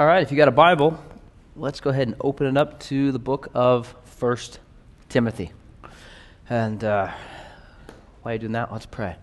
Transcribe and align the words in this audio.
All 0.00 0.06
right, 0.06 0.22
if 0.22 0.30
you 0.30 0.36
got 0.38 0.48
a 0.48 0.50
Bible, 0.50 0.98
let's 1.56 1.78
go 1.80 1.90
ahead 1.90 2.08
and 2.08 2.16
open 2.22 2.46
it 2.46 2.56
up 2.56 2.80
to 2.84 3.12
the 3.12 3.18
book 3.18 3.48
of 3.52 3.94
First 4.06 4.58
Timothy. 5.10 5.52
And 6.48 6.82
uh, 6.82 7.12
while 8.22 8.32
you're 8.32 8.38
doing 8.38 8.52
that, 8.52 8.72
let's 8.72 8.86
pray. 8.86 9.16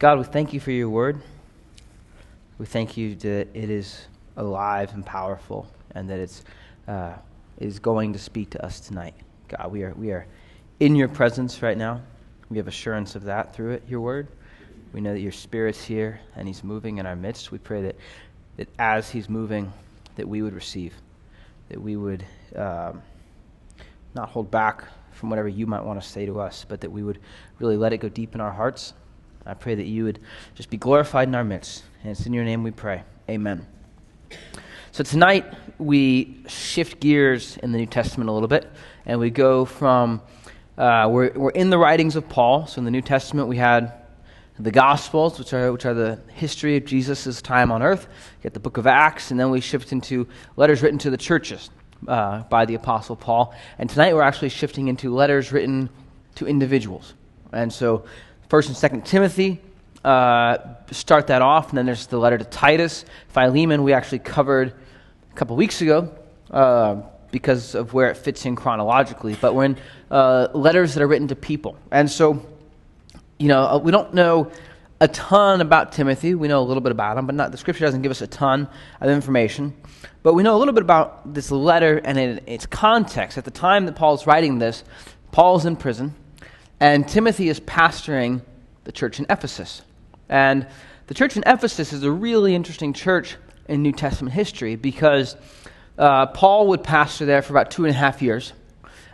God, 0.00 0.18
we 0.18 0.24
thank 0.24 0.52
you 0.52 0.58
for 0.58 0.72
your 0.72 0.88
word. 0.90 1.22
We 2.58 2.66
thank 2.66 2.96
you 2.96 3.14
that 3.14 3.46
it 3.54 3.70
is 3.70 4.08
alive 4.36 4.92
and 4.92 5.06
powerful, 5.06 5.68
and 5.92 6.10
that 6.10 6.18
it's 6.18 6.42
uh, 6.88 7.12
is 7.60 7.78
going 7.78 8.12
to 8.14 8.18
speak 8.18 8.50
to 8.50 8.64
us 8.66 8.80
tonight. 8.80 9.14
God, 9.46 9.70
we 9.70 9.84
are 9.84 9.94
we 9.94 10.10
are 10.10 10.26
in 10.80 10.96
your 10.96 11.06
presence 11.06 11.62
right 11.62 11.78
now. 11.78 12.00
We 12.50 12.56
have 12.56 12.66
assurance 12.66 13.14
of 13.14 13.22
that 13.26 13.54
through 13.54 13.74
it, 13.74 13.84
your 13.88 14.00
word. 14.00 14.26
We 14.92 15.00
know 15.00 15.12
that 15.12 15.20
your 15.20 15.30
spirit's 15.30 15.84
here 15.84 16.18
and 16.34 16.48
he's 16.48 16.64
moving 16.64 16.98
in 16.98 17.06
our 17.06 17.14
midst. 17.14 17.52
We 17.52 17.58
pray 17.58 17.82
that 17.82 17.94
that 18.56 18.68
as 18.80 19.08
he's 19.08 19.28
moving, 19.28 19.72
that 20.16 20.28
we 20.28 20.42
would 20.42 20.54
receive, 20.54 20.94
that 21.68 21.80
we 21.80 21.96
would 21.96 22.24
um, 22.56 23.02
not 24.14 24.28
hold 24.28 24.50
back 24.50 24.84
from 25.12 25.30
whatever 25.30 25.48
you 25.48 25.66
might 25.66 25.84
want 25.84 26.00
to 26.00 26.06
say 26.06 26.26
to 26.26 26.40
us, 26.40 26.64
but 26.68 26.80
that 26.80 26.90
we 26.90 27.02
would 27.02 27.18
really 27.58 27.76
let 27.76 27.92
it 27.92 27.98
go 27.98 28.08
deep 28.08 28.34
in 28.34 28.40
our 28.40 28.50
hearts. 28.52 28.94
I 29.46 29.54
pray 29.54 29.74
that 29.74 29.86
you 29.86 30.04
would 30.04 30.20
just 30.54 30.70
be 30.70 30.76
glorified 30.76 31.28
in 31.28 31.34
our 31.34 31.44
midst. 31.44 31.84
And 32.02 32.12
it's 32.12 32.26
in 32.26 32.32
your 32.32 32.44
name 32.44 32.62
we 32.62 32.70
pray. 32.70 33.02
Amen. 33.28 33.66
So 34.90 35.02
tonight 35.02 35.46
we 35.78 36.42
shift 36.48 37.00
gears 37.00 37.56
in 37.58 37.72
the 37.72 37.78
New 37.78 37.86
Testament 37.86 38.28
a 38.28 38.32
little 38.32 38.48
bit, 38.48 38.70
and 39.06 39.18
we 39.18 39.30
go 39.30 39.64
from, 39.64 40.20
uh, 40.76 41.08
we're, 41.10 41.32
we're 41.32 41.50
in 41.50 41.70
the 41.70 41.78
writings 41.78 42.14
of 42.16 42.28
Paul. 42.28 42.66
So 42.66 42.78
in 42.78 42.84
the 42.84 42.90
New 42.90 43.00
Testament 43.00 43.48
we 43.48 43.56
had 43.56 44.01
the 44.58 44.70
Gospels, 44.70 45.38
which 45.38 45.52
are, 45.54 45.72
which 45.72 45.86
are 45.86 45.94
the 45.94 46.18
history 46.28 46.76
of 46.76 46.84
Jesus' 46.84 47.40
time 47.40 47.72
on 47.72 47.82
earth, 47.82 48.06
get 48.42 48.54
the 48.54 48.60
book 48.60 48.76
of 48.76 48.86
Acts, 48.86 49.30
and 49.30 49.40
then 49.40 49.50
we 49.50 49.60
shift 49.60 49.92
into 49.92 50.28
letters 50.56 50.82
written 50.82 50.98
to 50.98 51.10
the 51.10 51.16
churches 51.16 51.70
uh, 52.06 52.42
by 52.42 52.64
the 52.66 52.74
Apostle 52.74 53.16
Paul. 53.16 53.54
And 53.78 53.88
tonight 53.88 54.14
we're 54.14 54.22
actually 54.22 54.50
shifting 54.50 54.88
into 54.88 55.14
letters 55.14 55.52
written 55.52 55.88
to 56.34 56.46
individuals. 56.46 57.14
And 57.52 57.72
so, 57.72 58.04
1st 58.50 58.92
and 58.92 59.02
2nd 59.02 59.04
Timothy 59.06 59.60
uh, 60.04 60.58
start 60.90 61.28
that 61.28 61.40
off, 61.40 61.70
and 61.70 61.78
then 61.78 61.86
there's 61.86 62.06
the 62.06 62.18
letter 62.18 62.36
to 62.36 62.44
Titus. 62.44 63.04
Philemon, 63.28 63.82
we 63.82 63.94
actually 63.94 64.18
covered 64.18 64.74
a 65.30 65.34
couple 65.34 65.56
weeks 65.56 65.80
ago. 65.80 66.14
Uh, 66.50 67.02
because 67.30 67.74
of 67.74 67.94
where 67.94 68.10
it 68.10 68.16
fits 68.18 68.44
in 68.44 68.54
chronologically, 68.54 69.34
but 69.40 69.54
we're 69.54 69.64
in 69.64 69.76
uh, 70.10 70.48
letters 70.52 70.92
that 70.94 71.02
are 71.02 71.08
written 71.08 71.26
to 71.26 71.34
people. 71.34 71.76
And 71.90 72.08
so 72.08 72.44
you 73.42 73.48
know, 73.48 73.62
uh, 73.62 73.78
we 73.78 73.90
don't 73.90 74.14
know 74.14 74.52
a 75.00 75.08
ton 75.08 75.60
about 75.60 75.90
Timothy. 75.90 76.36
We 76.36 76.46
know 76.46 76.60
a 76.60 76.62
little 76.62 76.80
bit 76.80 76.92
about 76.92 77.18
him, 77.18 77.26
but 77.26 77.34
not, 77.34 77.50
the 77.50 77.58
scripture 77.58 77.84
doesn't 77.84 78.02
give 78.02 78.12
us 78.12 78.22
a 78.22 78.28
ton 78.28 78.68
of 79.00 79.10
information. 79.10 79.74
But 80.22 80.34
we 80.34 80.44
know 80.44 80.54
a 80.54 80.58
little 80.58 80.72
bit 80.72 80.84
about 80.84 81.34
this 81.34 81.50
letter 81.50 81.98
and 81.98 82.40
its 82.46 82.66
context. 82.66 83.36
At 83.36 83.44
the 83.44 83.50
time 83.50 83.86
that 83.86 83.96
Paul's 83.96 84.28
writing 84.28 84.58
this, 84.58 84.84
Paul's 85.32 85.66
in 85.66 85.74
prison, 85.74 86.14
and 86.78 87.08
Timothy 87.08 87.48
is 87.48 87.58
pastoring 87.58 88.42
the 88.84 88.92
church 88.92 89.18
in 89.18 89.26
Ephesus. 89.28 89.82
And 90.28 90.68
the 91.08 91.14
church 91.14 91.36
in 91.36 91.42
Ephesus 91.44 91.92
is 91.92 92.04
a 92.04 92.12
really 92.12 92.54
interesting 92.54 92.92
church 92.92 93.34
in 93.66 93.82
New 93.82 93.92
Testament 93.92 94.34
history 94.34 94.76
because 94.76 95.34
uh, 95.98 96.26
Paul 96.26 96.68
would 96.68 96.84
pastor 96.84 97.26
there 97.26 97.42
for 97.42 97.52
about 97.52 97.72
two 97.72 97.86
and 97.86 97.92
a 97.92 97.98
half 97.98 98.22
years. 98.22 98.52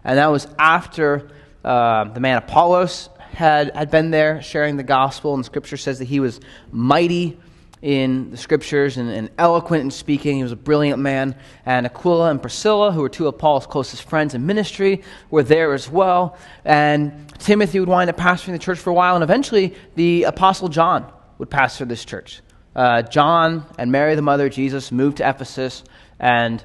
And 0.05 0.19
that 0.19 0.27
was 0.27 0.47
after 0.59 1.31
uh, 1.65 2.05
the 2.05 2.21
man 2.21 2.37
Apollos 2.37 3.09
had, 3.33 3.75
had 3.75 3.91
been 3.91 4.11
there 4.11 4.43
sharing 4.43 4.77
the 4.77 4.83
gospel, 4.83 5.35
and 5.35 5.45
scripture 5.45 5.77
says 5.77 5.99
that 5.99 6.07
he 6.07 6.21
was 6.21 6.41
mighty 6.73 7.39
in 7.81 8.31
the 8.31 8.37
scriptures 8.37 8.97
and, 8.97 9.09
and, 9.09 9.31
eloquent 9.39 9.83
in 9.83 9.91
speaking. 9.91 10.37
He 10.37 10.43
was 10.43 10.53
a 10.53 10.57
brilliant 10.57 10.99
man. 10.99 11.37
And 11.65 11.87
Aquila 11.87 12.31
and 12.31 12.41
Priscilla, 12.41 12.91
who 12.91 13.03
were 13.03 13.09
two 13.09 13.29
of 13.29 13.39
Paul's 13.39 13.67
closest 13.67 14.03
friends 14.03 14.35
in 14.35 14.47
ministry, 14.47 15.03
were 15.31 15.45
there 15.45 15.73
as 15.75 15.89
well. 15.89 16.37
And 16.65 17.33
Timothy 17.39 17.79
would 17.79 17.89
wind 17.89 18.11
up 18.11 18.17
pastoring 18.17 18.53
the 18.53 18.59
church 18.59 18.79
for 18.79 18.91
a 18.91 18.95
while, 18.95 19.15
and 19.15 19.23
eventually 19.23 19.75
the 19.95 20.25
Apostle 20.25 20.69
John 20.69 21.11
would 21.39 21.51
pastor 21.51 21.85
this 21.85 22.05
church. 22.05 22.41
Uh, 22.75 23.03
John 23.03 23.65
and 23.79 23.93
Mary, 23.93 24.15
the 24.15 24.23
mother 24.23 24.47
of 24.47 24.53
Jesus, 24.53 24.91
moved 24.91 25.19
to 25.19 25.29
Ephesus, 25.29 25.85
and 26.19 26.65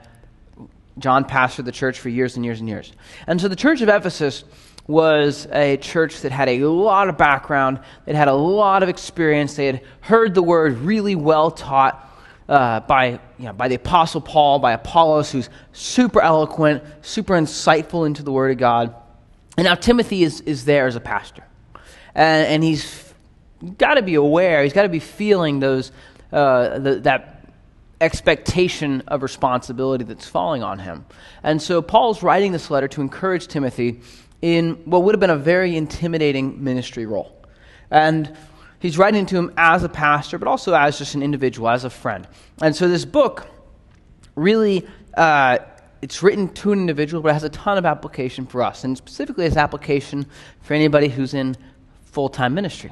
John 0.97 1.25
pastored 1.25 1.65
the 1.65 1.71
church 1.71 1.99
for 1.99 2.09
years 2.09 2.35
and 2.35 2.45
years 2.45 2.59
and 2.59 2.69
years. 2.69 2.91
And 3.27 3.39
so 3.39 3.47
the 3.47 3.55
church 3.55 3.81
of 3.81 3.89
Ephesus 3.89 4.43
was 4.87 5.47
a 5.51 5.77
church 5.77 6.21
that 6.21 6.31
had 6.31 6.49
a 6.49 6.65
lot 6.65 7.07
of 7.07 7.17
background, 7.17 7.79
that 8.05 8.15
had 8.15 8.27
a 8.27 8.33
lot 8.33 8.83
of 8.83 8.89
experience. 8.89 9.55
They 9.55 9.67
had 9.67 9.81
heard 10.01 10.33
the 10.33 10.43
word 10.43 10.77
really 10.79 11.15
well 11.15 11.51
taught 11.51 12.09
uh, 12.49 12.81
by, 12.81 13.19
you 13.37 13.45
know, 13.45 13.53
by 13.53 13.67
the 13.67 13.75
Apostle 13.75 14.21
Paul, 14.21 14.59
by 14.59 14.73
Apollos, 14.73 15.31
who's 15.31 15.49
super 15.71 16.21
eloquent, 16.21 16.83
super 17.01 17.35
insightful 17.35 18.05
into 18.05 18.23
the 18.23 18.31
Word 18.31 18.51
of 18.51 18.57
God. 18.57 18.93
And 19.57 19.65
now 19.65 19.75
Timothy 19.75 20.23
is, 20.23 20.41
is 20.41 20.65
there 20.65 20.87
as 20.87 20.95
a 20.95 20.99
pastor. 20.99 21.43
And, 22.13 22.47
and 22.47 22.63
he's 22.63 23.13
got 23.77 23.95
to 23.95 24.01
be 24.01 24.15
aware, 24.15 24.63
he's 24.63 24.73
got 24.73 24.83
to 24.83 24.89
be 24.89 24.99
feeling 24.99 25.59
those, 25.59 25.91
uh, 26.33 26.79
the, 26.79 26.99
that 27.01 27.47
expectation 28.01 29.01
of 29.07 29.23
responsibility 29.23 30.03
that's 30.03 30.27
falling 30.27 30.61
on 30.61 30.79
him. 30.79 31.05
And 31.41 31.61
so 31.61 31.81
Paul's 31.81 32.21
writing 32.21 32.51
this 32.51 32.69
letter 32.69 32.89
to 32.89 33.01
encourage 33.01 33.47
Timothy 33.47 34.01
in 34.43 34.73
what 34.83 35.03
would 35.03 35.15
have 35.15 35.21
been 35.21 35.29
a 35.29 35.37
very 35.37 35.77
intimidating 35.77 36.61
ministry 36.61 37.05
role. 37.05 37.31
And 37.89 38.35
he's 38.79 38.97
writing 38.97 39.25
to 39.27 39.37
him 39.37 39.53
as 39.55 39.85
a 39.85 39.89
pastor, 39.89 40.37
but 40.37 40.49
also 40.49 40.73
as 40.73 40.97
just 40.97 41.15
an 41.15 41.23
individual, 41.23 41.69
as 41.69 41.85
a 41.85 41.89
friend. 41.89 42.27
And 42.61 42.75
so 42.75 42.87
this 42.87 43.05
book 43.05 43.47
really. 44.35 44.85
Uh, 45.15 45.59
it's 46.01 46.21
written 46.21 46.49
to 46.55 46.73
an 46.73 46.79
individual, 46.79 47.23
but 47.23 47.29
it 47.29 47.33
has 47.33 47.45
a 47.45 47.49
ton 47.49 47.77
of 47.77 47.85
application 47.85 48.45
for 48.45 48.61
us, 48.61 48.83
and 48.83 48.97
specifically 48.97 49.45
its 49.45 49.55
application 49.55 50.25
for 50.61 50.73
anybody 50.73 51.07
who's 51.07 51.33
in 51.33 51.55
full 52.03 52.27
time 52.27 52.53
ministry. 52.53 52.91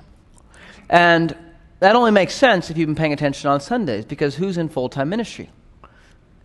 And 0.89 1.35
that 1.81 1.97
only 1.97 2.11
makes 2.11 2.33
sense 2.33 2.69
if 2.69 2.77
you've 2.77 2.87
been 2.87 2.95
paying 2.95 3.11
attention 3.11 3.49
on 3.49 3.59
Sundays, 3.59 4.05
because 4.05 4.35
who's 4.35 4.57
in 4.57 4.69
full 4.69 4.87
time 4.87 5.09
ministry? 5.09 5.49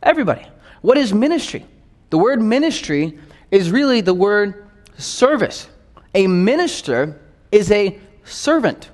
Everybody. 0.02 0.44
What 0.80 0.98
is 0.98 1.14
ministry? 1.14 1.64
The 2.10 2.18
word 2.18 2.42
ministry 2.42 3.16
is 3.52 3.70
really 3.70 4.00
the 4.00 4.14
word 4.14 4.65
service. 4.98 5.68
A 6.14 6.26
minister 6.26 7.20
is 7.52 7.70
a 7.70 7.98
servant. 8.24 8.90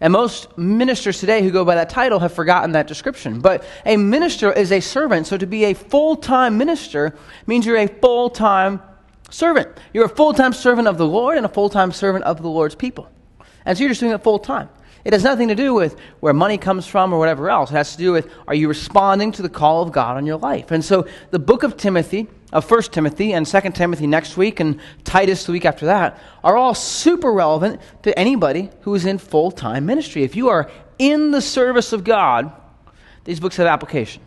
And 0.00 0.12
most 0.12 0.58
ministers 0.58 1.20
today 1.20 1.42
who 1.42 1.52
go 1.52 1.64
by 1.64 1.76
that 1.76 1.88
title 1.88 2.18
have 2.18 2.32
forgotten 2.32 2.72
that 2.72 2.88
description. 2.88 3.40
But 3.40 3.64
a 3.86 3.96
minister 3.96 4.52
is 4.52 4.72
a 4.72 4.80
servant. 4.80 5.28
So 5.28 5.36
to 5.36 5.46
be 5.46 5.64
a 5.66 5.74
full 5.74 6.16
time 6.16 6.58
minister 6.58 7.14
means 7.46 7.64
you're 7.64 7.76
a 7.76 7.86
full 7.86 8.28
time 8.28 8.82
servant. 9.30 9.68
You're 9.92 10.06
a 10.06 10.08
full 10.08 10.34
time 10.34 10.52
servant 10.52 10.88
of 10.88 10.98
the 10.98 11.06
Lord 11.06 11.36
and 11.36 11.46
a 11.46 11.48
full 11.48 11.70
time 11.70 11.92
servant 11.92 12.24
of 12.24 12.42
the 12.42 12.48
Lord's 12.48 12.74
people. 12.74 13.08
And 13.64 13.78
so 13.78 13.82
you're 13.82 13.90
just 13.90 14.00
doing 14.00 14.12
it 14.12 14.22
full 14.24 14.40
time. 14.40 14.68
It 15.04 15.12
has 15.12 15.24
nothing 15.24 15.48
to 15.48 15.54
do 15.54 15.74
with 15.74 15.96
where 16.20 16.32
money 16.32 16.58
comes 16.58 16.86
from 16.86 17.12
or 17.12 17.18
whatever 17.18 17.50
else. 17.50 17.70
It 17.70 17.74
has 17.74 17.92
to 17.92 17.98
do 17.98 18.12
with 18.12 18.30
are 18.46 18.54
you 18.54 18.68
responding 18.68 19.32
to 19.32 19.42
the 19.42 19.48
call 19.48 19.82
of 19.82 19.90
God 19.90 20.16
on 20.16 20.26
your 20.26 20.38
life? 20.38 20.70
And 20.70 20.84
so 20.84 21.06
the 21.30 21.40
book 21.40 21.64
of 21.64 21.76
Timothy, 21.76 22.28
of 22.52 22.70
1 22.70 22.82
Timothy 22.82 23.32
and 23.32 23.46
2 23.46 23.60
Timothy 23.70 24.06
next 24.06 24.36
week 24.36 24.60
and 24.60 24.78
Titus 25.04 25.44
the 25.44 25.52
week 25.52 25.64
after 25.64 25.86
that 25.86 26.20
are 26.44 26.56
all 26.56 26.74
super 26.74 27.32
relevant 27.32 27.80
to 28.02 28.16
anybody 28.16 28.70
who 28.82 28.94
is 28.94 29.04
in 29.04 29.18
full 29.18 29.50
time 29.50 29.86
ministry. 29.86 30.22
If 30.22 30.36
you 30.36 30.50
are 30.50 30.70
in 30.98 31.32
the 31.32 31.40
service 31.40 31.92
of 31.92 32.04
God, 32.04 32.52
these 33.24 33.40
books 33.40 33.56
have 33.56 33.66
application. 33.66 34.22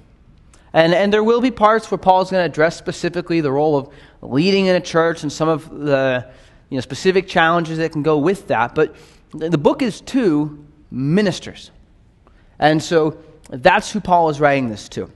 And, 0.74 0.94
and 0.94 1.14
there 1.14 1.24
will 1.24 1.40
be 1.40 1.52
parts 1.52 1.90
where 1.90 1.98
Paul 1.98 2.22
is 2.22 2.32
going 2.32 2.42
to 2.42 2.52
address 2.52 2.76
specifically 2.76 3.40
the 3.40 3.52
role 3.52 3.78
of 3.78 3.94
leading 4.22 4.66
in 4.66 4.76
a 4.76 4.82
church 4.82 5.24
and 5.24 5.32
some 5.32 5.48
of 5.48 5.70
the 5.70 6.30
you 6.70 6.76
know, 6.76 6.82
specific 6.82 7.30
challenges 7.30 7.78
that 7.78 7.94
can 7.94 8.04
go 8.04 8.18
with 8.18 8.48
that. 8.48 8.76
But 8.76 8.96
the 9.32 9.58
book 9.58 9.82
is 9.82 10.02
to 10.02 10.65
ministers. 10.96 11.72
And 12.58 12.82
so 12.82 13.18
that's 13.50 13.92
who 13.92 14.00
Paul 14.00 14.30
is 14.30 14.40
writing 14.40 14.70
this 14.70 14.88
to. 14.90 15.10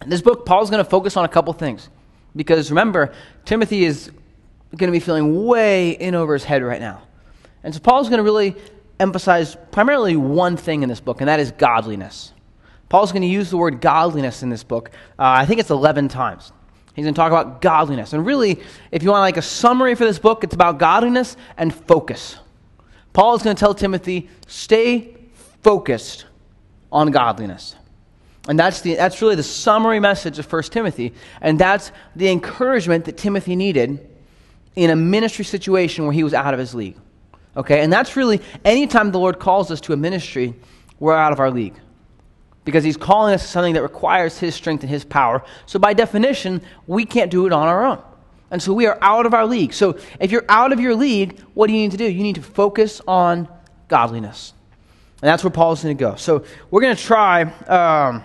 In 0.00 0.08
this 0.08 0.22
book, 0.22 0.46
Paul's 0.46 0.70
going 0.70 0.82
to 0.82 0.88
focus 0.88 1.16
on 1.16 1.24
a 1.24 1.28
couple 1.28 1.52
things. 1.52 1.88
Because 2.36 2.70
remember, 2.70 3.12
Timothy 3.44 3.84
is 3.84 4.12
going 4.76 4.88
to 4.88 4.92
be 4.92 5.00
feeling 5.00 5.44
way 5.44 5.90
in 5.90 6.14
over 6.14 6.34
his 6.34 6.44
head 6.44 6.62
right 6.62 6.80
now. 6.80 7.02
And 7.64 7.74
so 7.74 7.80
Paul's 7.80 8.08
going 8.08 8.18
to 8.18 8.22
really 8.22 8.54
emphasize 9.00 9.56
primarily 9.72 10.14
one 10.16 10.56
thing 10.56 10.82
in 10.82 10.88
this 10.88 11.00
book, 11.00 11.20
and 11.20 11.28
that 11.28 11.40
is 11.40 11.50
godliness. 11.52 12.32
Paul's 12.88 13.10
going 13.10 13.22
to 13.22 13.28
use 13.28 13.50
the 13.50 13.56
word 13.56 13.80
godliness 13.80 14.42
in 14.42 14.50
this 14.50 14.62
book. 14.62 14.90
Uh, 15.18 15.24
I 15.24 15.46
think 15.46 15.58
it's 15.58 15.70
11 15.70 16.08
times. 16.08 16.52
He's 16.94 17.04
going 17.04 17.14
to 17.14 17.18
talk 17.18 17.32
about 17.32 17.60
godliness. 17.60 18.12
And 18.12 18.24
really, 18.24 18.60
if 18.92 19.02
you 19.02 19.10
want 19.10 19.22
like 19.22 19.36
a 19.36 19.42
summary 19.42 19.94
for 19.94 20.04
this 20.04 20.18
book, 20.18 20.44
it's 20.44 20.54
about 20.54 20.78
godliness 20.78 21.36
and 21.56 21.74
focus. 21.74 22.38
Paul 23.18 23.34
is 23.34 23.42
going 23.42 23.56
to 23.56 23.58
tell 23.58 23.74
Timothy, 23.74 24.30
stay 24.46 25.12
focused 25.64 26.26
on 26.92 27.10
godliness. 27.10 27.74
And 28.48 28.56
that's, 28.56 28.80
the, 28.82 28.94
that's 28.94 29.20
really 29.20 29.34
the 29.34 29.42
summary 29.42 29.98
message 29.98 30.38
of 30.38 30.52
1 30.52 30.62
Timothy. 30.62 31.12
And 31.40 31.58
that's 31.58 31.90
the 32.14 32.28
encouragement 32.28 33.06
that 33.06 33.16
Timothy 33.16 33.56
needed 33.56 34.08
in 34.76 34.90
a 34.90 34.94
ministry 34.94 35.44
situation 35.44 36.04
where 36.04 36.12
he 36.12 36.22
was 36.22 36.32
out 36.32 36.54
of 36.54 36.60
his 36.60 36.76
league. 36.76 36.94
Okay? 37.56 37.80
And 37.80 37.92
that's 37.92 38.14
really, 38.14 38.40
anytime 38.64 39.10
the 39.10 39.18
Lord 39.18 39.40
calls 39.40 39.72
us 39.72 39.80
to 39.80 39.92
a 39.92 39.96
ministry, 39.96 40.54
we're 41.00 41.16
out 41.16 41.32
of 41.32 41.40
our 41.40 41.50
league. 41.50 41.74
because 42.64 42.84
he's 42.84 42.96
calling 42.96 43.34
us 43.34 43.42
to 43.42 43.48
something 43.48 43.74
that 43.74 43.82
requires 43.82 44.38
his 44.38 44.54
strength 44.54 44.82
and 44.82 44.90
his 44.90 45.04
power. 45.04 45.42
So, 45.66 45.80
by 45.80 45.92
definition, 45.92 46.62
we 46.86 47.04
can't 47.04 47.32
do 47.32 47.46
it 47.46 47.52
on 47.52 47.66
our 47.66 47.84
own. 47.84 48.00
And 48.50 48.62
so, 48.62 48.72
we 48.72 48.86
are 48.86 48.98
out 49.02 49.26
of 49.26 49.34
our 49.34 49.46
league. 49.46 49.74
So, 49.74 49.98
if 50.20 50.30
you're 50.30 50.44
out 50.48 50.72
of 50.72 50.80
your 50.80 50.94
league, 50.94 51.38
what 51.54 51.66
do 51.66 51.74
you 51.74 51.80
need 51.80 51.90
to 51.90 51.96
do? 51.96 52.04
You 52.04 52.22
need 52.22 52.36
to 52.36 52.42
focus 52.42 53.00
on 53.06 53.48
godliness. 53.88 54.54
And 55.20 55.28
that's 55.28 55.44
where 55.44 55.50
Paul's 55.50 55.82
going 55.82 55.96
to 55.96 56.00
go. 56.00 56.14
So, 56.16 56.44
we're 56.70 56.80
going 56.80 56.96
to 56.96 57.02
try. 57.02 57.42
Um, 57.42 58.22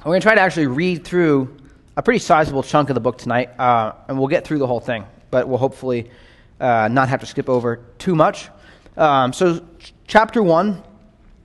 we're 0.00 0.12
going 0.12 0.20
to 0.20 0.24
try 0.24 0.34
to 0.34 0.40
actually 0.40 0.68
read 0.68 1.04
through 1.04 1.56
a 1.96 2.02
pretty 2.02 2.20
sizable 2.20 2.62
chunk 2.62 2.90
of 2.90 2.94
the 2.94 3.00
book 3.00 3.18
tonight, 3.18 3.58
uh, 3.58 3.92
and 4.06 4.16
we'll 4.16 4.28
get 4.28 4.44
through 4.44 4.58
the 4.58 4.66
whole 4.66 4.78
thing, 4.78 5.04
but 5.32 5.48
we'll 5.48 5.58
hopefully 5.58 6.08
uh, 6.60 6.88
not 6.88 7.08
have 7.08 7.20
to 7.20 7.26
skip 7.26 7.48
over 7.48 7.80
too 7.98 8.14
much. 8.14 8.48
Um, 8.96 9.32
so, 9.32 9.58
ch- 9.80 9.92
chapter 10.06 10.40
1, 10.40 10.82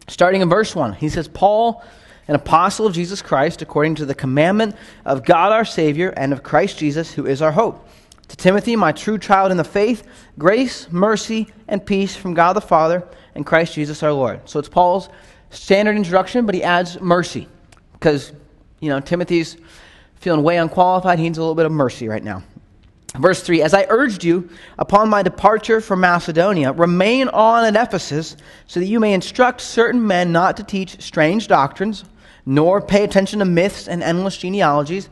starting 0.07 0.41
in 0.41 0.50
verse 0.50 0.75
1, 0.75 0.94
he 0.94 1.09
says, 1.09 1.27
Paul, 1.27 1.83
an 2.27 2.35
apostle 2.35 2.85
of 2.85 2.94
Jesus 2.94 3.21
Christ, 3.21 3.63
according 3.63 3.95
to 3.95 4.05
the 4.05 4.13
commandment 4.13 4.75
of 5.05 5.25
God 5.25 5.51
our 5.51 5.65
Savior 5.65 6.13
and 6.15 6.31
of 6.31 6.44
Christ 6.44 6.77
Jesus, 6.77 7.11
who 7.11 7.25
is 7.25 7.41
our 7.41 7.51
hope. 7.51 7.88
To 8.29 8.37
Timothy, 8.37 8.75
my 8.75 8.91
true 8.91 9.17
child 9.17 9.51
in 9.51 9.57
the 9.57 9.63
faith, 9.63 10.07
grace, 10.37 10.91
mercy, 10.91 11.47
and 11.67 11.85
peace 11.85 12.15
from 12.15 12.33
God 12.33 12.53
the 12.53 12.61
Father 12.61 13.03
and 13.35 13.45
Christ 13.45 13.75
Jesus 13.75 14.01
our 14.03 14.13
Lord. 14.13 14.47
So 14.49 14.59
it's 14.59 14.69
Paul's 14.69 15.09
standard 15.49 15.95
introduction, 15.95 16.45
but 16.45 16.55
he 16.55 16.63
adds 16.63 16.99
mercy 16.99 17.47
because, 17.93 18.31
you 18.79 18.89
know, 18.89 18.99
Timothy's 18.99 19.57
feeling 20.15 20.43
way 20.43 20.57
unqualified. 20.57 21.19
He 21.19 21.25
needs 21.25 21.37
a 21.37 21.41
little 21.41 21.55
bit 21.55 21.65
of 21.65 21.71
mercy 21.71 22.07
right 22.07 22.23
now. 22.23 22.43
Verse 23.17 23.43
3 23.43 23.61
As 23.61 23.73
I 23.73 23.85
urged 23.89 24.23
you 24.23 24.49
upon 24.79 25.09
my 25.09 25.21
departure 25.21 25.81
from 25.81 25.99
Macedonia, 25.99 26.71
remain 26.71 27.27
on 27.29 27.65
at 27.65 27.75
Ephesus, 27.75 28.35
so 28.67 28.79
that 28.79 28.87
you 28.87 28.99
may 28.99 29.13
instruct 29.13 29.61
certain 29.61 30.05
men 30.05 30.31
not 30.31 30.57
to 30.57 30.63
teach 30.63 31.01
strange 31.01 31.47
doctrines, 31.47 32.05
nor 32.45 32.81
pay 32.81 33.03
attention 33.03 33.39
to 33.39 33.45
myths 33.45 33.87
and 33.87 34.01
endless 34.01 34.37
genealogies, 34.37 35.09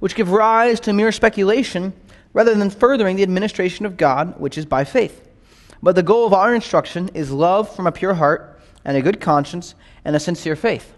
which 0.00 0.14
give 0.14 0.30
rise 0.30 0.80
to 0.80 0.92
mere 0.92 1.12
speculation, 1.12 1.92
rather 2.34 2.54
than 2.54 2.68
furthering 2.68 3.16
the 3.16 3.22
administration 3.22 3.86
of 3.86 3.96
God, 3.96 4.38
which 4.38 4.58
is 4.58 4.66
by 4.66 4.84
faith. 4.84 5.26
But 5.82 5.94
the 5.94 6.02
goal 6.02 6.26
of 6.26 6.34
our 6.34 6.54
instruction 6.54 7.08
is 7.14 7.30
love 7.30 7.74
from 7.74 7.86
a 7.86 7.92
pure 7.92 8.14
heart, 8.14 8.60
and 8.84 8.98
a 8.98 9.02
good 9.02 9.18
conscience, 9.18 9.74
and 10.04 10.14
a 10.14 10.20
sincere 10.20 10.56
faith. 10.56 10.92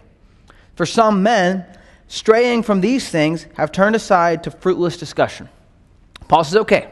For 0.75 0.85
some 0.85 1.23
men, 1.23 1.65
straying 2.07 2.63
from 2.63 2.81
these 2.81 3.07
things, 3.09 3.47
have 3.55 3.71
turned 3.71 3.95
aside 3.95 4.43
to 4.43 4.51
fruitless 4.51 4.97
discussion 4.97 5.47
Paul 6.27 6.43
says, 6.43 6.57
okay, 6.57 6.89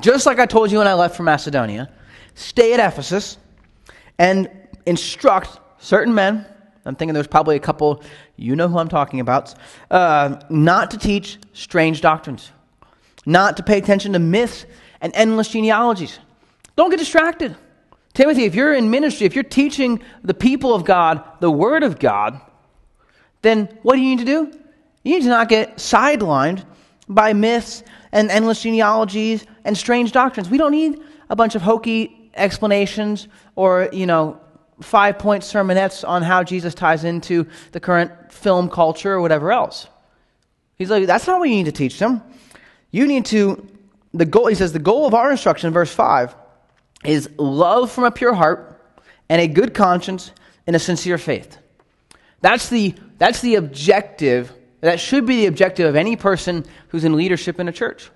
just 0.00 0.26
like 0.26 0.38
I 0.38 0.46
told 0.46 0.70
you 0.70 0.78
when 0.78 0.86
I 0.86 0.94
left 0.94 1.16
for 1.16 1.22
Macedonia, 1.22 1.90
stay 2.34 2.72
at 2.72 2.80
Ephesus 2.80 3.36
and 4.18 4.50
instruct 4.86 5.58
certain 5.78 6.14
men. 6.14 6.46
I'm 6.84 6.96
thinking 6.96 7.14
there's 7.14 7.26
probably 7.26 7.56
a 7.56 7.60
couple, 7.60 8.02
you 8.36 8.56
know 8.56 8.68
who 8.68 8.78
I'm 8.78 8.88
talking 8.88 9.20
about, 9.20 9.54
uh, 9.90 10.40
not 10.48 10.90
to 10.92 10.98
teach 10.98 11.38
strange 11.52 12.00
doctrines, 12.00 12.50
not 13.24 13.56
to 13.56 13.62
pay 13.62 13.78
attention 13.78 14.12
to 14.12 14.18
myths 14.18 14.66
and 15.00 15.12
endless 15.14 15.48
genealogies. 15.48 16.18
Don't 16.76 16.90
get 16.90 16.98
distracted. 16.98 17.56
Timothy, 18.14 18.44
if 18.44 18.54
you're 18.54 18.74
in 18.74 18.90
ministry, 18.90 19.26
if 19.26 19.34
you're 19.34 19.44
teaching 19.44 20.02
the 20.22 20.34
people 20.34 20.74
of 20.74 20.84
God 20.84 21.22
the 21.40 21.50
Word 21.50 21.82
of 21.82 21.98
God, 21.98 22.40
then 23.42 23.66
what 23.82 23.96
do 23.96 24.02
you 24.02 24.16
need 24.16 24.24
to 24.24 24.24
do? 24.24 24.58
You 25.02 25.14
need 25.14 25.22
to 25.22 25.28
not 25.28 25.48
get 25.48 25.76
sidelined 25.76 26.64
by 27.08 27.32
myths 27.32 27.82
and 28.12 28.30
endless 28.30 28.62
genealogies 28.62 29.46
and 29.64 29.76
strange 29.76 30.12
doctrines. 30.12 30.48
We 30.48 30.58
don't 30.58 30.72
need 30.72 31.00
a 31.30 31.36
bunch 31.36 31.54
of 31.54 31.62
hokey 31.62 32.30
explanations 32.34 33.28
or, 33.56 33.88
you 33.92 34.06
know, 34.06 34.38
five 34.80 35.18
point 35.18 35.42
sermonettes 35.42 36.06
on 36.06 36.22
how 36.22 36.42
Jesus 36.42 36.74
ties 36.74 37.04
into 37.04 37.46
the 37.72 37.80
current 37.80 38.32
film 38.32 38.68
culture 38.68 39.12
or 39.12 39.20
whatever 39.20 39.52
else. 39.52 39.86
He's 40.76 40.90
like, 40.90 41.06
that's 41.06 41.26
not 41.26 41.38
what 41.38 41.48
you 41.48 41.56
need 41.56 41.66
to 41.66 41.72
teach 41.72 41.98
them. 41.98 42.22
You 42.92 43.08
need 43.08 43.24
to, 43.26 43.66
the 44.14 44.24
goal, 44.24 44.46
he 44.46 44.54
says, 44.54 44.72
the 44.72 44.78
goal 44.78 45.06
of 45.06 45.14
our 45.14 45.30
instruction, 45.32 45.72
verse 45.72 45.92
5, 45.92 46.36
is 47.04 47.28
love 47.36 47.90
from 47.90 48.04
a 48.04 48.12
pure 48.12 48.34
heart 48.34 48.80
and 49.28 49.40
a 49.40 49.48
good 49.48 49.74
conscience 49.74 50.30
and 50.66 50.76
a 50.76 50.78
sincere 50.78 51.18
faith. 51.18 51.58
That's 52.40 52.68
the, 52.68 52.94
that's 53.18 53.40
the 53.40 53.56
objective 53.56 54.52
that 54.82 54.98
should 54.98 55.26
be 55.26 55.36
the 55.36 55.46
objective 55.46 55.88
of 55.88 55.96
any 55.96 56.16
person 56.16 56.64
who's 56.88 57.04
in 57.04 57.14
leadership 57.14 57.58
in 57.60 57.68
a 57.68 57.72
church. 57.72 58.10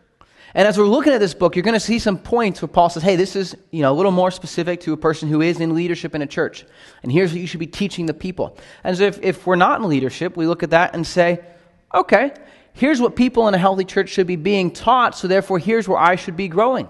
And 0.52 0.67
as 0.67 0.76
we're 0.76 0.87
looking 0.87 1.12
at 1.12 1.20
this 1.20 1.32
book, 1.32 1.55
you're 1.55 1.62
going 1.62 1.75
to 1.75 1.81
see 1.81 1.99
some 1.99 2.19
points 2.19 2.61
where 2.61 2.69
Paul 2.69 2.88
says, 2.88 3.02
hey, 3.02 3.14
this 3.14 3.37
is 3.37 3.56
you 3.70 3.82
know, 3.82 3.93
a 3.93 3.94
little 3.94 4.11
more 4.11 4.31
specific 4.31 4.81
to 4.81 4.93
a 4.93 4.96
person 4.96 5.28
who 5.28 5.43
is 5.43 5.61
in 5.61 5.75
leadership 5.75 6.14
in 6.14 6.23
a 6.23 6.26
church. 6.26 6.64
And 7.02 7.12
here's 7.12 7.31
what 7.31 7.40
you 7.40 7.46
should 7.46 7.61
be 7.61 7.67
teaching 7.69 8.06
the 8.06 8.14
people. 8.14 8.58
And 8.82 8.96
so 8.96 9.05
if, 9.05 9.23
if 9.23 9.46
we're 9.46 9.56
not 9.56 9.81
in 9.81 9.88
leadership, 9.88 10.37
we 10.37 10.46
look 10.46 10.62
at 10.62 10.70
that 10.70 10.94
and 10.94 11.06
say, 11.06 11.44
okay, 11.94 12.32
here's 12.76 13.00
what 13.00 13.17
people 13.17 13.49
in 13.49 13.55
a 13.55 13.58
healthy 13.58 13.84
church 13.84 14.11
should 14.11 14.26
be 14.26 14.37
being 14.37 14.70
taught, 14.70 15.17
so 15.17 15.26
therefore 15.26 15.58
here's 15.58 15.88
where 15.88 15.99
I 15.99 16.17
should 16.17 16.37
be 16.37 16.49
growing. 16.49 16.88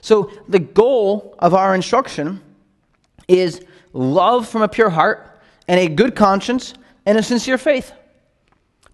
So 0.00 0.30
the 0.48 0.58
goal 0.58 1.34
of 1.38 1.52
our 1.52 1.74
instruction 1.74 2.40
is 3.28 3.60
love 3.92 4.48
from 4.48 4.62
a 4.62 4.68
pure 4.68 4.90
heart 4.90 5.42
and 5.68 5.78
a 5.78 5.88
good 5.88 6.16
conscience 6.16 6.74
and 7.04 7.18
a 7.18 7.22
sincere 7.22 7.58
faith. 7.58 7.92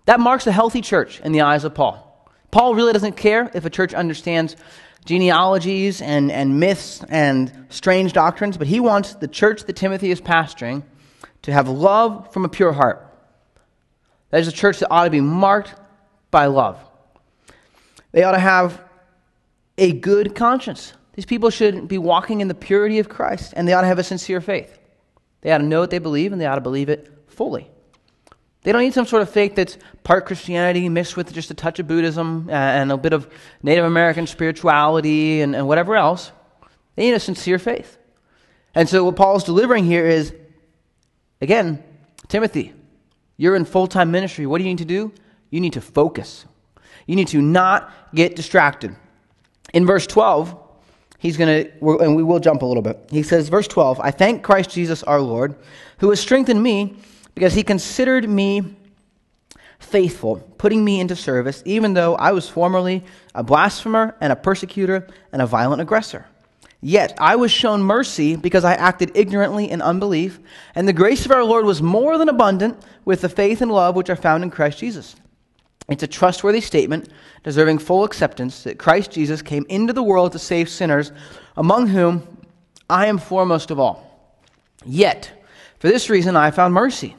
That 0.07 0.21
marks 0.21 0.47
a 0.47 0.53
healthy 0.53 0.81
church 0.81 1.21
in 1.21 1.33
the 1.33 1.43
eyes 1.43 1.65
of 1.65 1.75
Paul. 1.75 2.03
Paul 2.51 2.75
really 2.75 2.93
doesn't 2.93 3.17
care 3.17 3.51
if 3.55 3.65
a 3.65 3.71
church 3.71 3.93
understands 3.93 4.57
genealogies 5.05 6.03
and, 6.03 6.33
and 6.33 6.59
myths 6.59 7.05
and 7.09 7.67
strange 7.69 8.13
doctrines, 8.13 8.57
but 8.57 8.67
he 8.67 8.81
wants 8.81 9.15
the 9.15 9.29
church 9.29 9.65
that 9.65 9.77
Timothy 9.77 10.11
is 10.11 10.21
pastoring 10.21 10.83
to 11.43 11.53
have 11.53 11.69
love 11.69 12.33
from 12.33 12.45
a 12.45 12.49
pure 12.49 12.73
heart. 12.73 13.03
That 14.31 14.41
is 14.41 14.49
a 14.49 14.53
church 14.53 14.81
that 14.81 14.89
ought 14.91 15.05
to 15.05 15.11
be 15.11 15.21
marked 15.21 15.75
by 16.37 16.45
love. 16.45 16.79
They 18.13 18.23
ought 18.23 18.33
to 18.33 18.39
have 18.39 18.85
a 19.79 19.91
good 19.93 20.35
conscience. 20.35 20.93
These 21.15 21.25
people 21.25 21.49
should 21.49 21.89
be 21.89 21.97
walking 21.97 22.43
in 22.43 22.49
the 22.49 22.55
purity 22.55 22.99
of 22.99 23.09
Christ, 23.09 23.55
and 23.57 23.67
they 23.67 23.73
ought 23.73 23.81
to 23.81 23.87
have 23.87 23.99
a 23.99 24.05
sincere 24.05 24.43
faith. 24.43 24.79
They 25.41 25.51
ought 25.51 25.59
to 25.59 25.65
know 25.65 25.81
what 25.81 25.89
they 25.89 25.99
believe, 25.99 26.33
and 26.33 26.39
they 26.39 26.45
ought 26.45 26.57
to 26.57 26.61
believe 26.61 26.91
it 26.91 27.11
fully. 27.29 27.71
They 28.65 28.73
don't 28.73 28.83
need 28.83 28.93
some 28.93 29.07
sort 29.07 29.23
of 29.23 29.31
faith 29.31 29.55
that's 29.55 29.79
part 30.05 30.27
Christianity 30.27 30.87
mixed 30.91 31.17
with 31.17 31.33
just 31.33 31.51
a 31.51 31.55
touch 31.55 31.79
of 31.79 31.89
Buddhism 31.89 32.51
uh, 32.51 32.53
and 32.53 32.93
a 32.93 32.99
bit 32.99 33.15
of 33.15 33.33
Native 33.63 33.87
American 33.87 34.27
spirituality 34.27 35.41
and, 35.41 35.57
and 35.57 35.67
whatever 35.67 35.97
else. 35.97 36.33
They 36.97 37.05
need 37.07 37.15
a 37.15 37.21
sincere 37.21 37.59
faith. 37.59 37.97
And 38.75 38.87
so, 38.91 39.05
what 39.05 39.17
Paul's 39.17 39.45
delivering 39.45 39.87
here 39.87 40.07
is 40.07 40.35
again, 41.41 41.83
Timothy, 42.29 42.75
you're 43.39 43.57
in 43.57 43.65
full 43.65 43.87
time 43.87 44.11
ministry. 44.11 44.45
What 44.45 44.59
do 44.59 44.65
you 44.65 44.71
need 44.71 44.79
to 44.79 44.85
do? 44.85 45.13
You 45.51 45.61
need 45.61 45.75
to 45.75 45.81
focus. 45.81 46.45
You 47.07 47.17
need 47.17 47.29
to 47.29 47.41
not 47.41 47.93
get 48.15 48.37
distracted. 48.37 48.95
In 49.73 49.87
verse 49.87 50.07
12, 50.07 50.57
he's 51.19 51.37
going 51.37 51.65
to, 51.65 51.99
and 51.99 52.17
we 52.17 52.23
will 52.23 52.41
jump 52.41 52.63
a 52.63 52.67
little 52.67 52.83
bit. 52.83 52.99
He 53.11 53.23
says, 53.23 53.49
verse 53.49 53.69
12, 53.69 54.01
I 54.01 54.11
thank 54.11 54.43
Christ 54.43 54.71
Jesus 54.71 55.03
our 55.03 55.21
Lord, 55.21 55.55
who 55.99 56.11
has 56.11 56.21
strengthened 56.21 56.63
me 56.63 56.97
because 57.35 57.55
he 57.55 57.63
considered 57.63 58.29
me 58.29 58.77
faithful, 59.79 60.37
putting 60.59 60.85
me 60.85 61.01
into 61.01 61.15
service, 61.15 61.63
even 61.65 61.95
though 61.95 62.15
I 62.17 62.33
was 62.33 62.49
formerly 62.49 63.05
a 63.35 63.43
blasphemer 63.43 64.17
and 64.21 64.33
a 64.33 64.37
persecutor 64.37 65.07
and 65.33 65.43
a 65.43 65.47
violent 65.47 65.83
aggressor. 65.83 66.27
Yet 66.81 67.17
I 67.19 67.37
was 67.37 67.51
shown 67.51 67.83
mercy 67.83 68.37
because 68.37 68.65
I 68.65 68.75
acted 68.75 69.13
ignorantly 69.15 69.71
in 69.71 69.83
unbelief, 69.83 70.39
and 70.75 70.87
the 70.87 70.93
grace 70.93 71.25
of 71.25 71.33
our 71.33 71.45
Lord 71.45 71.65
was 71.65 71.83
more 71.83 72.19
than 72.19 72.29
abundant 72.29 72.83
with 73.05 73.21
the 73.23 73.29
faith 73.29 73.61
and 73.61 73.71
love 73.71 73.97
which 73.97 74.11
are 74.11 74.17
found 74.17 74.45
in 74.45 74.51
Christ 74.51 74.79
Jesus. 74.79 75.17
It's 75.89 76.03
a 76.03 76.09
trustworthy 76.09 76.61
statement, 76.61 77.09
deserving 77.45 77.79
full 77.79 78.05
acceptance, 78.05 78.65
that 78.65 78.79
Christ 78.79 79.13
Jesus 79.13 79.41
came 79.41 79.65
into 79.69 79.93
the 79.93 80.03
world 80.03 80.33
to 80.33 80.39
save 80.39 80.69
sinners, 80.69 81.13
among 81.57 81.87
whom 81.89 82.39
I 82.91 83.07
am 83.07 83.19
foremost 83.19 83.71
of 83.71 83.79
all. 83.79 84.03
Yet, 84.85 85.45
for 85.79 85.89
this 85.89 86.11
reason, 86.11 86.37
I 86.37 86.51
found 86.51 86.75
mercy 86.75 87.15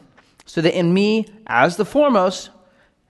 so 0.45 0.61
that 0.61 0.77
in 0.77 0.93
me, 0.93 1.27
as 1.47 1.77
the 1.77 1.85
foremost, 1.85 2.49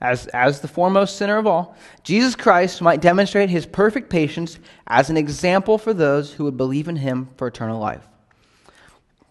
as, 0.01 0.27
as 0.27 0.59
the 0.59 0.67
foremost 0.67 1.17
sinner 1.17 1.37
of 1.37 1.47
all, 1.47 1.75
Jesus 2.03 2.35
Christ 2.35 2.81
might 2.81 3.01
demonstrate 3.01 3.49
his 3.49 3.65
perfect 3.65 4.09
patience 4.09 4.59
as 4.87 5.09
an 5.09 5.17
example 5.17 5.77
for 5.77 5.93
those 5.93 6.33
who 6.33 6.43
would 6.43 6.57
believe 6.57 6.87
in 6.87 6.97
him 6.97 7.29
for 7.37 7.47
eternal 7.47 7.79
life. 7.79 8.07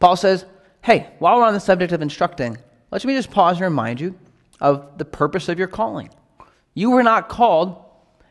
Paul 0.01 0.17
says, 0.17 0.45
Hey, 0.83 1.09
while 1.19 1.37
we're 1.37 1.45
on 1.45 1.55
the 1.55 1.61
subject 1.61 1.93
of 1.93 2.03
instructing, 2.03 2.59
let 2.91 3.05
me 3.05 3.17
just 3.17 3.31
pause 3.31 3.57
and 3.57 3.65
remind 3.65 4.01
you 4.01 4.17
of 4.61 4.99
the 4.99 5.05
purpose 5.05 5.49
of 5.49 5.59
your 5.59 5.69
calling. 5.69 6.11
You 6.75 6.91
were 6.91 7.03
not 7.03 7.29
called, 7.29 7.83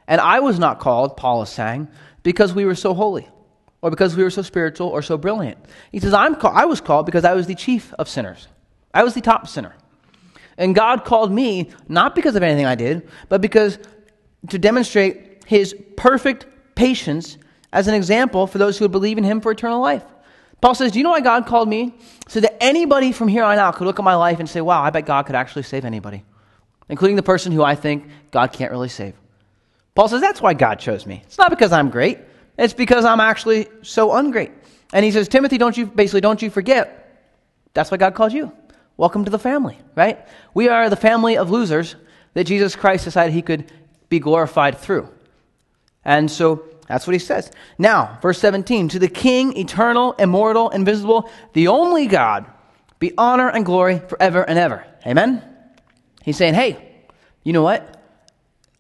and 0.08 0.22
I 0.22 0.40
was 0.40 0.60
not 0.60 0.80
called, 0.80 1.18
Paul 1.18 1.42
is 1.42 1.50
saying, 1.50 1.88
because 2.24 2.54
we 2.54 2.66
were 2.66 2.76
so 2.76 2.94
holy, 2.94 3.28
or 3.82 3.90
because 3.90 4.16
we 4.16 4.24
were 4.24 4.30
so 4.30 4.42
spiritual, 4.42 4.88
or 4.88 5.02
so 5.02 5.18
brilliant. 5.18 5.58
He 5.92 6.00
says, 6.00 6.14
I'm 6.14 6.36
call- 6.36 6.54
I 6.54 6.66
was 6.66 6.82
called 6.82 7.06
because 7.06 7.26
I 7.26 7.34
was 7.34 7.48
the 7.48 7.56
chief 7.56 7.94
of 7.96 8.10
sinners. 8.10 8.48
I 8.94 9.04
was 9.04 9.14
the 9.14 9.22
top 9.22 9.48
sinner. 9.48 9.76
And 10.58 10.74
God 10.74 11.04
called 11.04 11.32
me 11.32 11.72
not 11.88 12.16
because 12.16 12.36
of 12.36 12.44
anything 12.44 12.66
I 12.66 12.76
did, 12.76 13.10
but 13.30 13.42
because 13.42 13.78
to 14.50 14.58
demonstrate 14.58 15.44
his 15.46 15.76
perfect 15.98 16.46
patience 16.76 17.38
as 17.74 17.88
an 17.88 17.94
example 17.94 18.48
for 18.48 18.58
those 18.58 18.78
who 18.78 18.86
would 18.86 18.92
believe 18.92 19.18
in 19.18 19.24
him 19.24 19.42
for 19.42 19.52
eternal 19.52 19.82
life. 19.82 20.04
Paul 20.66 20.74
says, 20.74 20.92
Do 20.92 20.98
you 20.98 21.04
know 21.04 21.12
why 21.12 21.22
God 21.22 21.46
called 21.46 21.70
me? 21.70 21.94
So 22.28 22.40
that 22.40 22.58
anybody 22.60 23.12
from 23.12 23.28
here 23.28 23.44
on 23.44 23.60
out 23.60 23.76
could 23.76 23.86
look 23.86 24.00
at 24.00 24.04
my 24.04 24.16
life 24.16 24.40
and 24.40 24.50
say, 24.50 24.62
Wow, 24.62 24.82
I 24.82 24.90
bet 24.90 25.06
God 25.06 25.28
could 25.28 25.36
actually 25.36 25.62
save 25.62 25.86
anybody, 25.86 26.24
including 26.90 27.18
the 27.18 27.22
person 27.22 27.52
who 27.52 27.62
I 27.64 27.76
think 27.76 28.08
God 28.32 28.52
can't 28.52 28.72
really 28.72 28.90
save. 28.90 29.14
Paul 29.94 30.08
says, 30.08 30.22
That's 30.22 30.42
why 30.42 30.56
God 30.56 30.80
chose 30.80 31.06
me. 31.06 31.22
It's 31.24 31.38
not 31.38 31.52
because 31.52 31.72
I'm 31.72 31.92
great, 31.92 32.18
it's 32.58 32.74
because 32.74 33.06
I'm 33.06 33.20
actually 33.20 33.68
so 33.84 34.10
ungreat. 34.10 34.52
And 34.92 35.06
he 35.06 35.12
says, 35.12 35.28
Timothy, 35.28 35.60
don't 35.60 35.78
you, 35.78 35.86
basically, 35.86 36.22
don't 36.22 36.42
you 36.42 36.50
forget, 36.50 37.16
that's 37.76 37.92
why 37.92 37.98
God 37.98 38.16
called 38.16 38.34
you. 38.34 38.52
Welcome 38.98 39.24
to 39.26 39.30
the 39.30 39.38
family, 39.38 39.78
right? 39.94 40.28
We 40.56 40.68
are 40.68 40.90
the 40.90 40.96
family 40.96 41.38
of 41.38 41.52
losers 41.52 41.96
that 42.34 42.46
Jesus 42.46 42.76
Christ 42.76 43.04
decided 43.04 43.34
he 43.34 43.44
could 43.44 43.72
be 44.10 44.18
glorified 44.18 44.80
through. 44.80 45.10
And 46.04 46.32
so 46.32 46.66
that's 46.88 47.08
what 47.08 47.14
he 47.14 47.20
says. 47.20 47.52
Now, 47.78 48.20
verse 48.22 48.40
17 48.40 48.90
To 48.90 49.00
the 49.00 49.08
King, 49.08 49.58
eternal, 49.58 50.14
immortal, 50.14 50.70
invisible, 50.70 51.30
the 51.54 51.68
only 51.68 52.08
God, 52.08 52.46
be 53.00 53.14
honor 53.18 53.50
and 53.50 53.66
glory 53.66 54.00
forever 54.08 54.44
and 54.44 54.60
ever. 54.60 54.86
Amen? 55.06 55.42
He's 56.24 56.38
saying, 56.38 56.54
hey, 56.54 57.06
you 57.44 57.54
know 57.54 57.62
what? 57.62 58.02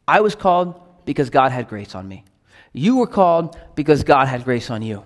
I 0.08 0.22
was 0.22 0.36
called 0.36 0.82
because 1.06 1.30
God 1.30 1.52
had 1.52 1.68
grace 1.68 1.96
on 1.96 2.08
me. 2.08 2.24
You 2.74 2.98
were 2.98 3.08
called 3.08 3.58
because 3.76 4.04
God 4.04 4.28
had 4.28 4.44
grace 4.44 4.70
on 4.70 4.82
you. 4.82 5.06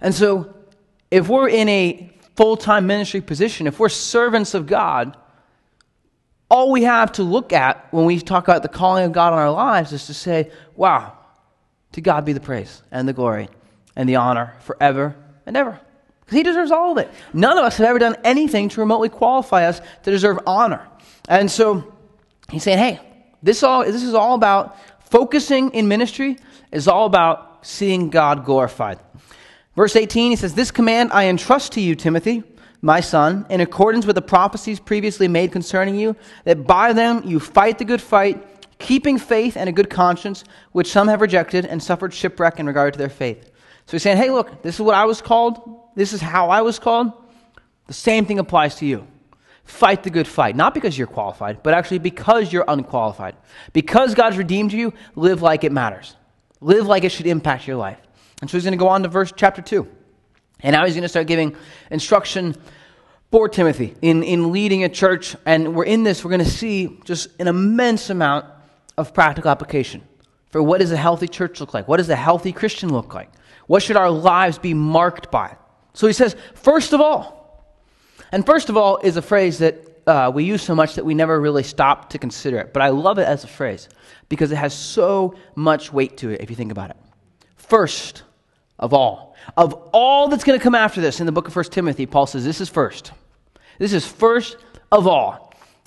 And 0.00 0.14
so, 0.14 0.54
if 1.10 1.28
we're 1.28 1.48
in 1.48 1.68
a 1.68 2.12
full 2.34 2.56
time 2.56 2.86
ministry 2.86 3.20
position, 3.20 3.66
if 3.66 3.78
we're 3.78 3.88
servants 3.88 4.54
of 4.54 4.66
God, 4.66 5.16
all 6.50 6.70
we 6.70 6.84
have 6.84 7.12
to 7.12 7.22
look 7.22 7.52
at 7.52 7.92
when 7.92 8.04
we 8.04 8.20
talk 8.20 8.48
about 8.48 8.62
the 8.62 8.68
calling 8.68 9.04
of 9.04 9.12
God 9.12 9.32
on 9.32 9.38
our 9.38 9.50
lives 9.50 9.92
is 9.92 10.06
to 10.06 10.14
say, 10.14 10.50
wow, 10.74 11.15
to 11.96 12.02
God 12.02 12.26
be 12.26 12.34
the 12.34 12.40
praise 12.40 12.82
and 12.90 13.08
the 13.08 13.14
glory 13.14 13.48
and 13.96 14.06
the 14.06 14.16
honor 14.16 14.52
forever 14.60 15.16
and 15.46 15.56
ever. 15.56 15.80
Because 16.20 16.36
He 16.36 16.42
deserves 16.42 16.70
all 16.70 16.92
of 16.92 16.98
it. 16.98 17.10
None 17.32 17.56
of 17.56 17.64
us 17.64 17.78
have 17.78 17.86
ever 17.86 17.98
done 17.98 18.16
anything 18.22 18.68
to 18.68 18.80
remotely 18.80 19.08
qualify 19.08 19.64
us 19.64 19.80
to 20.02 20.10
deserve 20.10 20.38
honor. 20.46 20.86
And 21.26 21.50
so 21.50 21.90
He's 22.50 22.62
saying, 22.62 22.78
hey, 22.78 23.00
this, 23.42 23.62
all, 23.62 23.82
this 23.82 24.02
is 24.02 24.12
all 24.12 24.34
about 24.34 24.76
focusing 25.08 25.70
in 25.70 25.88
ministry, 25.88 26.36
is 26.70 26.86
all 26.86 27.06
about 27.06 27.66
seeing 27.66 28.10
God 28.10 28.44
glorified. 28.44 28.98
Verse 29.74 29.96
18, 29.96 30.32
he 30.32 30.36
says, 30.36 30.54
This 30.54 30.70
command 30.70 31.12
I 31.12 31.28
entrust 31.28 31.72
to 31.72 31.80
you, 31.80 31.94
Timothy, 31.94 32.42
my 32.82 33.00
son, 33.00 33.46
in 33.48 33.62
accordance 33.62 34.04
with 34.04 34.16
the 34.16 34.22
prophecies 34.22 34.80
previously 34.80 35.28
made 35.28 35.50
concerning 35.50 35.96
you, 35.96 36.14
that 36.44 36.66
by 36.66 36.92
them 36.92 37.22
you 37.24 37.40
fight 37.40 37.78
the 37.78 37.86
good 37.86 38.02
fight, 38.02 38.55
keeping 38.78 39.18
faith 39.18 39.56
and 39.56 39.68
a 39.68 39.72
good 39.72 39.90
conscience, 39.90 40.44
which 40.72 40.90
some 40.90 41.08
have 41.08 41.20
rejected 41.20 41.66
and 41.66 41.82
suffered 41.82 42.12
shipwreck 42.12 42.58
in 42.60 42.66
regard 42.66 42.92
to 42.94 42.98
their 42.98 43.08
faith. 43.08 43.50
So 43.86 43.92
he's 43.92 44.02
saying, 44.02 44.16
Hey, 44.16 44.30
look, 44.30 44.62
this 44.62 44.74
is 44.74 44.80
what 44.80 44.94
I 44.94 45.04
was 45.04 45.22
called. 45.22 45.80
This 45.94 46.12
is 46.12 46.20
how 46.20 46.50
I 46.50 46.62
was 46.62 46.78
called. 46.78 47.12
The 47.86 47.94
same 47.94 48.26
thing 48.26 48.38
applies 48.38 48.76
to 48.76 48.86
you. 48.86 49.06
Fight 49.64 50.02
the 50.02 50.10
good 50.10 50.28
fight, 50.28 50.54
not 50.54 50.74
because 50.74 50.96
you're 50.96 51.06
qualified, 51.06 51.62
but 51.62 51.74
actually 51.74 51.98
because 51.98 52.52
you're 52.52 52.64
unqualified. 52.68 53.34
Because 53.72 54.14
God's 54.14 54.36
redeemed 54.36 54.72
you, 54.72 54.92
live 55.16 55.42
like 55.42 55.64
it 55.64 55.72
matters. 55.72 56.14
Live 56.60 56.86
like 56.86 57.04
it 57.04 57.10
should 57.10 57.26
impact 57.26 57.66
your 57.66 57.76
life. 57.76 57.98
And 58.40 58.50
so 58.50 58.56
he's 58.56 58.64
going 58.64 58.72
to 58.72 58.78
go 58.78 58.88
on 58.88 59.02
to 59.02 59.08
verse 59.08 59.32
chapter 59.34 59.62
2. 59.62 59.88
And 60.60 60.72
now 60.74 60.84
he's 60.84 60.94
going 60.94 61.02
to 61.02 61.08
start 61.08 61.26
giving 61.26 61.56
instruction 61.90 62.54
for 63.30 63.48
Timothy 63.48 63.94
in, 64.02 64.22
in 64.22 64.52
leading 64.52 64.84
a 64.84 64.88
church. 64.88 65.36
And 65.44 65.74
we're 65.74 65.84
in 65.84 66.04
this, 66.04 66.24
we're 66.24 66.30
going 66.30 66.44
to 66.44 66.50
see 66.50 66.98
just 67.04 67.28
an 67.40 67.48
immense 67.48 68.08
amount 68.08 68.46
of 68.96 69.12
practical 69.14 69.50
application 69.50 70.02
for 70.50 70.62
what 70.62 70.80
does 70.80 70.92
a 70.92 70.96
healthy 70.96 71.28
church 71.28 71.60
look 71.60 71.74
like? 71.74 71.86
What 71.88 71.98
does 71.98 72.08
a 72.08 72.16
healthy 72.16 72.52
Christian 72.52 72.90
look 72.90 73.14
like? 73.14 73.30
What 73.66 73.82
should 73.82 73.96
our 73.96 74.10
lives 74.10 74.58
be 74.58 74.74
marked 74.74 75.30
by? 75.30 75.56
So 75.92 76.06
he 76.06 76.12
says, 76.12 76.36
first 76.54 76.92
of 76.92 77.00
all, 77.00 77.76
and 78.32 78.44
first 78.44 78.68
of 78.68 78.76
all 78.76 78.98
is 78.98 79.16
a 79.16 79.22
phrase 79.22 79.58
that 79.58 79.86
uh, 80.06 80.30
we 80.32 80.44
use 80.44 80.62
so 80.62 80.74
much 80.74 80.94
that 80.94 81.04
we 81.04 81.14
never 81.14 81.40
really 81.40 81.62
stop 81.62 82.10
to 82.10 82.18
consider 82.18 82.58
it. 82.58 82.72
But 82.72 82.82
I 82.82 82.90
love 82.90 83.18
it 83.18 83.26
as 83.26 83.44
a 83.44 83.48
phrase 83.48 83.88
because 84.28 84.52
it 84.52 84.56
has 84.56 84.72
so 84.72 85.34
much 85.56 85.92
weight 85.92 86.16
to 86.18 86.30
it 86.30 86.40
if 86.40 86.48
you 86.48 86.56
think 86.56 86.72
about 86.72 86.90
it. 86.90 86.96
First 87.56 88.22
of 88.78 88.92
all. 88.92 89.36
Of 89.56 89.74
all 89.92 90.28
that's 90.28 90.44
going 90.44 90.58
to 90.58 90.62
come 90.62 90.74
after 90.74 91.00
this 91.00 91.20
in 91.20 91.26
the 91.26 91.32
book 91.32 91.48
of 91.48 91.56
1 91.56 91.66
Timothy, 91.66 92.06
Paul 92.06 92.26
says 92.26 92.44
this 92.44 92.60
is 92.60 92.68
first. 92.68 93.12
This 93.78 93.92
is 93.92 94.06
first 94.06 94.56
of 94.90 95.06
all. 95.06 95.45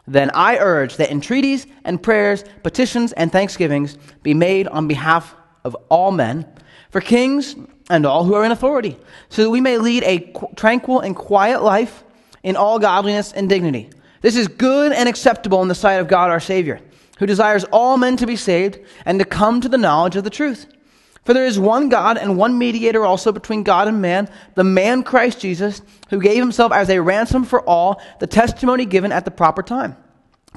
Then 0.09 0.31
I 0.31 0.57
urge 0.57 0.97
that 0.97 1.11
entreaties 1.11 1.67
and 1.85 2.01
prayers, 2.01 2.43
petitions 2.63 3.13
and 3.13 3.31
thanksgivings 3.31 3.97
be 4.23 4.33
made 4.33 4.67
on 4.67 4.87
behalf 4.87 5.35
of 5.63 5.75
all 5.87 6.11
men, 6.11 6.47
for 6.89 6.99
kings 6.99 7.55
and 7.91 8.05
all 8.05 8.23
who 8.23 8.33
are 8.33 8.43
in 8.43 8.51
authority, 8.51 8.97
so 9.29 9.43
that 9.43 9.49
we 9.51 9.61
may 9.61 9.77
lead 9.77 10.03
a 10.03 10.33
tranquil 10.55 10.99
and 10.99 11.15
quiet 11.15 11.61
life 11.61 12.03
in 12.41 12.55
all 12.55 12.79
godliness 12.79 13.31
and 13.33 13.47
dignity. 13.47 13.91
This 14.21 14.35
is 14.35 14.47
good 14.47 14.91
and 14.91 15.07
acceptable 15.07 15.61
in 15.61 15.67
the 15.67 15.75
sight 15.75 15.95
of 15.95 16.07
God 16.07 16.31
our 16.31 16.39
Savior, 16.39 16.81
who 17.19 17.27
desires 17.27 17.63
all 17.65 17.97
men 17.97 18.17
to 18.17 18.25
be 18.25 18.35
saved 18.35 18.79
and 19.05 19.19
to 19.19 19.25
come 19.25 19.61
to 19.61 19.69
the 19.69 19.77
knowledge 19.77 20.15
of 20.15 20.23
the 20.23 20.29
truth. 20.31 20.65
For 21.29 21.33
there 21.35 21.45
is 21.45 21.59
one 21.59 21.89
God 21.89 22.17
and 22.17 22.37
one 22.37 22.57
mediator 22.57 23.05
also 23.05 23.31
between 23.31 23.61
God 23.61 23.87
and 23.87 24.01
man, 24.01 24.27
the 24.55 24.63
man 24.63 25.03
Christ 25.03 25.39
Jesus, 25.39 25.83
who 26.09 26.19
gave 26.19 26.37
himself 26.39 26.71
as 26.71 26.89
a 26.89 26.99
ransom 26.99 27.43
for 27.43 27.61
all, 27.69 28.01
the 28.19 28.25
testimony 28.25 28.83
given 28.83 29.11
at 29.11 29.25
the 29.25 29.29
proper 29.29 29.61
time. 29.61 29.95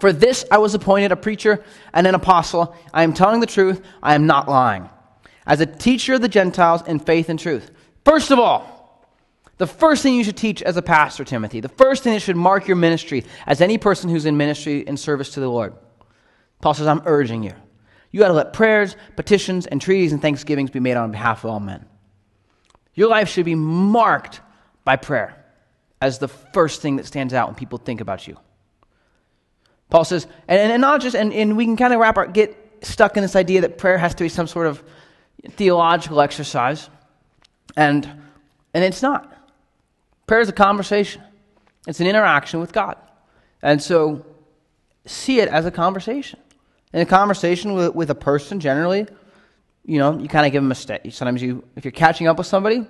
For 0.00 0.14
this 0.14 0.46
I 0.50 0.56
was 0.56 0.72
appointed 0.72 1.12
a 1.12 1.16
preacher 1.16 1.62
and 1.92 2.06
an 2.06 2.14
apostle. 2.14 2.74
I 2.94 3.02
am 3.02 3.12
telling 3.12 3.40
the 3.40 3.46
truth, 3.46 3.82
I 4.02 4.14
am 4.14 4.26
not 4.26 4.48
lying. 4.48 4.88
As 5.46 5.60
a 5.60 5.66
teacher 5.66 6.14
of 6.14 6.22
the 6.22 6.28
Gentiles 6.28 6.80
in 6.86 7.00
faith 7.00 7.28
and 7.28 7.38
truth. 7.38 7.70
First 8.06 8.30
of 8.30 8.38
all, 8.38 9.06
the 9.58 9.66
first 9.66 10.02
thing 10.02 10.14
you 10.14 10.24
should 10.24 10.38
teach 10.38 10.62
as 10.62 10.78
a 10.78 10.82
pastor, 10.82 11.22
Timothy, 11.22 11.60
the 11.60 11.68
first 11.68 12.02
thing 12.02 12.14
that 12.14 12.20
should 12.20 12.34
mark 12.34 12.66
your 12.66 12.78
ministry 12.78 13.26
as 13.46 13.60
any 13.60 13.76
person 13.76 14.08
who's 14.08 14.24
in 14.24 14.38
ministry 14.38 14.80
in 14.86 14.96
service 14.96 15.34
to 15.34 15.40
the 15.40 15.50
Lord. 15.50 15.74
Paul 16.62 16.72
says, 16.72 16.86
I'm 16.86 17.02
urging 17.04 17.42
you. 17.42 17.52
You 18.12 18.20
got 18.20 18.28
to 18.28 18.34
let 18.34 18.52
prayers, 18.52 18.94
petitions, 19.16 19.66
entreaties, 19.66 20.12
and 20.12 20.20
thanksgivings 20.20 20.70
be 20.70 20.80
made 20.80 20.96
on 20.96 21.10
behalf 21.10 21.44
of 21.44 21.50
all 21.50 21.60
men. 21.60 21.86
Your 22.94 23.08
life 23.08 23.28
should 23.28 23.46
be 23.46 23.54
marked 23.54 24.42
by 24.84 24.96
prayer 24.96 25.42
as 26.00 26.18
the 26.18 26.28
first 26.28 26.82
thing 26.82 26.96
that 26.96 27.06
stands 27.06 27.32
out 27.32 27.48
when 27.48 27.54
people 27.54 27.78
think 27.78 28.02
about 28.02 28.28
you. 28.28 28.36
Paul 29.88 30.04
says, 30.04 30.26
and, 30.46 30.72
and 30.72 30.80
not 30.80 31.00
just, 31.00 31.16
and, 31.16 31.32
and 31.32 31.56
we 31.56 31.64
can 31.64 31.76
kind 31.76 31.94
of 31.94 32.00
wrap 32.00 32.18
our, 32.18 32.26
get 32.26 32.56
stuck 32.82 33.16
in 33.16 33.22
this 33.22 33.34
idea 33.34 33.62
that 33.62 33.78
prayer 33.78 33.98
has 33.98 34.14
to 34.16 34.24
be 34.24 34.28
some 34.28 34.46
sort 34.46 34.66
of 34.66 34.82
theological 35.50 36.20
exercise, 36.20 36.90
and, 37.76 38.08
and 38.74 38.84
it's 38.84 39.00
not. 39.00 39.32
Prayer 40.26 40.40
is 40.40 40.48
a 40.48 40.52
conversation, 40.52 41.22
it's 41.86 42.00
an 42.00 42.06
interaction 42.06 42.60
with 42.60 42.72
God. 42.72 42.96
And 43.62 43.82
so 43.82 44.26
see 45.06 45.40
it 45.40 45.48
as 45.48 45.66
a 45.66 45.70
conversation 45.70 46.38
in 46.92 47.00
a 47.00 47.06
conversation 47.06 47.74
with, 47.74 47.94
with 47.94 48.10
a 48.10 48.14
person, 48.14 48.60
generally, 48.60 49.06
you 49.84 49.98
know, 49.98 50.18
you 50.18 50.28
kind 50.28 50.46
of 50.46 50.52
give 50.52 50.62
them 50.62 50.70
a 50.70 50.74
stat. 50.74 51.02
Sometimes 51.12 51.42
you, 51.42 51.64
if 51.76 51.84
you're 51.84 51.92
catching 51.92 52.26
up 52.26 52.38
with 52.38 52.46
somebody, 52.46 52.86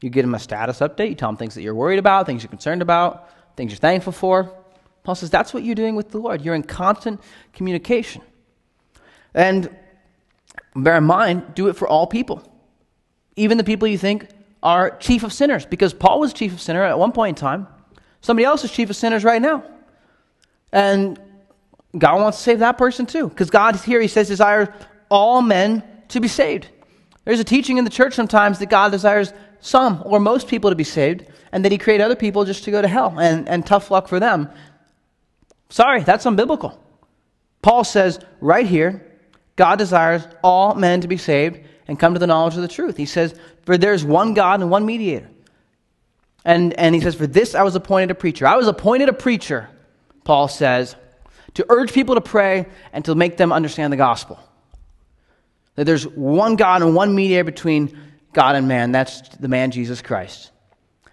you 0.00 0.10
give 0.10 0.24
them 0.24 0.34
a 0.34 0.38
status 0.38 0.80
update. 0.80 1.10
You 1.10 1.14
tell 1.14 1.28
them 1.28 1.36
things 1.36 1.54
that 1.54 1.62
you're 1.62 1.74
worried 1.74 1.98
about, 1.98 2.26
things 2.26 2.42
you're 2.42 2.50
concerned 2.50 2.82
about, 2.82 3.30
things 3.56 3.72
you're 3.72 3.78
thankful 3.78 4.12
for. 4.12 4.54
Paul 5.02 5.14
says 5.14 5.30
that's 5.30 5.54
what 5.54 5.62
you're 5.62 5.74
doing 5.74 5.96
with 5.96 6.10
the 6.10 6.18
Lord. 6.18 6.42
You're 6.42 6.54
in 6.54 6.62
constant 6.62 7.20
communication. 7.52 8.22
And 9.34 9.74
bear 10.74 10.96
in 10.96 11.04
mind, 11.04 11.54
do 11.54 11.68
it 11.68 11.76
for 11.76 11.88
all 11.88 12.06
people, 12.06 12.42
even 13.36 13.58
the 13.58 13.64
people 13.64 13.88
you 13.88 13.98
think 13.98 14.28
are 14.62 14.96
chief 14.98 15.22
of 15.22 15.32
sinners, 15.32 15.64
because 15.64 15.94
Paul 15.94 16.20
was 16.20 16.32
chief 16.32 16.52
of 16.52 16.60
sinner 16.60 16.82
at 16.82 16.98
one 16.98 17.12
point 17.12 17.38
in 17.38 17.40
time. 17.40 17.68
Somebody 18.20 18.44
else 18.44 18.64
is 18.64 18.72
chief 18.72 18.90
of 18.90 18.96
sinners 18.96 19.24
right 19.24 19.40
now. 19.40 19.64
And 20.72 21.18
God 21.96 22.20
wants 22.20 22.38
to 22.38 22.44
save 22.44 22.58
that 22.58 22.76
person 22.76 23.06
too. 23.06 23.28
Because 23.28 23.50
God 23.50 23.76
here, 23.76 24.00
He 24.00 24.08
says, 24.08 24.28
desires 24.28 24.68
all 25.08 25.40
men 25.40 25.82
to 26.08 26.20
be 26.20 26.28
saved. 26.28 26.68
There's 27.24 27.40
a 27.40 27.44
teaching 27.44 27.78
in 27.78 27.84
the 27.84 27.90
church 27.90 28.14
sometimes 28.14 28.58
that 28.58 28.70
God 28.70 28.90
desires 28.90 29.32
some 29.60 30.02
or 30.04 30.20
most 30.20 30.48
people 30.48 30.70
to 30.70 30.76
be 30.76 30.84
saved, 30.84 31.26
and 31.52 31.64
that 31.64 31.72
He 31.72 31.78
created 31.78 32.04
other 32.04 32.16
people 32.16 32.44
just 32.44 32.64
to 32.64 32.70
go 32.70 32.82
to 32.82 32.88
hell, 32.88 33.18
and, 33.18 33.48
and 33.48 33.66
tough 33.66 33.90
luck 33.90 34.08
for 34.08 34.20
them. 34.20 34.50
Sorry, 35.70 36.02
that's 36.02 36.24
unbiblical. 36.24 36.78
Paul 37.62 37.84
says 37.84 38.20
right 38.40 38.66
here, 38.66 39.04
God 39.56 39.78
desires 39.78 40.26
all 40.42 40.74
men 40.74 41.00
to 41.00 41.08
be 41.08 41.16
saved 41.16 41.60
and 41.88 41.98
come 41.98 42.14
to 42.14 42.20
the 42.20 42.26
knowledge 42.26 42.54
of 42.54 42.62
the 42.62 42.68
truth. 42.68 42.96
He 42.96 43.06
says, 43.06 43.34
For 43.64 43.76
there's 43.76 44.04
one 44.04 44.34
God 44.34 44.60
and 44.60 44.70
one 44.70 44.86
mediator. 44.86 45.28
And, 46.44 46.72
and 46.78 46.94
he 46.94 47.00
says, 47.00 47.14
For 47.14 47.26
this 47.26 47.54
I 47.54 47.62
was 47.62 47.74
appointed 47.74 48.10
a 48.10 48.14
preacher. 48.14 48.46
I 48.46 48.56
was 48.56 48.68
appointed 48.68 49.08
a 49.08 49.12
preacher, 49.12 49.68
Paul 50.24 50.48
says, 50.48 50.94
to 51.58 51.66
urge 51.70 51.92
people 51.92 52.14
to 52.14 52.20
pray 52.20 52.66
and 52.92 53.04
to 53.04 53.16
make 53.16 53.36
them 53.36 53.52
understand 53.52 53.92
the 53.92 53.96
gospel. 53.96 54.38
That 55.74 55.86
there's 55.86 56.06
one 56.06 56.54
God 56.54 56.82
and 56.82 56.94
one 56.94 57.16
mediator 57.16 57.42
between 57.42 57.98
God 58.32 58.54
and 58.54 58.68
man. 58.68 58.92
That's 58.92 59.28
the 59.30 59.48
man 59.48 59.72
Jesus 59.72 60.00
Christ. 60.00 60.52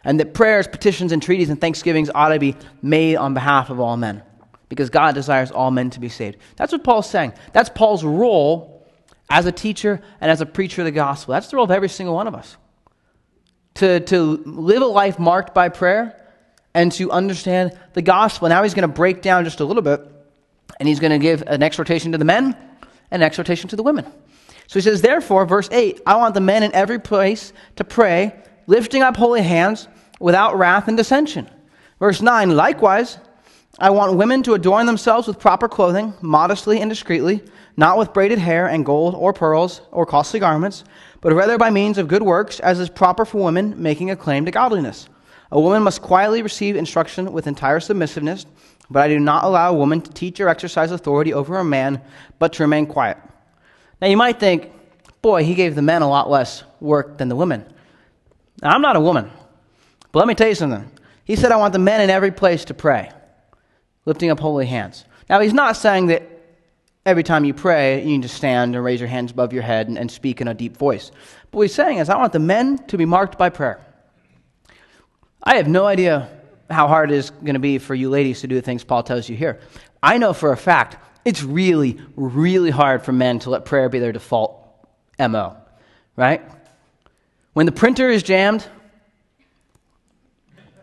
And 0.04 0.20
that 0.20 0.36
prayers, 0.36 0.68
petitions, 0.68 1.12
entreaties, 1.12 1.50
and 1.50 1.60
thanksgivings 1.60 2.12
ought 2.14 2.30
to 2.30 2.38
be 2.38 2.56
made 2.84 3.16
on 3.16 3.34
behalf 3.34 3.72
of 3.72 3.80
all 3.80 3.98
men. 3.98 4.22
Because 4.70 4.92
God 4.92 5.16
desires 5.16 5.50
all 5.50 5.72
men 5.72 5.90
to 5.90 6.00
be 6.00 6.10
saved. 6.10 6.38
That's 6.58 6.72
what 6.72 6.84
Paul's 6.84 7.10
saying. 7.10 7.34
That's 7.52 7.70
Paul's 7.70 8.04
role 8.04 8.88
as 9.32 9.48
a 9.48 9.52
teacher 9.52 10.00
and 10.22 10.30
as 10.30 10.42
a 10.42 10.46
preacher 10.46 10.82
of 10.82 10.86
the 10.86 10.92
gospel. 10.92 11.34
That's 11.34 11.48
the 11.48 11.56
role 11.56 11.66
of 11.66 11.72
every 11.72 11.90
single 11.90 12.14
one 12.14 12.28
of 12.28 12.36
us. 12.36 12.56
to, 13.76 14.00
to 14.00 14.44
live 14.46 14.82
a 14.82 14.86
life 14.86 15.20
marked 15.20 15.54
by 15.54 15.70
prayer 15.70 16.22
and 16.74 16.92
to 16.94 17.12
understand 17.12 17.78
the 17.94 18.02
gospel. 18.02 18.50
Now 18.50 18.64
he's 18.64 18.74
going 18.74 18.88
to 18.88 18.94
break 18.94 19.22
down 19.22 19.44
just 19.44 19.60
a 19.60 19.66
little 19.66 19.82
bit, 19.82 20.02
and 20.80 20.88
he's 20.88 21.00
going 21.00 21.12
to 21.12 21.20
give 21.20 21.44
an 21.48 21.64
exhortation 21.64 22.12
to 22.12 22.18
the 22.18 22.26
men 22.26 22.56
and 23.12 23.22
an 23.22 23.26
exhortation 23.26 23.70
to 23.70 23.76
the 23.76 23.84
women. 23.84 24.06
So 24.68 24.80
he 24.80 24.82
says, 24.82 25.02
Therefore, 25.02 25.46
verse 25.46 25.70
8, 25.72 26.02
I 26.06 26.16
want 26.16 26.34
the 26.34 26.42
men 26.42 26.64
in 26.64 26.74
every 26.74 27.00
place 27.00 27.54
to 27.76 27.84
pray, 27.84 28.36
lifting 28.68 29.02
up 29.02 29.16
holy 29.16 29.42
hands 29.42 29.88
without 30.20 30.58
wrath 30.58 30.88
and 30.88 30.98
dissension. 30.98 31.50
Verse 32.00 32.22
9, 32.22 32.56
likewise, 32.56 33.20
I 33.78 33.90
want 33.90 34.18
women 34.18 34.42
to 34.44 34.54
adorn 34.54 34.86
themselves 34.86 35.28
with 35.28 35.40
proper 35.40 35.68
clothing, 35.68 36.14
modestly 36.22 36.80
and 36.80 36.90
discreetly, 36.90 37.44
not 37.78 37.98
with 37.98 38.14
braided 38.14 38.40
hair 38.40 38.68
and 38.68 38.86
gold 38.86 39.16
or 39.16 39.34
pearls 39.34 39.82
or 39.92 40.06
costly 40.06 40.40
garments, 40.40 40.86
but 41.20 41.34
rather 41.34 41.58
by 41.58 41.70
means 41.70 41.98
of 41.98 42.08
good 42.08 42.24
works, 42.24 42.60
as 42.62 42.80
is 42.80 42.90
proper 42.90 43.26
for 43.26 43.44
women 43.44 43.82
making 43.82 44.12
a 44.12 44.16
claim 44.16 44.46
to 44.46 44.52
godliness. 44.52 45.10
A 45.52 45.60
woman 45.60 45.84
must 45.84 46.02
quietly 46.02 46.42
receive 46.42 46.76
instruction 46.76 47.32
with 47.34 47.48
entire 47.48 47.80
submissiveness, 47.80 48.46
but 48.90 49.04
I 49.04 49.08
do 49.08 49.20
not 49.20 49.44
allow 49.44 49.72
a 49.72 49.78
woman 49.78 50.02
to 50.02 50.12
teach 50.12 50.40
or 50.40 50.50
exercise 50.50 50.92
authority 50.92 51.34
over 51.34 51.58
a 51.58 51.64
man, 51.64 52.02
but 52.40 52.54
to 52.54 52.64
remain 52.64 52.86
quiet. 52.86 53.18
Now 54.02 54.08
you 54.08 54.18
might 54.18 54.40
think, 54.40 54.72
boy, 55.22 55.44
he 55.44 55.56
gave 55.56 55.76
the 55.76 55.82
men 55.82 56.02
a 56.02 56.10
lot 56.10 56.30
less 56.30 56.64
work 56.80 57.18
than 57.18 57.30
the 57.30 57.36
women. 57.36 57.66
Now, 58.62 58.72
I'm 58.72 58.82
not 58.82 58.96
a 58.96 59.02
woman, 59.02 59.32
but 60.12 60.20
let 60.20 60.28
me 60.28 60.36
tell 60.36 60.48
you 60.48 60.56
something. 60.56 60.90
He 61.24 61.36
said, 61.36 61.52
I 61.52 61.58
want 61.58 61.74
the 61.74 61.80
men 61.80 62.02
in 62.02 62.10
every 62.10 62.32
place 62.32 62.66
to 62.66 62.74
pray, 62.74 63.12
lifting 64.06 64.30
up 64.30 64.40
holy 64.40 64.66
hands. 64.66 65.04
Now, 65.30 65.40
he's 65.40 65.54
not 65.54 65.76
saying 65.76 66.08
that 66.08 66.24
every 67.06 67.24
time 67.24 67.46
you 67.46 67.54
pray, 67.54 68.00
you 68.00 68.06
need 68.06 68.22
to 68.22 68.30
stand 68.30 68.76
and 68.76 68.84
raise 68.84 69.00
your 69.00 69.10
hands 69.10 69.32
above 69.32 69.52
your 69.52 69.64
head 69.64 69.88
and, 69.88 69.98
and 69.98 70.10
speak 70.10 70.42
in 70.42 70.48
a 70.48 70.54
deep 70.54 70.78
voice. 70.78 71.12
But 71.52 71.58
what 71.58 71.64
he's 71.64 71.76
saying 71.76 71.98
is, 71.98 72.10
I 72.10 72.18
want 72.18 72.34
the 72.34 72.40
men 72.40 72.78
to 72.88 72.98
be 72.98 73.06
marked 73.06 73.38
by 73.38 73.50
prayer. 73.50 73.84
I 75.44 75.56
have 75.58 75.68
no 75.68 75.86
idea 75.86 76.30
how 76.70 76.88
hard 76.88 77.12
it 77.12 77.16
is 77.16 77.30
going 77.30 77.54
to 77.54 77.60
be 77.60 77.78
for 77.78 77.94
you 77.94 78.10
ladies 78.10 78.42
to 78.42 78.48
do 78.48 78.56
the 78.56 78.62
things 78.62 78.84
Paul 78.84 79.04
tells 79.04 79.30
you 79.30 79.36
here. 79.36 79.60
I 80.02 80.18
know 80.18 80.34
for 80.34 80.52
a 80.52 80.58
fact 80.58 80.98
it's 81.24 81.44
really, 81.44 82.00
really 82.16 82.70
hard 82.70 83.04
for 83.04 83.12
men 83.12 83.40
to 83.40 83.50
let 83.50 83.66
prayer 83.66 83.90
be 83.90 84.00
their 84.00 84.12
default 84.12 84.62
MO, 85.20 85.58
right? 86.16 86.42
When 87.54 87.66
the 87.66 87.72
printer 87.72 88.10
is 88.10 88.22
jammed, 88.22 88.68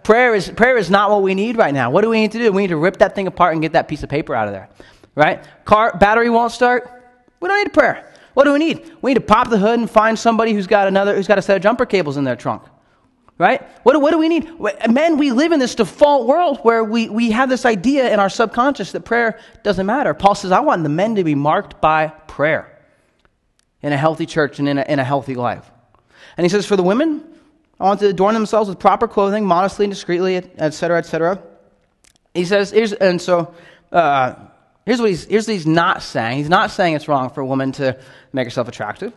prayer 0.02 0.34
is, 0.34 0.50
prayer 0.50 0.76
is 0.76 0.90
not 0.90 1.10
what 1.10 1.22
we 1.22 1.34
need 1.34 1.56
right 1.56 1.72
now. 1.72 1.90
What 1.90 2.02
do 2.02 2.08
we 2.08 2.20
need 2.20 2.32
to 2.32 2.38
do? 2.38 2.52
We 2.52 2.62
need 2.62 2.68
to 2.68 2.76
rip 2.76 2.98
that 2.98 3.14
thing 3.14 3.26
apart 3.26 3.52
and 3.52 3.62
get 3.62 3.72
that 3.72 3.86
piece 3.86 4.02
of 4.02 4.08
paper 4.08 4.34
out 4.34 4.48
of 4.48 4.52
there, 4.52 4.68
right? 5.14 5.44
Car 5.64 5.96
battery 5.96 6.30
won't 6.30 6.52
start. 6.52 6.90
We 7.40 7.48
don't 7.48 7.62
need 7.64 7.72
prayer. 7.72 8.12
What 8.34 8.44
do 8.44 8.52
we 8.52 8.58
need? 8.58 8.90
We 9.02 9.10
need 9.10 9.20
to 9.20 9.26
pop 9.26 9.50
the 9.50 9.58
hood 9.58 9.78
and 9.78 9.88
find 9.88 10.18
somebody 10.18 10.54
who's 10.54 10.66
got 10.66 10.88
another, 10.88 11.14
who's 11.14 11.28
got 11.28 11.38
a 11.38 11.42
set 11.42 11.56
of 11.56 11.62
jumper 11.62 11.86
cables 11.86 12.16
in 12.16 12.24
their 12.24 12.36
trunk 12.36 12.62
right? 13.42 13.62
What, 13.82 14.00
what 14.00 14.12
do 14.12 14.18
we 14.18 14.28
need? 14.28 14.48
Men, 14.88 15.18
we 15.18 15.32
live 15.32 15.52
in 15.52 15.58
this 15.58 15.74
default 15.74 16.26
world 16.26 16.60
where 16.62 16.82
we, 16.84 17.08
we 17.08 17.32
have 17.32 17.48
this 17.48 17.66
idea 17.66 18.12
in 18.12 18.20
our 18.20 18.30
subconscious 18.30 18.92
that 18.92 19.00
prayer 19.00 19.38
doesn't 19.62 19.84
matter. 19.84 20.14
Paul 20.14 20.34
says, 20.34 20.52
I 20.52 20.60
want 20.60 20.84
the 20.84 20.88
men 20.88 21.16
to 21.16 21.24
be 21.24 21.34
marked 21.34 21.80
by 21.80 22.08
prayer 22.28 22.80
in 23.82 23.92
a 23.92 23.96
healthy 23.96 24.26
church 24.26 24.60
and 24.60 24.68
in 24.68 24.78
a, 24.78 24.82
in 24.82 24.98
a 24.98 25.04
healthy 25.04 25.34
life. 25.34 25.70
And 26.36 26.44
he 26.44 26.48
says, 26.48 26.64
for 26.64 26.76
the 26.76 26.82
women, 26.82 27.22
I 27.78 27.84
want 27.84 28.00
to 28.00 28.08
adorn 28.08 28.34
themselves 28.34 28.68
with 28.68 28.78
proper 28.78 29.08
clothing, 29.08 29.44
modestly 29.44 29.84
and 29.86 29.92
discreetly, 29.92 30.36
etc., 30.36 30.98
etc. 30.98 31.42
He 32.32 32.44
says, 32.44 32.70
here's, 32.70 32.92
and 32.92 33.20
so 33.20 33.54
uh, 33.90 34.36
here's, 34.86 35.00
what 35.00 35.10
he's, 35.10 35.24
here's 35.24 35.48
what 35.48 35.54
he's 35.54 35.66
not 35.66 36.02
saying. 36.02 36.38
He's 36.38 36.48
not 36.48 36.70
saying 36.70 36.94
it's 36.94 37.08
wrong 37.08 37.28
for 37.30 37.40
a 37.40 37.46
woman 37.46 37.72
to 37.72 37.98
make 38.32 38.46
herself 38.46 38.68
attractive. 38.68 39.12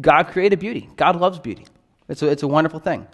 God 0.00 0.28
created 0.28 0.58
beauty. 0.58 0.88
God 0.96 1.16
loves 1.16 1.38
beauty. 1.38 1.66
It's 2.08 2.22
a, 2.22 2.28
it's 2.28 2.42
a 2.42 2.48
wonderful 2.48 2.80
thing. 2.80 3.06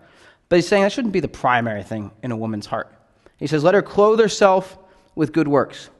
But 0.48 0.56
he's 0.56 0.68
saying 0.68 0.82
that 0.82 0.92
shouldn't 0.92 1.12
be 1.12 1.20
the 1.20 1.28
primary 1.28 1.82
thing 1.82 2.10
in 2.22 2.32
a 2.32 2.36
woman's 2.36 2.66
heart. 2.66 2.92
He 3.38 3.46
says, 3.46 3.64
let 3.64 3.74
her 3.74 3.82
clothe 3.82 4.20
herself 4.20 4.78
with 5.14 5.32
good 5.32 5.48
works. 5.48 5.90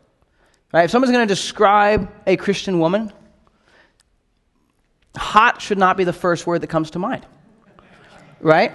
Right? 0.73 0.85
If 0.85 0.91
someone's 0.91 1.13
going 1.13 1.27
to 1.27 1.35
describe 1.35 2.11
a 2.27 2.37
Christian 2.37 2.79
woman, 2.79 3.13
hot 5.17 5.63
should 5.63 5.79
not 5.79 5.97
be 5.97 6.05
the 6.05 6.13
first 6.13 6.47
word 6.47 6.61
that 6.61 6.69
comes 6.69 6.91
to 6.93 6.99
mind. 6.99 7.27
Right? 8.41 8.73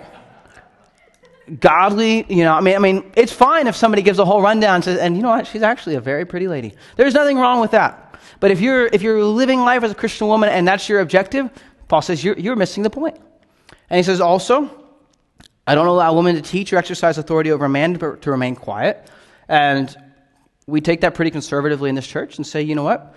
Godly, 1.59 2.25
you 2.29 2.43
know, 2.43 2.53
I 2.53 2.61
mean, 2.61 2.75
I 2.75 2.79
mean, 2.79 3.11
it's 3.15 3.31
fine 3.31 3.67
if 3.67 3.75
somebody 3.75 4.01
gives 4.01 4.19
a 4.19 4.25
whole 4.25 4.41
rundown 4.41 4.75
and 4.75 4.83
says, 4.83 4.99
and 4.99 5.15
you 5.15 5.23
know 5.23 5.29
what, 5.29 5.47
she's 5.47 5.63
actually 5.63 5.95
a 5.95 6.01
very 6.01 6.25
pretty 6.25 6.47
lady. 6.47 6.73
There's 6.95 7.13
nothing 7.13 7.37
wrong 7.37 7.59
with 7.59 7.71
that. 7.71 8.17
But 8.39 8.51
if 8.51 8.61
you're 8.61 8.85
if 8.87 9.01
you're 9.01 9.23
living 9.23 9.61
life 9.61 9.83
as 9.83 9.91
a 9.91 9.95
Christian 9.95 10.27
woman 10.27 10.49
and 10.49 10.67
that's 10.67 10.87
your 10.87 11.01
objective, 11.01 11.49
Paul 11.87 12.01
says 12.01 12.23
you're, 12.23 12.37
you're 12.37 12.55
missing 12.55 12.83
the 12.83 12.89
point. 12.89 13.17
And 13.89 13.97
he 13.97 14.03
says 14.03 14.21
also, 14.21 14.78
I 15.69 15.75
don't 15.75 15.85
allow 15.85 16.15
women 16.15 16.33
to 16.33 16.41
teach 16.41 16.73
or 16.73 16.77
exercise 16.77 17.19
authority 17.19 17.51
over 17.51 17.65
a 17.65 17.69
man 17.69 17.93
to, 17.93 18.15
to 18.15 18.31
remain 18.31 18.55
quiet. 18.55 19.07
And 19.47 19.95
we 20.65 20.81
take 20.81 21.01
that 21.01 21.13
pretty 21.13 21.29
conservatively 21.29 21.89
in 21.89 21.95
this 21.95 22.07
church 22.07 22.37
and 22.37 22.47
say, 22.47 22.63
you 22.63 22.73
know 22.73 22.83
what? 22.83 23.13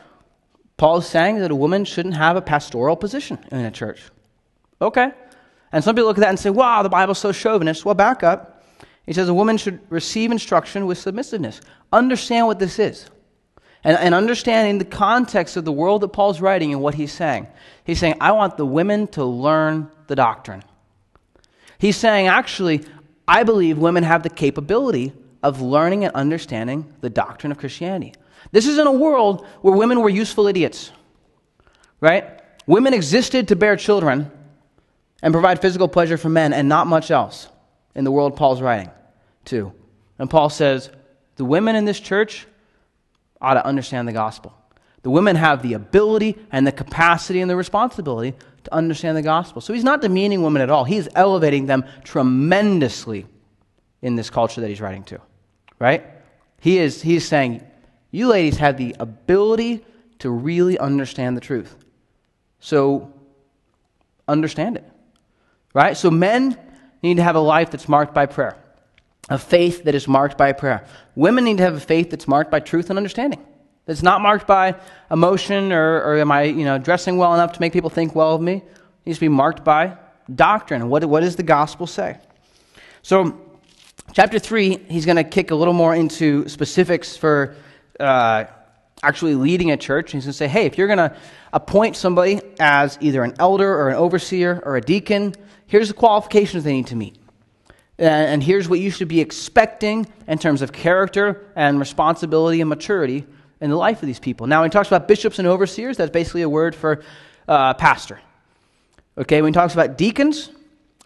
Paul 0.77 0.99
is 0.99 1.07
saying 1.07 1.39
that 1.39 1.51
a 1.51 1.55
woman 1.55 1.87
shouldn't 1.87 2.15
have 2.15 2.37
a 2.37 2.43
pastoral 2.43 2.95
position 2.95 3.39
in 3.51 3.61
a 3.61 3.71
church. 3.71 4.03
Okay. 4.83 5.13
And 5.73 5.83
some 5.83 5.95
people 5.95 6.09
look 6.09 6.19
at 6.19 6.21
that 6.21 6.29
and 6.29 6.39
say, 6.39 6.51
wow, 6.51 6.83
the 6.83 6.91
Bible's 6.91 7.17
so 7.17 7.33
chauvinist. 7.33 7.87
Well, 7.87 7.95
back 7.95 8.23
up. 8.23 8.63
He 9.07 9.15
says 9.15 9.31
a 9.31 9.35
woman 9.35 9.57
should 9.57 9.81
receive 9.89 10.31
instruction 10.31 10.85
with 10.85 10.99
submissiveness. 10.99 11.63
Understand 11.91 12.49
what 12.49 12.59
this 12.59 12.79
is. 12.79 13.07
And, 13.83 13.97
and 13.97 14.15
understanding 14.15 14.77
the 14.77 14.85
context 14.85 15.57
of 15.57 15.65
the 15.65 15.73
world 15.73 16.03
that 16.03 16.09
Paul's 16.09 16.43
writing 16.43 16.75
and 16.75 16.83
what 16.83 16.97
he's 16.97 17.13
saying. 17.13 17.47
He's 17.85 17.99
saying, 17.99 18.17
I 18.21 18.33
want 18.33 18.59
the 18.59 18.67
women 18.67 19.07
to 19.09 19.25
learn 19.25 19.91
the 20.07 20.17
doctrine. 20.17 20.63
He's 21.83 21.97
saying, 21.97 22.29
actually, 22.29 22.85
I 23.27 23.43
believe 23.43 23.77
women 23.77 24.05
have 24.05 24.23
the 24.23 24.31
capability 24.31 25.13
of 25.43 25.61
learning 25.61 26.05
and 26.05 26.15
understanding 26.15 26.95
the 27.01 27.11
doctrine 27.11 27.51
of 27.51 27.59
Christianity. 27.59 28.15
This 28.53 28.69
is 28.69 28.79
in 28.79 28.87
a 28.87 28.93
world 28.93 29.45
where 29.63 29.75
women 29.75 30.01
were 30.01 30.09
useful 30.09 30.47
idiots, 30.47 30.93
right? 32.01 32.41
Women 32.69 32.95
existed 32.95 33.49
to 33.49 33.57
bear 33.57 33.75
children 33.75 34.31
and 35.25 35.35
provide 35.35 35.61
physical 35.61 35.89
pleasure 35.89 36.17
for 36.17 36.29
men 36.29 36.53
and 36.53 36.69
not 36.69 36.87
much 36.87 37.11
else 37.11 37.49
in 37.97 38.05
the 38.05 38.13
world 38.13 38.37
Paul's 38.37 38.63
writing 38.63 38.91
to. 39.47 39.73
And 40.21 40.31
Paul 40.31 40.51
says, 40.51 40.89
the 41.35 41.45
women 41.45 41.75
in 41.75 41.85
this 41.85 41.99
church 41.99 42.47
ought 43.41 43.55
to 43.55 43.67
understand 43.67 44.07
the 44.07 44.13
gospel. 44.13 44.57
The 45.03 45.11
women 45.11 45.37
have 45.37 45.63
the 45.63 45.75
ability 45.75 46.39
and 46.53 46.67
the 46.67 46.73
capacity 46.73 47.41
and 47.41 47.51
the 47.51 47.57
responsibility 47.57 48.37
to 48.65 48.75
understand 48.75 49.17
the 49.17 49.23
gospel. 49.23 49.61
So 49.61 49.73
he's 49.73 49.85
not 49.85 50.01
demeaning 50.01 50.43
women 50.43 50.63
at 50.63 50.71
all. 50.71 50.85
He's 50.85 51.09
elevating 51.15 51.67
them 51.67 51.85
tremendously 52.05 53.27
in 54.01 54.15
this 54.15 54.31
culture 54.31 54.61
that 54.61 54.69
he's 54.69 54.81
writing 54.81 55.03
to. 55.05 55.21
Right? 55.79 56.07
He 56.61 56.79
is 56.79 57.03
he's 57.03 57.27
saying, 57.27 57.67
you 58.13 58.29
ladies 58.29 58.59
have 58.59 58.77
the 58.77 58.95
ability 59.01 59.85
to 60.21 60.31
really 60.31 60.79
understand 60.79 61.37
the 61.37 61.41
truth. 61.41 61.75
So 62.61 63.13
understand 64.29 64.77
it. 64.77 64.89
Right? 65.75 65.97
So 65.97 66.11
men 66.11 66.57
need 67.03 67.17
to 67.17 67.25
have 67.25 67.35
a 67.35 67.41
life 67.41 67.73
that's 67.73 67.89
marked 67.89 68.15
by 68.15 68.27
prayer. 68.27 68.57
A 69.29 69.39
faith 69.39 69.85
that 69.85 69.97
is 69.97 70.07
marked 70.07 70.39
by 70.39 70.53
prayer. 70.53 70.85
Women 71.17 71.45
need 71.45 71.59
to 71.59 71.65
have 71.65 71.75
a 71.75 71.81
faith 71.81 72.11
that's 72.11 72.29
marked 72.29 72.51
by 72.51 72.61
truth 72.61 72.91
and 72.91 72.97
understanding. 72.97 73.45
That's 73.87 74.03
not 74.03 74.21
marked 74.21 74.47
by 74.47 74.77
emotion 75.11 75.73
or, 75.73 76.03
or 76.03 76.19
am 76.19 76.31
I 76.31 76.45
you 76.45 76.65
know, 76.65 76.79
dressing 76.79 77.17
well 77.17 77.35
enough 77.35 77.53
to 77.53 77.61
make 77.61 77.73
people 77.73 77.91
think 77.91 78.15
well 78.15 78.35
of 78.35 78.41
me. 78.41 78.55
It 78.55 78.65
needs 79.07 79.19
to 79.19 79.25
be 79.25 79.29
marked 79.29 79.65
by 79.65 79.97
doctrine. 80.33 80.89
What, 80.89 81.05
what 81.05 81.21
does 81.21 81.37
the 81.37 81.43
gospel 81.43 81.87
say? 81.87 82.19
So, 83.03 83.41
chapter 84.13 84.39
3, 84.39 84.87
he's 84.89 85.05
going 85.05 85.17
to 85.17 85.25
kick 85.25 85.51
a 85.51 85.55
little 85.55 85.75
more 85.75 85.95
into 85.95 86.49
specifics 86.49 87.17
for 87.17 87.57
uh, 87.99 88.45
actually 89.03 89.35
leading 89.35 89.73
a 89.73 89.77
church. 89.77 90.13
He's 90.13 90.25
going 90.25 90.33
to 90.33 90.37
say, 90.37 90.47
hey, 90.47 90.67
if 90.67 90.79
you're 90.79 90.87
going 90.87 90.99
to 90.99 91.17
appoint 91.53 91.97
somebody 91.97 92.41
as 92.61 92.97
either 93.01 93.25
an 93.25 93.35
elder 93.41 93.69
or 93.69 93.89
an 93.89 93.97
overseer 93.97 94.63
or 94.65 94.77
a 94.77 94.81
deacon, 94.81 95.35
here's 95.67 95.89
the 95.89 95.95
qualifications 95.95 96.63
they 96.63 96.73
need 96.73 96.87
to 96.87 96.97
meet. 96.97 97.19
And 97.99 98.43
here's 98.43 98.69
what 98.69 98.81
you 98.81 98.91
should 98.91 99.09
be 99.09 99.21
expecting 99.21 100.07
in 100.27 100.39
terms 100.39 100.63
of 100.63 100.73
character 100.73 101.47
and 101.55 101.79
responsibility 101.79 102.61
and 102.61 102.69
maturity 102.69 103.27
in 103.63 103.71
the 103.71 103.77
life 103.77 104.03
of 104.03 104.07
these 104.07 104.19
people. 104.19 104.47
Now, 104.47 104.61
when 104.61 104.71
he 104.71 104.73
talks 104.73 104.89
about 104.89 105.09
bishops 105.09 105.39
and 105.39 105.49
overseers, 105.49 105.97
that's 105.97 106.11
basically 106.11 106.43
a 106.43 106.49
word 106.49 106.75
for 106.75 107.03
uh, 107.49 107.75
pastor. 107.75 108.21
Okay, 109.17 109.41
when 109.41 109.53
he 109.53 109.55
talks 109.55 109.73
about 109.73 109.97
deacons, 109.97 110.51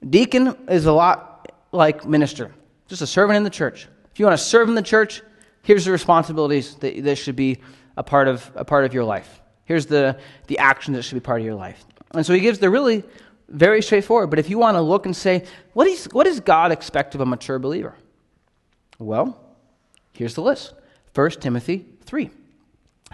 deacon 0.08 0.56
is 0.68 0.86
a 0.86 0.92
lot 0.92 1.52
like 1.70 2.06
minister, 2.06 2.52
just 2.88 3.02
a 3.02 3.06
servant 3.06 3.36
in 3.36 3.44
the 3.44 3.50
church. 3.50 3.86
If 4.10 4.18
you 4.18 4.26
want 4.26 4.38
to 4.38 4.44
serve 4.44 4.68
in 4.68 4.74
the 4.74 4.82
church, 4.82 5.22
here's 5.62 5.84
the 5.84 5.92
responsibilities 5.92 6.74
that, 6.76 7.04
that 7.04 7.16
should 7.16 7.36
be 7.36 7.58
a 7.96 8.02
part 8.02 8.26
of 8.26 8.50
a 8.54 8.64
part 8.64 8.84
of 8.84 8.94
your 8.94 9.04
life. 9.04 9.40
Here's 9.64 9.86
the 9.86 10.18
the 10.46 10.58
actions 10.58 10.96
that 10.96 11.02
should 11.02 11.14
be 11.14 11.20
part 11.20 11.40
of 11.40 11.44
your 11.44 11.54
life. 11.54 11.84
And 12.12 12.24
so 12.24 12.32
he 12.32 12.40
gives 12.40 12.58
the 12.58 12.70
really 12.70 13.04
very 13.48 13.82
straightforward. 13.82 14.30
But 14.30 14.38
if 14.38 14.48
you 14.48 14.58
want 14.58 14.76
to 14.76 14.80
look 14.80 15.06
and 15.06 15.14
say, 15.14 15.44
what, 15.72 15.86
is, 15.86 16.08
what 16.12 16.24
does 16.24 16.40
God 16.40 16.72
expect 16.72 17.14
of 17.14 17.20
a 17.20 17.26
mature 17.26 17.58
believer? 17.58 17.94
Well, 18.98 19.38
here's 20.12 20.34
the 20.34 20.42
list 20.42 20.74
1 21.14 21.30
Timothy 21.32 21.84
3. 22.06 22.30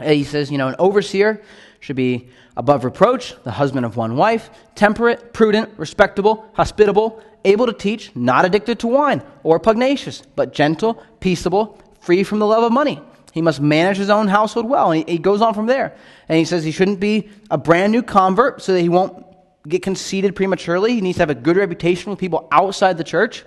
He 0.01 0.25
says, 0.25 0.51
you 0.51 0.59
know, 0.59 0.69
an 0.69 0.77
overseer 0.79 1.43
should 1.81 1.97
be 1.97 2.29
above 2.57 2.85
reproach, 2.85 3.35
the 3.45 3.51
husband 3.51 3.85
of 3.85 3.97
one 3.97 4.17
wife, 4.17 4.51
temperate, 4.75 5.33
prudent, 5.33 5.71
respectable, 5.77 6.49
hospitable, 6.55 7.23
able 7.45 7.67
to 7.67 7.73
teach, 7.73 8.15
not 8.15 8.45
addicted 8.45 8.79
to 8.81 8.87
wine 8.87 9.23
or 9.43 9.59
pugnacious, 9.59 10.23
but 10.37 10.53
gentle, 10.53 11.03
peaceable, 11.21 11.79
free 12.01 12.23
from 12.23 12.39
the 12.39 12.47
love 12.47 12.63
of 12.63 12.73
money. 12.73 13.01
He 13.33 13.43
must 13.43 13.61
manage 13.61 13.97
his 13.97 14.11
own 14.11 14.29
household 14.29 14.69
well. 14.69 14.93
And 14.93 15.09
he, 15.09 15.15
he 15.15 15.19
goes 15.19 15.41
on 15.41 15.55
from 15.55 15.67
there. 15.67 15.97
And 16.29 16.39
he 16.39 16.45
says 16.45 16.65
he 16.65 16.71
shouldn't 16.71 17.01
be 17.01 17.31
a 17.51 17.59
brand 17.59 17.93
new 17.93 18.03
convert 18.03 18.63
so 18.63 18.75
that 18.75 18.81
he 18.81 18.89
won't 18.89 19.25
get 19.67 19.83
conceited 19.83 20.37
prematurely. 20.37 20.95
He 20.95 21.01
needs 21.01 21.17
to 21.17 21.23
have 21.23 21.31
a 21.31 21.35
good 21.35 21.57
reputation 21.57 22.11
with 22.11 22.19
people 22.19 22.49
outside 22.53 22.99
the 22.99 23.05
church. 23.05 23.45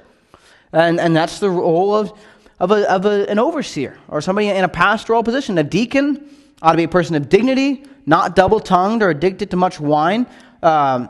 And, 0.73 0.99
and 0.99 1.15
that's 1.15 1.39
the 1.39 1.49
role 1.49 1.93
of, 1.95 2.17
of, 2.59 2.71
a, 2.71 2.89
of 2.91 3.05
a, 3.05 3.29
an 3.29 3.39
overseer 3.39 3.97
or 4.07 4.21
somebody 4.21 4.49
in 4.49 4.63
a 4.63 4.69
pastoral 4.69 5.23
position. 5.23 5.57
A 5.57 5.63
deacon 5.63 6.29
ought 6.61 6.71
to 6.71 6.77
be 6.77 6.83
a 6.83 6.89
person 6.89 7.15
of 7.15 7.29
dignity, 7.29 7.83
not 8.05 8.35
double 8.35 8.59
tongued 8.59 9.03
or 9.03 9.09
addicted 9.09 9.51
to 9.51 9.57
much 9.57 9.79
wine. 9.79 10.25
Um, 10.63 11.09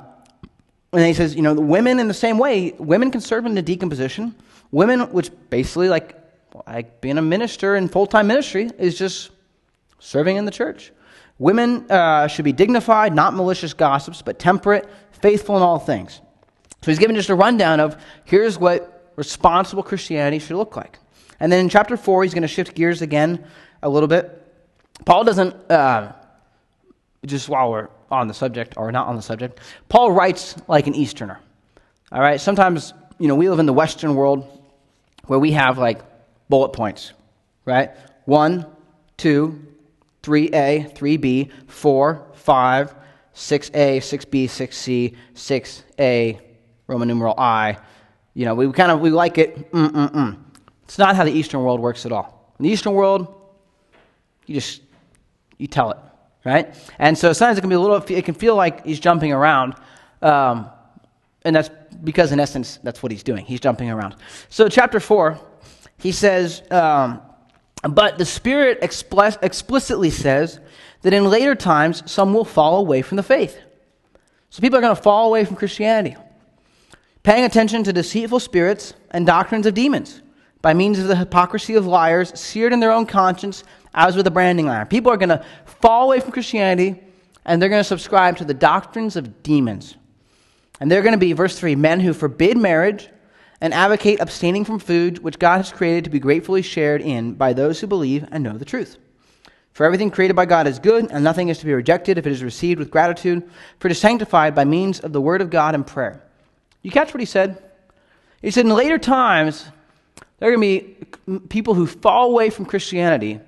and 0.93 1.05
he 1.05 1.13
says, 1.13 1.35
you 1.35 1.41
know, 1.41 1.53
women 1.53 1.99
in 1.99 2.07
the 2.07 2.13
same 2.13 2.37
way, 2.37 2.73
women 2.77 3.11
can 3.11 3.21
serve 3.21 3.45
in 3.45 3.53
the 3.55 3.61
deacon 3.61 3.89
position. 3.89 4.33
Women, 4.71 5.11
which 5.11 5.29
basically, 5.49 5.89
like, 5.89 6.15
like 6.67 7.01
being 7.01 7.17
a 7.17 7.21
minister 7.21 7.75
in 7.75 7.89
full 7.89 8.07
time 8.07 8.27
ministry, 8.27 8.69
is 8.77 8.97
just 8.97 9.31
serving 9.99 10.37
in 10.37 10.45
the 10.45 10.51
church. 10.51 10.91
Women 11.37 11.89
uh, 11.91 12.27
should 12.27 12.45
be 12.45 12.53
dignified, 12.53 13.13
not 13.13 13.33
malicious 13.33 13.73
gossips, 13.73 14.21
but 14.21 14.39
temperate, 14.39 14.87
faithful 15.11 15.57
in 15.57 15.63
all 15.63 15.79
things. 15.79 16.21
So 16.81 16.91
he's 16.91 16.99
giving 16.99 17.15
just 17.15 17.29
a 17.29 17.35
rundown 17.35 17.79
of 17.79 18.01
here's 18.23 18.57
what 18.57 19.11
responsible 19.15 19.83
Christianity 19.83 20.39
should 20.39 20.55
look 20.55 20.75
like. 20.77 20.99
And 21.39 21.51
then 21.51 21.59
in 21.59 21.69
chapter 21.69 21.97
4, 21.97 22.23
he's 22.23 22.33
going 22.33 22.43
to 22.43 22.47
shift 22.47 22.75
gears 22.75 23.01
again 23.01 23.45
a 23.83 23.89
little 23.89 24.07
bit. 24.07 24.41
Paul 25.05 25.23
doesn't, 25.23 25.53
uh, 25.69 26.13
just 27.25 27.49
while 27.49 27.71
we're 27.71 27.89
on 28.11 28.27
the 28.27 28.33
subject, 28.33 28.75
or 28.77 28.91
not 28.91 29.07
on 29.07 29.15
the 29.15 29.21
subject, 29.21 29.59
Paul 29.89 30.11
writes 30.11 30.55
like 30.67 30.87
an 30.87 30.95
Easterner. 30.95 31.39
All 32.11 32.21
right? 32.21 32.39
Sometimes, 32.39 32.93
you 33.19 33.27
know, 33.27 33.35
we 33.35 33.49
live 33.49 33.59
in 33.59 33.65
the 33.65 33.73
Western 33.73 34.15
world 34.15 34.61
where 35.25 35.39
we 35.39 35.51
have 35.51 35.77
like 35.77 36.01
bullet 36.49 36.69
points, 36.69 37.13
right? 37.65 37.91
One, 38.25 38.65
two, 39.17 39.65
3A, 40.23 40.95
3B, 40.95 41.51
4, 41.67 42.27
5, 42.33 42.95
6A, 43.35 43.97
6B, 43.97 44.45
6C, 44.45 45.15
6A, 45.33 46.41
Roman 46.87 47.07
numeral 47.07 47.35
I. 47.37 47.77
You 48.33 48.45
know, 48.45 48.55
we 48.55 48.71
kind 48.71 48.91
of 48.91 48.99
we 48.99 49.09
like 49.09 49.37
it. 49.37 49.71
Mm-mm-mm. 49.71 50.37
It's 50.85 50.97
not 50.97 51.15
how 51.15 51.23
the 51.23 51.31
Eastern 51.31 51.63
world 51.63 51.79
works 51.79 52.05
at 52.05 52.11
all. 52.11 52.53
In 52.59 52.63
the 52.63 52.69
Eastern 52.69 52.93
world, 52.93 53.33
you 54.45 54.55
just 54.55 54.81
you 55.57 55.67
tell 55.67 55.91
it, 55.91 55.97
right? 56.45 56.73
And 56.99 57.17
so 57.17 57.33
sometimes 57.33 57.57
it 57.57 57.61
can 57.61 57.69
be 57.69 57.75
a 57.75 57.79
little. 57.79 57.97
It 57.97 58.25
can 58.25 58.35
feel 58.35 58.55
like 58.55 58.85
he's 58.85 58.99
jumping 58.99 59.31
around, 59.31 59.75
um, 60.21 60.69
and 61.43 61.55
that's 61.55 61.69
because 62.03 62.31
in 62.31 62.39
essence 62.39 62.79
that's 62.83 63.01
what 63.01 63.11
he's 63.11 63.23
doing. 63.23 63.45
He's 63.45 63.59
jumping 63.59 63.89
around. 63.89 64.15
So 64.49 64.69
chapter 64.69 64.99
four, 64.99 65.39
he 65.97 66.11
says. 66.11 66.61
Um, 66.71 67.21
but 67.87 68.17
the 68.17 68.25
Spirit 68.25 68.79
explicitly 68.81 70.09
says 70.09 70.59
that 71.03 71.13
in 71.13 71.29
later 71.29 71.53
times, 71.53 72.09
some 72.11 72.33
will 72.33 72.45
fall 72.45 72.79
away 72.79 73.03
from 73.03 73.17
the 73.17 73.21
faith. 73.21 73.59
So 74.49 74.61
people 74.61 74.79
are 74.79 74.81
going 74.81 74.95
to 74.95 75.01
fall 75.01 75.27
away 75.27 75.45
from 75.45 75.55
Christianity, 75.55 76.15
paying 77.21 77.43
attention 77.43 77.83
to 77.83 77.93
deceitful 77.93 78.39
spirits 78.39 78.95
and 79.11 79.27
doctrines 79.27 79.67
of 79.67 79.75
demons 79.75 80.23
by 80.65 80.73
means 80.73 80.97
of 80.97 81.07
the 81.07 81.15
hypocrisy 81.15 81.75
of 81.75 81.85
liars 81.85 82.31
seared 82.39 82.73
in 82.73 82.79
their 82.79 82.91
own 82.91 83.05
conscience 83.05 83.63
as 83.93 84.15
with 84.15 84.25
a 84.25 84.31
branding 84.31 84.67
iron. 84.67 84.87
People 84.87 85.11
are 85.11 85.17
going 85.17 85.29
to 85.29 85.45
fall 85.63 86.05
away 86.05 86.19
from 86.19 86.31
Christianity 86.31 86.99
and 87.45 87.61
they're 87.61 87.69
going 87.69 87.81
to 87.81 87.87
subscribe 87.87 88.37
to 88.37 88.45
the 88.45 88.53
doctrines 88.55 89.15
of 89.15 89.43
demons. 89.43 89.95
And 90.79 90.89
they're 90.89 91.03
going 91.03 91.13
to 91.13 91.19
be, 91.19 91.33
verse 91.33 91.59
3, 91.59 91.75
men 91.75 91.99
who 91.99 92.13
forbid 92.13 92.57
marriage 92.57 93.09
and 93.61 93.75
advocate 93.75 94.19
abstaining 94.19 94.65
from 94.65 94.79
food 94.79 95.19
which 95.19 95.37
God 95.37 95.57
has 95.57 95.71
created 95.71 96.05
to 96.05 96.09
be 96.09 96.17
gratefully 96.17 96.63
shared 96.63 97.03
in 97.03 97.33
by 97.35 97.53
those 97.53 97.79
who 97.79 97.85
believe 97.85 98.27
and 98.31 98.43
know 98.43 98.57
the 98.57 98.65
truth. 98.65 98.97
For 99.73 99.85
everything 99.85 100.09
created 100.09 100.35
by 100.35 100.47
God 100.47 100.65
is 100.65 100.79
good, 100.79 101.11
and 101.11 101.23
nothing 101.23 101.49
is 101.49 101.59
to 101.59 101.67
be 101.67 101.75
rejected 101.75 102.17
if 102.17 102.25
it 102.25 102.31
is 102.31 102.43
received 102.43 102.79
with 102.79 102.89
gratitude, 102.89 103.47
for 103.77 103.87
it 103.87 103.91
is 103.91 103.99
sanctified 103.99 104.55
by 104.55 104.65
means 104.65 104.99
of 104.99 105.13
the 105.13 105.21
word 105.21 105.41
of 105.41 105.51
God 105.51 105.75
and 105.75 105.85
prayer. 105.85 106.23
You 106.81 106.89
catch 106.89 107.13
what 107.13 107.19
he 107.19 107.27
said? 107.27 107.61
He 108.41 108.49
said, 108.49 108.65
in 108.65 108.71
later 108.71 108.97
times, 108.97 109.65
there 110.39 110.49
are 110.49 110.55
going 110.55 110.61
to 110.61 111.39
be 111.39 111.39
people 111.47 111.73
who 111.73 111.87
fall 111.87 112.31
away 112.31 112.49
from 112.49 112.65
Christianity, 112.65 113.39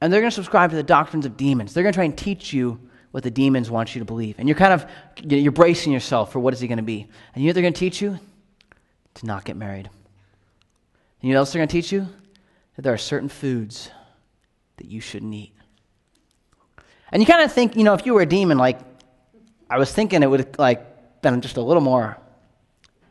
and 0.00 0.12
they're 0.12 0.20
going 0.20 0.30
to 0.30 0.34
subscribe 0.34 0.70
to 0.70 0.76
the 0.76 0.82
doctrines 0.82 1.26
of 1.26 1.36
demons. 1.36 1.74
They're 1.74 1.82
going 1.82 1.92
to 1.92 1.96
try 1.96 2.04
and 2.04 2.16
teach 2.16 2.52
you 2.52 2.80
what 3.10 3.22
the 3.22 3.30
demons 3.30 3.70
want 3.70 3.94
you 3.94 3.98
to 3.98 4.04
believe. 4.04 4.36
And 4.38 4.48
you're 4.48 4.56
kind 4.56 4.72
of, 4.72 4.86
you're 5.22 5.52
bracing 5.52 5.92
yourself 5.92 6.32
for 6.32 6.38
what 6.40 6.54
is 6.54 6.60
he 6.60 6.68
going 6.68 6.78
to 6.78 6.82
be. 6.82 7.08
And 7.34 7.42
you 7.42 7.48
know 7.48 7.52
they're 7.52 7.62
going 7.62 7.74
to 7.74 7.78
teach 7.78 8.00
you? 8.00 8.18
to 9.14 9.26
not 9.26 9.44
get 9.44 9.56
married. 9.56 9.88
And 11.20 11.28
you 11.28 11.30
know 11.30 11.40
what 11.40 11.42
else 11.42 11.52
they're 11.52 11.60
going 11.60 11.68
to 11.68 11.72
teach 11.72 11.92
you? 11.92 12.08
That 12.76 12.82
there 12.82 12.92
are 12.92 12.98
certain 12.98 13.28
foods 13.28 13.90
that 14.76 14.86
you 14.86 15.00
shouldn't 15.00 15.32
eat. 15.34 15.52
And 17.12 17.20
you 17.20 17.26
kind 17.26 17.42
of 17.42 17.52
think, 17.52 17.76
you 17.76 17.84
know, 17.84 17.94
if 17.94 18.06
you 18.06 18.14
were 18.14 18.22
a 18.22 18.26
demon, 18.26 18.56
like, 18.56 18.78
I 19.68 19.78
was 19.78 19.92
thinking 19.92 20.22
it 20.22 20.30
would, 20.30 20.58
like, 20.58 21.22
been 21.22 21.40
just 21.40 21.56
a 21.56 21.62
little 21.62 21.82
more 21.82 22.16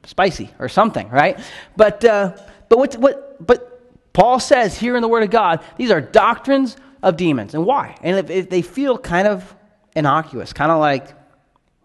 spicy 0.05 0.49
or 0.57 0.69
something, 0.69 1.09
right? 1.09 1.39
But, 1.75 2.03
uh, 2.03 2.37
but, 2.69 2.77
what, 2.77 2.95
what, 2.97 3.45
but 3.45 4.13
Paul 4.13 4.39
says 4.39 4.77
here 4.77 4.95
in 4.95 5.01
the 5.01 5.07
Word 5.07 5.23
of 5.23 5.29
God, 5.29 5.63
these 5.77 5.91
are 5.91 6.01
doctrines 6.01 6.77
of 7.01 7.17
demons. 7.17 7.53
And 7.53 7.65
why? 7.65 7.95
And 8.01 8.17
if, 8.17 8.29
if 8.29 8.49
they 8.49 8.61
feel 8.61 8.97
kind 8.97 9.27
of 9.27 9.55
innocuous, 9.95 10.53
kind 10.53 10.71
of 10.71 10.79
like, 10.79 11.07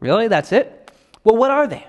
really, 0.00 0.28
that's 0.28 0.52
it? 0.52 0.90
Well, 1.22 1.36
what 1.36 1.50
are 1.50 1.66
they? 1.66 1.86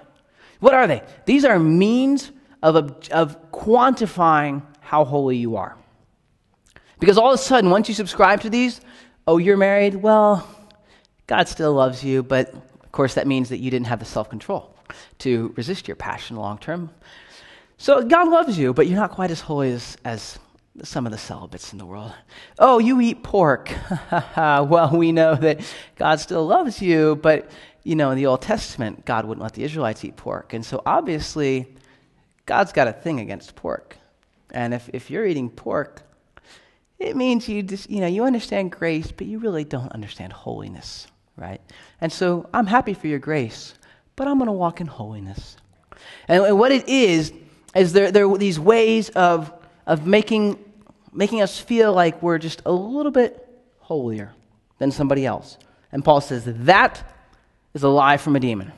What 0.60 0.74
are 0.74 0.88
they? 0.88 1.04
These 1.26 1.46
are 1.46 1.60
means 1.60 2.32
of, 2.64 2.76
of 3.12 3.52
quantifying 3.52 4.64
how 4.80 5.04
holy 5.04 5.38
you 5.38 5.58
are. 5.58 5.78
Because 7.00 7.18
all 7.18 7.34
of 7.34 7.40
a 7.40 7.44
sudden, 7.44 7.70
once 7.70 7.90
you 7.90 7.96
subscribe 7.96 8.42
to 8.42 8.50
these, 8.50 8.82
oh, 9.28 9.38
you're 9.38 9.58
married? 9.58 9.96
Well, 9.96 10.48
God 11.28 11.48
still 11.48 11.74
loves 11.74 12.04
you, 12.04 12.24
but 12.24 12.54
of 12.54 12.92
course, 12.92 13.16
that 13.16 13.28
means 13.28 13.50
that 13.50 13.58
you 13.58 13.70
didn't 13.70 13.88
have 13.88 14.00
the 14.00 14.06
self 14.06 14.30
control 14.30 14.74
to 15.20 15.54
resist 15.58 15.88
your 15.88 15.96
passion 15.96 16.38
long 16.38 16.58
term. 16.58 16.90
So 17.78 18.04
God 18.04 18.30
loves 18.30 18.58
you, 18.58 18.74
but 18.74 18.88
you're 18.88 19.00
not 19.00 19.12
quite 19.12 19.32
as 19.32 19.42
holy 19.42 19.72
as, 19.72 19.98
as 20.06 20.40
some 20.84 21.06
of 21.06 21.12
the 21.12 21.18
celibates 21.18 21.72
in 21.72 21.78
the 21.78 21.86
world. 21.86 22.14
Oh, 22.60 22.80
you 22.80 23.00
eat 23.02 23.24
pork. 23.24 23.72
well, 24.38 24.92
we 24.94 25.12
know 25.12 25.36
that 25.36 25.62
God 25.96 26.20
still 26.20 26.46
loves 26.46 26.82
you, 26.82 27.18
but 27.18 27.50
you 27.84 27.96
know, 27.96 28.12
in 28.12 28.18
the 28.18 28.26
Old 28.26 28.42
Testament, 28.42 29.06
God 29.06 29.26
wouldn't 29.26 29.44
let 29.44 29.54
the 29.54 29.64
Israelites 29.64 30.04
eat 30.04 30.16
pork. 30.16 30.54
And 30.54 30.66
so 30.66 30.82
obviously, 30.86 31.76
God's 32.46 32.74
got 32.74 32.88
a 32.88 32.94
thing 32.94 33.20
against 33.20 33.56
pork. 33.56 33.98
And 34.52 34.74
if, 34.74 34.90
if 34.92 35.12
you're 35.12 35.26
eating 35.26 35.50
pork, 35.50 36.02
it 36.98 37.16
means 37.16 37.48
you 37.48 37.62
just, 37.62 37.90
you 37.90 38.00
know, 38.00 38.08
you 38.08 38.24
understand 38.24 38.72
grace, 38.72 39.12
but 39.12 39.28
you 39.28 39.38
really 39.38 39.64
don't 39.64 39.92
understand 39.92 40.34
holiness, 40.34 41.08
right? 41.38 41.62
And 42.02 42.12
so 42.12 42.50
I'm 42.54 42.68
happy 42.68 42.94
for 42.94 43.08
your 43.08 43.20
grace, 43.20 43.76
but 44.16 44.28
I'm 44.28 44.38
going 44.38 44.48
to 44.48 44.54
walk 44.54 44.82
in 44.82 44.88
holiness. 44.88 45.58
And, 46.28 46.44
and 46.44 46.58
what 46.58 46.72
it 46.72 46.88
is, 46.88 47.34
is 47.76 47.94
there, 47.94 48.12
there 48.12 48.30
are 48.30 48.38
these 48.38 48.60
ways 48.60 49.10
of, 49.10 49.54
of 49.86 50.08
making, 50.08 50.58
making 51.12 51.42
us 51.42 51.60
feel 51.60 51.94
like 51.94 52.22
we're 52.22 52.38
just 52.38 52.62
a 52.66 52.72
little 52.72 53.12
bit 53.12 53.42
holier 53.80 54.34
than 54.80 54.92
somebody 54.92 55.26
else. 55.26 55.58
And 55.92 56.04
Paul 56.04 56.22
says 56.22 56.46
that 56.46 57.04
is 57.74 57.84
a 57.84 57.90
lie 57.90 58.18
from 58.18 58.36
a 58.36 58.40
demon. 58.40 58.72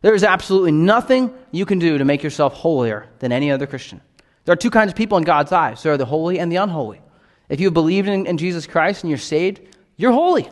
There 0.00 0.14
is 0.14 0.24
absolutely 0.24 0.72
nothing 0.72 1.32
you 1.50 1.64
can 1.66 1.78
do 1.78 1.98
to 1.98 2.04
make 2.04 2.22
yourself 2.22 2.54
holier 2.54 3.08
than 3.20 3.32
any 3.32 3.50
other 3.50 3.66
Christian. 3.66 4.00
There 4.44 4.52
are 4.52 4.56
two 4.56 4.70
kinds 4.70 4.90
of 4.90 4.96
people 4.96 5.18
in 5.18 5.24
God's 5.24 5.52
eyes 5.52 5.82
there 5.82 5.92
are 5.92 5.98
the 5.98 6.04
holy 6.04 6.38
and 6.38 6.50
the 6.50 6.56
unholy. 6.56 7.00
If 7.48 7.60
you 7.60 7.70
believe 7.70 8.08
in, 8.08 8.26
in 8.26 8.38
Jesus 8.38 8.66
Christ 8.66 9.04
and 9.04 9.10
you're 9.10 9.18
saved, 9.18 9.60
you're 9.96 10.12
holy. 10.12 10.48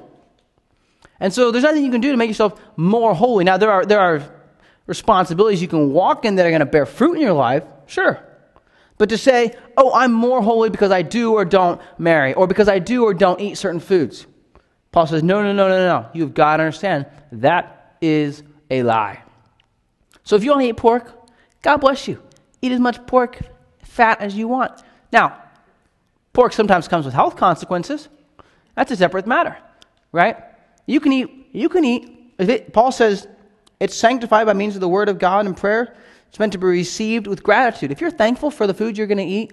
And 1.18 1.32
so 1.32 1.50
there's 1.50 1.64
nothing 1.64 1.84
you 1.84 1.90
can 1.90 2.00
do 2.00 2.12
to 2.12 2.16
make 2.16 2.28
yourself 2.28 2.60
more 2.76 3.14
holy. 3.14 3.44
Now, 3.44 3.56
there 3.56 3.70
are, 3.70 3.84
there 3.84 4.00
are 4.00 4.22
responsibilities 4.90 5.62
you 5.62 5.68
can 5.68 5.92
walk 5.92 6.24
in 6.24 6.34
that 6.34 6.44
are 6.44 6.50
going 6.50 6.58
to 6.58 6.66
bear 6.66 6.84
fruit 6.84 7.14
in 7.14 7.20
your 7.20 7.32
life, 7.32 7.62
sure. 7.86 8.18
But 8.98 9.08
to 9.10 9.16
say, 9.16 9.54
oh, 9.76 9.94
I'm 9.94 10.12
more 10.12 10.42
holy 10.42 10.68
because 10.68 10.90
I 10.90 11.02
do 11.02 11.32
or 11.32 11.44
don't 11.44 11.80
marry, 11.96 12.34
or 12.34 12.48
because 12.48 12.68
I 12.68 12.80
do 12.80 13.04
or 13.04 13.14
don't 13.14 13.40
eat 13.40 13.56
certain 13.56 13.78
foods, 13.78 14.26
Paul 14.90 15.06
says, 15.06 15.22
no, 15.22 15.42
no, 15.42 15.52
no, 15.52 15.68
no, 15.68 15.78
no. 15.78 16.08
You've 16.12 16.34
got 16.34 16.56
to 16.56 16.64
understand 16.64 17.06
that 17.30 17.96
is 18.00 18.42
a 18.68 18.82
lie. 18.82 19.22
So 20.24 20.34
if 20.34 20.42
you 20.42 20.52
only 20.52 20.68
eat 20.68 20.76
pork, 20.76 21.30
God 21.62 21.76
bless 21.76 22.08
you. 22.08 22.20
Eat 22.60 22.72
as 22.72 22.80
much 22.80 23.06
pork 23.06 23.38
fat 23.84 24.20
as 24.20 24.34
you 24.34 24.48
want. 24.48 24.82
Now, 25.12 25.40
pork 26.32 26.52
sometimes 26.52 26.88
comes 26.88 27.04
with 27.04 27.14
health 27.14 27.36
consequences. 27.36 28.08
That's 28.74 28.90
a 28.90 28.96
separate 28.96 29.28
matter, 29.28 29.56
right? 30.10 30.36
You 30.86 30.98
can 30.98 31.12
eat, 31.12 31.48
you 31.52 31.68
can 31.68 31.84
eat, 31.84 32.34
it, 32.38 32.72
Paul 32.72 32.90
says 32.90 33.28
it's 33.80 33.96
sanctified 33.96 34.46
by 34.46 34.52
means 34.52 34.74
of 34.74 34.80
the 34.80 34.88
word 34.88 35.08
of 35.08 35.18
God 35.18 35.46
and 35.46 35.56
prayer. 35.56 35.96
It's 36.28 36.38
meant 36.38 36.52
to 36.52 36.58
be 36.58 36.66
received 36.66 37.26
with 37.26 37.42
gratitude. 37.42 37.90
If 37.90 38.00
you're 38.00 38.10
thankful 38.10 38.50
for 38.50 38.66
the 38.66 38.74
food 38.74 38.96
you're 38.96 39.06
going 39.06 39.18
to 39.18 39.24
eat, 39.24 39.52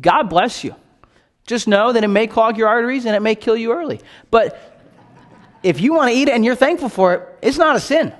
God 0.00 0.24
bless 0.24 0.64
you. 0.64 0.74
Just 1.46 1.68
know 1.68 1.92
that 1.92 2.02
it 2.02 2.08
may 2.08 2.26
clog 2.26 2.56
your 2.56 2.68
arteries 2.68 3.04
and 3.04 3.14
it 3.14 3.20
may 3.20 3.34
kill 3.34 3.56
you 3.56 3.72
early. 3.72 4.00
But 4.30 4.58
if 5.62 5.80
you 5.80 5.94
want 5.94 6.10
to 6.10 6.16
eat 6.16 6.28
it 6.28 6.34
and 6.34 6.44
you're 6.44 6.54
thankful 6.54 6.88
for 6.88 7.14
it, 7.14 7.38
it's 7.42 7.58
not 7.58 7.76
a 7.76 7.80
sin. 7.80 8.14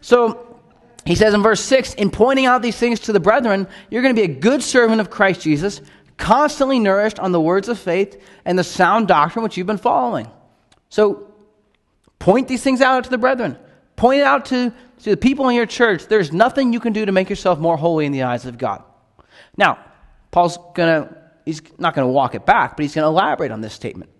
So 0.00 0.58
he 1.04 1.14
says 1.14 1.34
in 1.34 1.42
verse 1.42 1.60
6 1.60 1.94
In 1.94 2.10
pointing 2.10 2.46
out 2.46 2.62
these 2.62 2.76
things 2.76 3.00
to 3.00 3.12
the 3.12 3.20
brethren, 3.20 3.66
you're 3.90 4.02
going 4.02 4.14
to 4.14 4.20
be 4.20 4.30
a 4.30 4.34
good 4.34 4.62
servant 4.62 5.00
of 5.00 5.10
Christ 5.10 5.40
Jesus, 5.40 5.80
constantly 6.16 6.78
nourished 6.78 7.18
on 7.18 7.32
the 7.32 7.40
words 7.40 7.68
of 7.68 7.78
faith 7.78 8.20
and 8.44 8.58
the 8.58 8.64
sound 8.64 9.08
doctrine 9.08 9.42
which 9.42 9.56
you've 9.56 9.66
been 9.66 9.78
following. 9.78 10.30
So, 10.88 11.32
point 12.18 12.48
these 12.48 12.62
things 12.62 12.80
out 12.80 13.04
to 13.04 13.10
the 13.10 13.18
brethren. 13.18 13.56
Point 14.00 14.20
it 14.20 14.24
out 14.24 14.46
to, 14.46 14.72
to 15.02 15.10
the 15.10 15.16
people 15.16 15.50
in 15.50 15.54
your 15.54 15.66
church. 15.66 16.06
There's 16.06 16.32
nothing 16.32 16.72
you 16.72 16.80
can 16.80 16.94
do 16.94 17.04
to 17.04 17.12
make 17.12 17.28
yourself 17.28 17.58
more 17.58 17.76
holy 17.76 18.06
in 18.06 18.12
the 18.12 18.22
eyes 18.22 18.46
of 18.46 18.56
God. 18.56 18.82
Now, 19.58 19.78
Paul's 20.30 20.56
going 20.74 21.04
to, 21.04 21.16
he's 21.44 21.60
not 21.78 21.94
going 21.94 22.08
to 22.08 22.12
walk 22.12 22.34
it 22.34 22.46
back, 22.46 22.76
but 22.76 22.82
he's 22.82 22.94
going 22.94 23.04
to 23.04 23.08
elaborate 23.08 23.50
on 23.50 23.60
this 23.60 23.74
statement. 23.74 24.10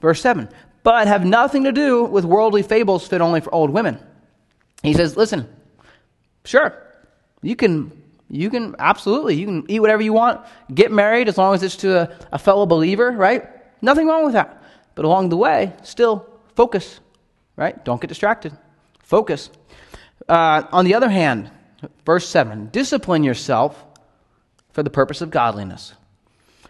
Verse 0.00 0.20
7 0.20 0.48
But 0.84 1.08
have 1.08 1.26
nothing 1.26 1.64
to 1.64 1.72
do 1.72 2.04
with 2.04 2.24
worldly 2.24 2.62
fables 2.62 3.08
fit 3.08 3.20
only 3.20 3.40
for 3.40 3.52
old 3.52 3.70
women. 3.70 3.98
He 4.84 4.94
says, 4.94 5.16
Listen, 5.16 5.48
Sure. 6.44 6.80
You 7.42 7.56
can 7.56 7.90
you 8.30 8.50
can 8.50 8.76
absolutely 8.78 9.34
you 9.34 9.46
can 9.46 9.64
eat 9.68 9.80
whatever 9.80 10.02
you 10.02 10.12
want, 10.12 10.46
get 10.72 10.92
married 10.92 11.28
as 11.28 11.36
long 11.36 11.54
as 11.54 11.62
it's 11.62 11.76
to 11.76 12.02
a, 12.02 12.16
a 12.32 12.38
fellow 12.38 12.66
believer, 12.66 13.10
right? 13.10 13.48
Nothing 13.82 14.06
wrong 14.06 14.24
with 14.24 14.34
that. 14.34 14.62
But 14.94 15.04
along 15.04 15.30
the 15.30 15.36
way, 15.36 15.72
still 15.82 16.26
focus, 16.54 17.00
right? 17.56 17.84
Don't 17.84 18.00
get 18.00 18.06
distracted. 18.06 18.56
Focus. 19.04 19.50
Uh, 20.28 20.64
on 20.72 20.84
the 20.84 20.94
other 20.94 21.08
hand, 21.08 21.50
verse 22.04 22.28
7 22.28 22.66
discipline 22.66 23.22
yourself 23.22 23.84
for 24.72 24.82
the 24.82 24.90
purpose 24.90 25.20
of 25.20 25.30
godliness. 25.30 25.94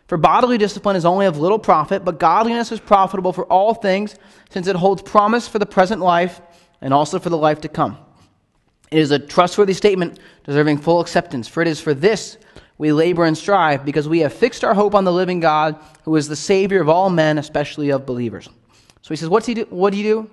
For 0.07 0.18
bodily 0.18 0.59
discipline 0.59 0.97
is 0.97 1.07
only 1.07 1.25
of 1.25 1.38
little 1.38 1.59
profit, 1.59 2.05
but 2.05 2.18
godliness 2.18 2.70
is 2.70 2.81
profitable 2.81 3.33
for 3.33 3.47
all 3.47 3.73
things, 3.73 4.16
since 4.51 4.66
it 4.66 4.77
holds 4.77 5.01
promise 5.01 5.49
for 5.49 5.59
the 5.59 5.66
present 5.66 6.03
life 6.03 6.42
and 6.83 6.92
also 6.92 7.18
for 7.18 7.31
the 7.31 7.38
life 7.38 7.62
to 7.62 7.68
come. 7.68 7.97
It 8.90 8.99
is 8.99 9.11
a 9.11 9.18
trustworthy 9.18 9.73
statement 9.73 10.18
deserving 10.44 10.79
full 10.79 11.01
acceptance, 11.01 11.49
for 11.49 11.62
it 11.62 11.68
is 11.68 11.81
for 11.81 11.94
this 11.94 12.37
we 12.77 12.92
labor 12.92 13.25
and 13.25 13.38
strive, 13.38 13.85
because 13.85 14.09
we 14.09 14.20
have 14.20 14.33
fixed 14.33 14.64
our 14.64 14.75
hope 14.75 14.94
on 14.94 15.05
the 15.05 15.12
living 15.12 15.38
God, 15.38 15.77
who 16.05 16.16
is 16.16 16.29
the 16.29 16.37
Savior 16.37 16.81
of 16.81 16.88
all 16.88 17.09
men, 17.09 17.38
especially 17.38 17.90
of 17.90 18.05
believers. 18.05 18.49
So 19.01 19.11
he 19.11 19.16
says, 19.16 19.29
What's 19.29 19.47
he 19.47 19.55
do? 19.55 19.66
What 19.70 19.92
do 19.92 19.99
you 19.99 20.03
do? 20.03 20.31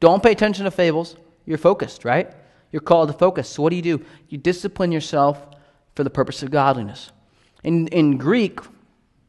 Don't 0.00 0.22
pay 0.22 0.32
attention 0.32 0.64
to 0.64 0.70
fables. 0.70 1.14
You're 1.46 1.58
focused, 1.58 2.04
right? 2.04 2.32
You're 2.72 2.80
called 2.80 3.08
to 3.08 3.14
focus. 3.14 3.48
So 3.48 3.62
what 3.62 3.70
do 3.70 3.76
you 3.76 3.82
do? 3.82 4.04
You 4.28 4.38
discipline 4.38 4.92
yourself 4.92 5.46
for 5.94 6.04
the 6.04 6.10
purpose 6.10 6.42
of 6.42 6.50
godliness. 6.50 7.12
In, 7.62 7.88
in 7.88 8.16
Greek, 8.16 8.58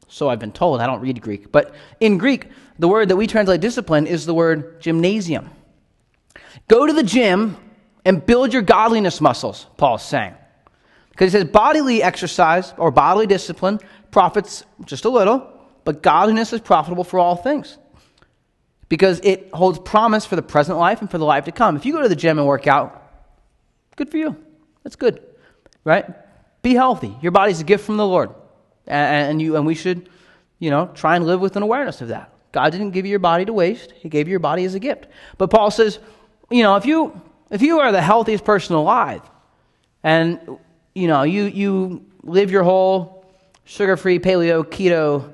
so 0.08 0.30
I've 0.30 0.40
been 0.40 0.52
told, 0.52 0.82
I 0.82 0.88
don't 0.88 1.02
read 1.02 1.22
Greek, 1.22 1.52
but 1.52 1.76
in 2.00 2.18
Greek, 2.18 2.50
the 2.80 2.88
word 2.88 3.10
that 3.10 3.16
we 3.16 3.28
translate 3.28 3.62
discipline 3.62 4.08
is 4.08 4.26
the 4.26 4.34
word 4.34 4.82
gymnasium. 4.82 5.50
Go 6.68 6.86
to 6.86 6.94
the 6.94 7.04
gym 7.04 7.58
and 8.04 8.26
build 8.26 8.54
your 8.54 8.62
godliness 8.62 9.22
muscles, 9.22 9.68
Paul's 9.78 10.04
saying. 10.04 10.34
Because 11.12 11.32
he 11.32 11.40
says 11.40 11.50
bodily 11.50 12.04
exercise 12.04 12.74
or 12.78 12.92
bodily 12.92 13.26
discipline 13.26 13.80
profits 14.12 14.66
just 14.86 15.06
a 15.06 15.10
little, 15.10 15.48
but 15.84 16.02
godliness 16.02 16.52
is 16.52 16.62
profitable 16.62 17.04
for 17.04 17.20
all 17.20 17.36
things. 17.36 17.78
Because 18.88 19.20
it 19.24 19.50
holds 19.54 19.80
promise 19.80 20.26
for 20.26 20.36
the 20.36 20.42
present 20.42 20.78
life 20.78 21.02
and 21.02 21.10
for 21.10 21.18
the 21.18 21.26
life 21.26 21.46
to 21.46 21.52
come. 21.52 21.76
If 21.76 21.86
you 21.86 21.94
go 21.94 22.02
to 22.02 22.10
the 22.10 22.16
gym 22.16 22.38
and 22.38 22.48
work 22.48 22.68
out, 22.68 23.02
good 23.96 24.10
for 24.10 24.18
you. 24.18 24.36
That's 24.84 24.96
good, 24.96 25.24
right? 25.84 26.06
Be 26.62 26.76
healthy. 26.76 27.16
Your 27.22 27.32
body's 27.32 27.62
a 27.62 27.64
gift 27.64 27.86
from 27.86 27.98
the 27.98 28.06
Lord. 28.06 28.30
And, 28.88 29.42
you, 29.42 29.56
and 29.56 29.66
we 29.66 29.74
should, 29.74 30.10
you 30.60 30.70
know, 30.70 30.92
try 30.94 31.16
and 31.16 31.26
live 31.26 31.42
with 31.42 31.56
an 31.56 31.64
awareness 31.64 32.02
of 32.02 32.10
that. 32.10 32.32
God 32.52 32.72
didn't 32.72 32.92
give 32.92 33.06
you 33.06 33.10
your 33.10 33.20
body 33.20 33.46
to 33.46 33.54
waste, 33.54 33.92
He 33.92 34.08
gave 34.08 34.28
you 34.28 34.32
your 34.32 34.40
body 34.40 34.64
as 34.64 34.76
a 34.76 34.80
gift. 34.80 35.08
But 35.38 35.50
Paul 35.50 35.72
says, 35.72 36.00
you 36.50 36.64
know, 36.64 36.76
if 36.76 36.86
you 36.86 37.22
if 37.50 37.62
you 37.62 37.80
are 37.80 37.92
the 37.92 38.02
healthiest 38.02 38.44
person 38.44 38.76
alive 38.76 39.22
and 40.04 40.40
you 40.94 41.08
know 41.08 41.24
you, 41.24 41.44
you 41.44 42.06
live 42.24 42.52
your 42.52 42.64
whole 42.64 43.26
sugar-free 43.66 44.20
paleo 44.20 44.64
keto 44.64 45.32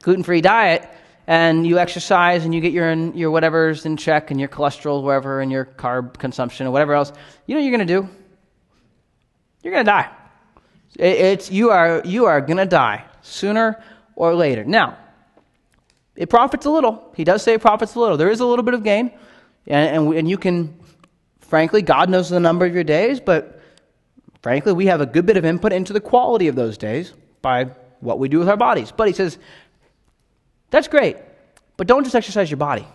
gluten-free 0.00 0.40
diet 0.40 0.88
and 1.28 1.64
you 1.64 1.78
exercise 1.78 2.44
and 2.44 2.52
you 2.52 2.60
get 2.60 2.72
your 2.72 2.92
your 3.14 3.30
whatever's 3.30 3.86
in 3.86 3.96
check 3.96 4.32
and 4.32 4.40
your 4.40 4.48
cholesterol 4.48 5.04
wherever 5.04 5.40
and 5.40 5.52
your 5.52 5.64
carb 5.64 6.18
consumption 6.18 6.66
or 6.66 6.72
whatever 6.72 6.94
else 6.94 7.12
you 7.46 7.54
know 7.54 7.60
you're 7.60 7.76
going 7.76 7.86
to 7.86 8.00
do? 8.00 8.08
You're 9.62 9.72
going 9.72 9.84
to 9.84 9.90
die. 9.90 10.10
It, 10.96 11.16
it's 11.20 11.50
you 11.52 11.70
are 11.70 12.02
you 12.04 12.24
are 12.24 12.40
going 12.40 12.56
to 12.56 12.66
die 12.66 13.04
sooner 13.22 13.80
or 14.16 14.34
later. 14.34 14.64
Now 14.64 14.98
it 16.16 16.28
profits 16.28 16.66
a 16.66 16.70
little. 16.70 17.12
He 17.14 17.22
does 17.22 17.44
say 17.44 17.54
it 17.54 17.60
profits 17.60 17.94
a 17.94 18.00
little. 18.00 18.16
There 18.16 18.30
is 18.30 18.40
a 18.40 18.46
little 18.46 18.64
bit 18.64 18.74
of 18.74 18.82
gain 18.82 19.12
and, 19.68 19.96
and, 19.96 20.14
and 20.14 20.28
you 20.28 20.38
can 20.38 20.74
Frankly, 21.48 21.80
God 21.80 22.10
knows 22.10 22.28
the 22.28 22.38
number 22.38 22.66
of 22.66 22.74
your 22.74 22.84
days, 22.84 23.20
but 23.20 23.62
frankly, 24.42 24.74
we 24.74 24.84
have 24.86 25.00
a 25.00 25.06
good 25.06 25.24
bit 25.24 25.38
of 25.38 25.46
input 25.46 25.72
into 25.72 25.94
the 25.94 26.00
quality 26.00 26.46
of 26.48 26.56
those 26.56 26.76
days 26.76 27.14
by 27.40 27.64
what 28.00 28.18
we 28.18 28.28
do 28.28 28.38
with 28.38 28.50
our 28.50 28.56
bodies. 28.56 28.92
But 28.94 29.08
he 29.08 29.14
says, 29.14 29.38
that's 30.70 30.88
great, 30.88 31.16
but 31.76 31.86
don't 31.86 32.04
just 32.04 32.14
exercise 32.14 32.50
your 32.50 32.58
body, 32.58 32.86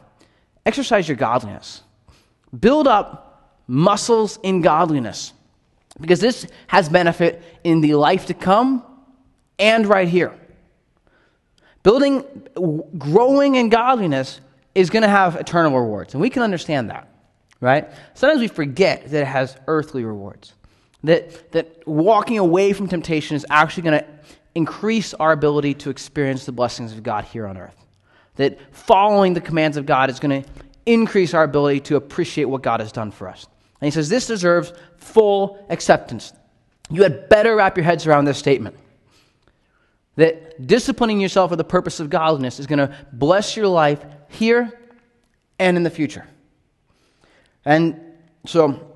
exercise 0.65 1.07
your 1.07 1.17
godliness. 1.17 1.81
Build 2.57 2.87
up 2.87 3.59
muscles 3.67 4.37
in 4.43 4.61
godliness 4.61 5.33
because 5.99 6.19
this 6.19 6.45
has 6.67 6.89
benefit 6.89 7.41
in 7.63 7.81
the 7.81 7.95
life 7.95 8.27
to 8.27 8.33
come 8.33 8.83
and 9.57 9.87
right 9.87 10.07
here. 10.07 10.33
Building, 11.81 12.23
growing 12.97 13.55
in 13.55 13.69
godliness 13.69 14.39
is 14.75 14.89
going 14.89 15.03
to 15.03 15.09
have 15.09 15.35
eternal 15.35 15.79
rewards, 15.79 16.13
and 16.13 16.21
we 16.21 16.29
can 16.29 16.43
understand 16.43 16.89
that 16.89 17.09
right? 17.63 17.89
Sometimes 18.13 18.41
we 18.41 18.49
forget 18.49 19.09
that 19.09 19.21
it 19.21 19.27
has 19.27 19.55
earthly 19.67 20.03
rewards. 20.03 20.53
That, 21.05 21.53
that 21.53 21.87
walking 21.87 22.37
away 22.37 22.73
from 22.73 22.89
temptation 22.89 23.37
is 23.37 23.45
actually 23.49 23.83
going 23.83 23.99
to 24.01 24.05
increase 24.55 25.13
our 25.13 25.31
ability 25.31 25.73
to 25.75 25.89
experience 25.89 26.45
the 26.45 26.51
blessings 26.51 26.93
of 26.93 27.03
God 27.03 27.25
here 27.25 27.47
on 27.47 27.57
earth. 27.57 27.75
That 28.35 28.59
following 28.75 29.33
the 29.33 29.41
commands 29.41 29.77
of 29.77 29.85
God 29.85 30.09
is 30.09 30.19
going 30.19 30.43
to 30.43 30.49
increase 30.85 31.33
our 31.33 31.43
ability 31.43 31.81
to 31.81 31.95
appreciate 31.95 32.45
what 32.45 32.61
God 32.61 32.79
has 32.79 32.91
done 32.91 33.11
for 33.11 33.27
us. 33.29 33.47
And 33.79 33.87
he 33.87 33.91
says 33.91 34.09
this 34.09 34.27
deserves 34.27 34.73
full 34.97 35.65
acceptance. 35.69 36.33
You 36.89 37.03
had 37.03 37.29
better 37.29 37.55
wrap 37.55 37.77
your 37.77 37.83
heads 37.83 38.05
around 38.05 38.25
this 38.25 38.37
statement 38.37 38.75
that 40.15 40.65
disciplining 40.65 41.19
yourself 41.19 41.49
for 41.49 41.55
the 41.55 41.63
purpose 41.63 41.99
of 41.99 42.09
godliness 42.09 42.59
is 42.59 42.67
going 42.67 42.79
to 42.79 42.95
bless 43.11 43.57
your 43.57 43.67
life 43.67 44.03
here 44.29 44.79
and 45.59 45.77
in 45.77 45.83
the 45.83 45.89
future. 45.89 46.25
And 47.65 47.99
so 48.45 48.93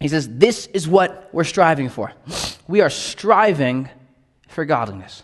he 0.00 0.08
says, 0.08 0.28
This 0.28 0.66
is 0.66 0.88
what 0.88 1.28
we're 1.32 1.44
striving 1.44 1.88
for. 1.88 2.12
We 2.66 2.80
are 2.80 2.90
striving 2.90 3.88
for 4.46 4.64
godliness. 4.64 5.22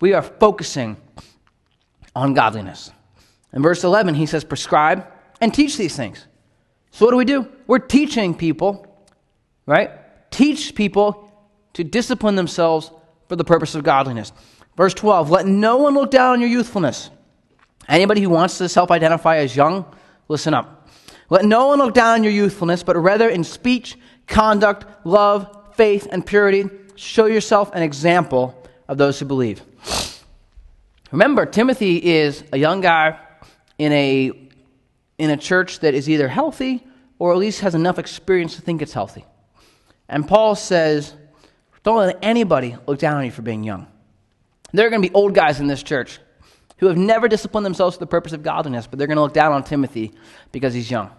We 0.00 0.12
are 0.12 0.22
focusing 0.22 0.96
on 2.14 2.34
godliness. 2.34 2.90
In 3.52 3.62
verse 3.62 3.84
11, 3.84 4.14
he 4.14 4.26
says, 4.26 4.44
Prescribe 4.44 5.06
and 5.40 5.52
teach 5.52 5.76
these 5.76 5.96
things. 5.96 6.26
So 6.90 7.04
what 7.04 7.12
do 7.12 7.16
we 7.16 7.24
do? 7.24 7.46
We're 7.66 7.78
teaching 7.78 8.34
people, 8.34 8.86
right? 9.66 9.90
Teach 10.30 10.74
people 10.74 11.30
to 11.74 11.84
discipline 11.84 12.36
themselves 12.36 12.90
for 13.28 13.36
the 13.36 13.44
purpose 13.44 13.74
of 13.74 13.84
godliness. 13.84 14.32
Verse 14.76 14.94
12, 14.94 15.30
let 15.30 15.46
no 15.46 15.78
one 15.78 15.94
look 15.94 16.10
down 16.10 16.34
on 16.34 16.40
your 16.40 16.50
youthfulness. 16.50 17.10
Anybody 17.88 18.20
who 18.20 18.30
wants 18.30 18.58
to 18.58 18.68
self 18.68 18.90
identify 18.90 19.38
as 19.38 19.54
young, 19.54 19.84
listen 20.28 20.54
up. 20.54 20.88
Let 21.28 21.44
no 21.44 21.68
one 21.68 21.78
look 21.78 21.94
down 21.94 22.14
on 22.14 22.24
your 22.24 22.32
youthfulness, 22.32 22.82
but 22.82 22.96
rather 22.96 23.28
in 23.28 23.42
speech, 23.42 23.96
conduct, 24.26 24.84
love, 25.04 25.74
faith, 25.74 26.06
and 26.10 26.24
purity, 26.24 26.68
show 26.96 27.26
yourself 27.26 27.70
an 27.74 27.82
example 27.82 28.60
of 28.88 28.98
those 28.98 29.18
who 29.18 29.26
believe. 29.26 29.62
Remember, 31.12 31.46
Timothy 31.46 32.04
is 32.04 32.42
a 32.52 32.58
young 32.58 32.80
guy 32.80 33.18
in 33.78 33.92
a, 33.92 34.50
in 35.18 35.30
a 35.30 35.36
church 35.36 35.80
that 35.80 35.94
is 35.94 36.08
either 36.08 36.28
healthy 36.28 36.84
or 37.18 37.32
at 37.32 37.38
least 37.38 37.60
has 37.60 37.74
enough 37.74 37.98
experience 37.98 38.56
to 38.56 38.62
think 38.62 38.82
it's 38.82 38.92
healthy. 38.92 39.24
And 40.08 40.26
Paul 40.26 40.54
says, 40.54 41.14
Don't 41.82 41.98
let 41.98 42.18
anybody 42.22 42.76
look 42.86 42.98
down 42.98 43.16
on 43.16 43.24
you 43.24 43.30
for 43.30 43.42
being 43.42 43.64
young. 43.64 43.86
There 44.72 44.86
are 44.86 44.90
going 44.90 45.02
to 45.02 45.08
be 45.08 45.14
old 45.14 45.34
guys 45.34 45.60
in 45.60 45.66
this 45.66 45.82
church 45.82 46.18
who 46.78 46.86
have 46.86 46.96
never 46.96 47.28
disciplined 47.28 47.64
themselves 47.64 47.96
for 47.96 48.00
the 48.00 48.06
purpose 48.06 48.32
of 48.32 48.42
godliness, 48.42 48.86
but 48.86 48.98
they're 48.98 49.06
going 49.06 49.16
to 49.16 49.22
look 49.22 49.32
down 49.32 49.52
on 49.52 49.64
Timothy 49.64 50.12
because 50.52 50.74
he's 50.74 50.90
young. 50.90 51.10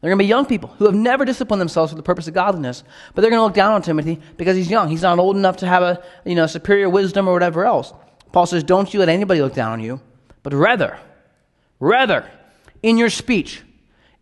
There 0.00 0.08
are 0.08 0.12
going 0.12 0.18
to 0.18 0.24
be 0.24 0.28
young 0.28 0.46
people 0.46 0.70
who 0.78 0.86
have 0.86 0.94
never 0.94 1.26
disciplined 1.26 1.60
themselves 1.60 1.92
for 1.92 1.96
the 1.96 2.02
purpose 2.02 2.26
of 2.26 2.32
godliness, 2.32 2.84
but 3.14 3.20
they're 3.20 3.30
going 3.30 3.40
to 3.40 3.44
look 3.44 3.54
down 3.54 3.72
on 3.72 3.82
Timothy 3.82 4.18
because 4.38 4.56
he's 4.56 4.70
young. 4.70 4.88
He's 4.88 5.02
not 5.02 5.18
old 5.18 5.36
enough 5.36 5.58
to 5.58 5.66
have 5.66 5.82
a 5.82 6.02
you 6.24 6.34
know 6.34 6.46
superior 6.46 6.88
wisdom 6.88 7.28
or 7.28 7.34
whatever 7.34 7.66
else. 7.66 7.92
Paul 8.32 8.46
says, 8.46 8.64
"Don't 8.64 8.92
you 8.94 9.00
let 9.00 9.10
anybody 9.10 9.42
look 9.42 9.54
down 9.54 9.72
on 9.72 9.80
you, 9.80 10.00
but 10.42 10.54
rather, 10.54 10.98
rather, 11.80 12.30
in 12.82 12.96
your 12.96 13.10
speech, 13.10 13.62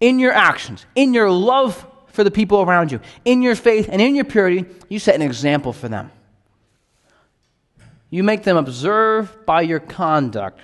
in 0.00 0.18
your 0.18 0.32
actions, 0.32 0.84
in 0.96 1.14
your 1.14 1.30
love 1.30 1.86
for 2.08 2.24
the 2.24 2.30
people 2.32 2.62
around 2.62 2.90
you, 2.90 3.00
in 3.24 3.42
your 3.42 3.54
faith 3.54 3.88
and 3.90 4.02
in 4.02 4.16
your 4.16 4.24
purity, 4.24 4.64
you 4.88 4.98
set 4.98 5.14
an 5.14 5.22
example 5.22 5.72
for 5.72 5.88
them. 5.88 6.10
You 8.10 8.24
make 8.24 8.42
them 8.42 8.56
observe 8.56 9.46
by 9.46 9.60
your 9.62 9.78
conduct 9.78 10.60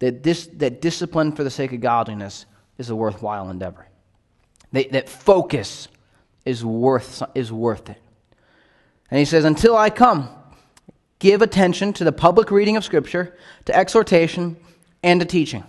that, 0.00 0.22
this, 0.22 0.46
that 0.54 0.82
discipline 0.82 1.32
for 1.32 1.44
the 1.44 1.50
sake 1.50 1.72
of 1.72 1.80
godliness 1.80 2.44
is 2.78 2.90
a 2.90 2.96
worthwhile 2.96 3.50
endeavor. 3.50 3.86
That, 4.72 4.92
that 4.92 5.08
focus 5.08 5.88
is 6.44 6.64
worth, 6.64 7.22
is 7.34 7.52
worth 7.52 7.90
it. 7.90 8.00
And 9.10 9.18
he 9.18 9.24
says, 9.24 9.44
Until 9.44 9.76
I 9.76 9.90
come, 9.90 10.28
give 11.18 11.42
attention 11.42 11.92
to 11.94 12.04
the 12.04 12.12
public 12.12 12.50
reading 12.50 12.76
of 12.76 12.84
Scripture, 12.84 13.36
to 13.66 13.76
exhortation, 13.76 14.56
and 15.02 15.20
to 15.20 15.26
teaching. 15.26 15.64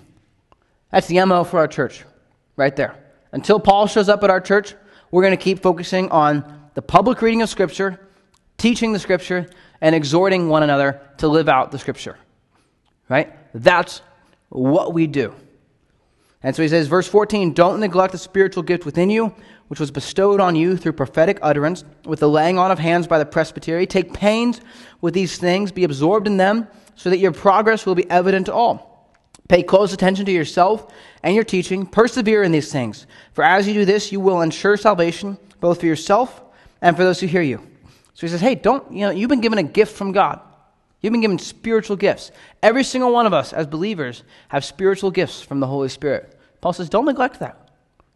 That's 0.92 1.08
the 1.08 1.24
MO 1.26 1.44
for 1.44 1.60
our 1.60 1.68
church, 1.68 2.04
right 2.56 2.76
there. 2.76 2.96
Until 3.32 3.60
Paul 3.60 3.88
shows 3.88 4.10
up 4.10 4.24
at 4.24 4.30
our 4.30 4.42
church, 4.42 4.74
we're 5.12 5.22
going 5.22 5.38
to 5.38 5.44
keep 5.44 5.60
focusing 5.60 6.10
on 6.12 6.70
the 6.74 6.82
public 6.82 7.22
reading 7.22 7.42
of 7.42 7.50
Scripture, 7.50 8.00
teaching 8.58 8.94
the 8.94 9.00
Scripture, 9.00 9.50
and 9.82 9.96
exhorting 9.96 10.50
one 10.50 10.64
another 10.64 11.02
to 11.18 11.28
live 11.28 11.50
out 11.50 11.72
the 11.72 11.80
Scripture. 11.80 12.18
Right? 13.08 13.34
That's 13.54 14.02
what 14.50 14.94
we 14.94 15.08
do. 15.08 15.34
And 16.42 16.56
so 16.56 16.62
he 16.62 16.70
says, 16.70 16.88
verse 16.88 17.08
14, 17.08 17.54
don't 17.54 17.80
neglect 17.80 18.14
the 18.14 18.18
spiritual 18.18 18.64
gift 18.64 18.86
within 18.86 19.10
you, 19.10 19.34
which 19.68 19.80
was 19.80 19.92
bestowed 19.92 20.40
on 20.40 20.56
you 20.56 20.78
through 20.78 20.94
prophetic 20.94 21.38
utterance, 21.42 21.84
with 22.06 22.20
the 22.20 22.30
laying 22.30 22.58
on 22.58 22.72
of 22.72 22.80
hands 22.80 23.08
by 23.08 23.20
the 23.20 23.26
presbytery. 23.26 23.86
Take 23.86 24.14
pains 24.14 24.62
with 25.02 25.14
these 25.14 25.38
things, 25.38 25.72
be 25.72 25.84
absorbed 25.84 26.28
in 26.28 26.38
them, 26.38 26.68
so 26.96 27.10
that 27.10 27.18
your 27.18 27.34
progress 27.34 27.86
will 27.86 27.96
be 27.96 28.10
evident 28.10 28.46
to 28.46 28.54
all. 28.54 29.12
Pay 29.50 29.64
close 29.64 29.94
attention 29.94 30.26
to 30.26 30.32
yourself 30.32 30.94
and 31.24 31.36
your 31.36 31.44
teaching. 31.44 31.86
Persevere 31.86 32.44
in 32.44 32.52
these 32.52 32.72
things. 32.72 33.06
For 33.34 33.44
as 33.44 33.68
you 33.68 33.74
do 33.74 33.84
this, 33.84 34.12
you 34.12 34.20
will 34.20 34.42
ensure 34.42 34.78
salvation, 34.78 35.38
both 35.60 35.80
for 35.80 35.88
yourself 35.88 36.42
and 36.82 36.96
for 36.96 37.04
those 37.04 37.20
who 37.20 37.28
hear 37.28 37.42
you. 37.42 37.58
So 38.14 38.28
he 38.28 38.28
says, 38.28 38.42
hey, 38.42 38.56
don't, 38.56 38.92
you 38.92 39.02
know, 39.02 39.12
you've 39.12 39.30
been 39.30 39.42
given 39.42 39.60
a 39.60 39.64
gift 39.64 39.96
from 39.96 40.12
God. 40.12 40.40
You've 41.02 41.14
been 41.14 41.22
given 41.22 41.40
spiritual 41.40 41.96
gifts. 41.96 42.32
Every 42.62 42.84
single 42.84 43.14
one 43.14 43.26
of 43.26 43.34
us 43.34 43.54
as 43.54 43.68
believers 43.68 44.24
have 44.50 44.66
spiritual 44.66 45.12
gifts 45.12 45.42
from 45.42 45.60
the 45.60 45.68
Holy 45.68 45.90
Spirit. 45.90 46.38
Paul 46.62 46.74
says, 46.74 46.90
don't 46.90 47.06
neglect 47.06 47.40
that. 47.40 47.70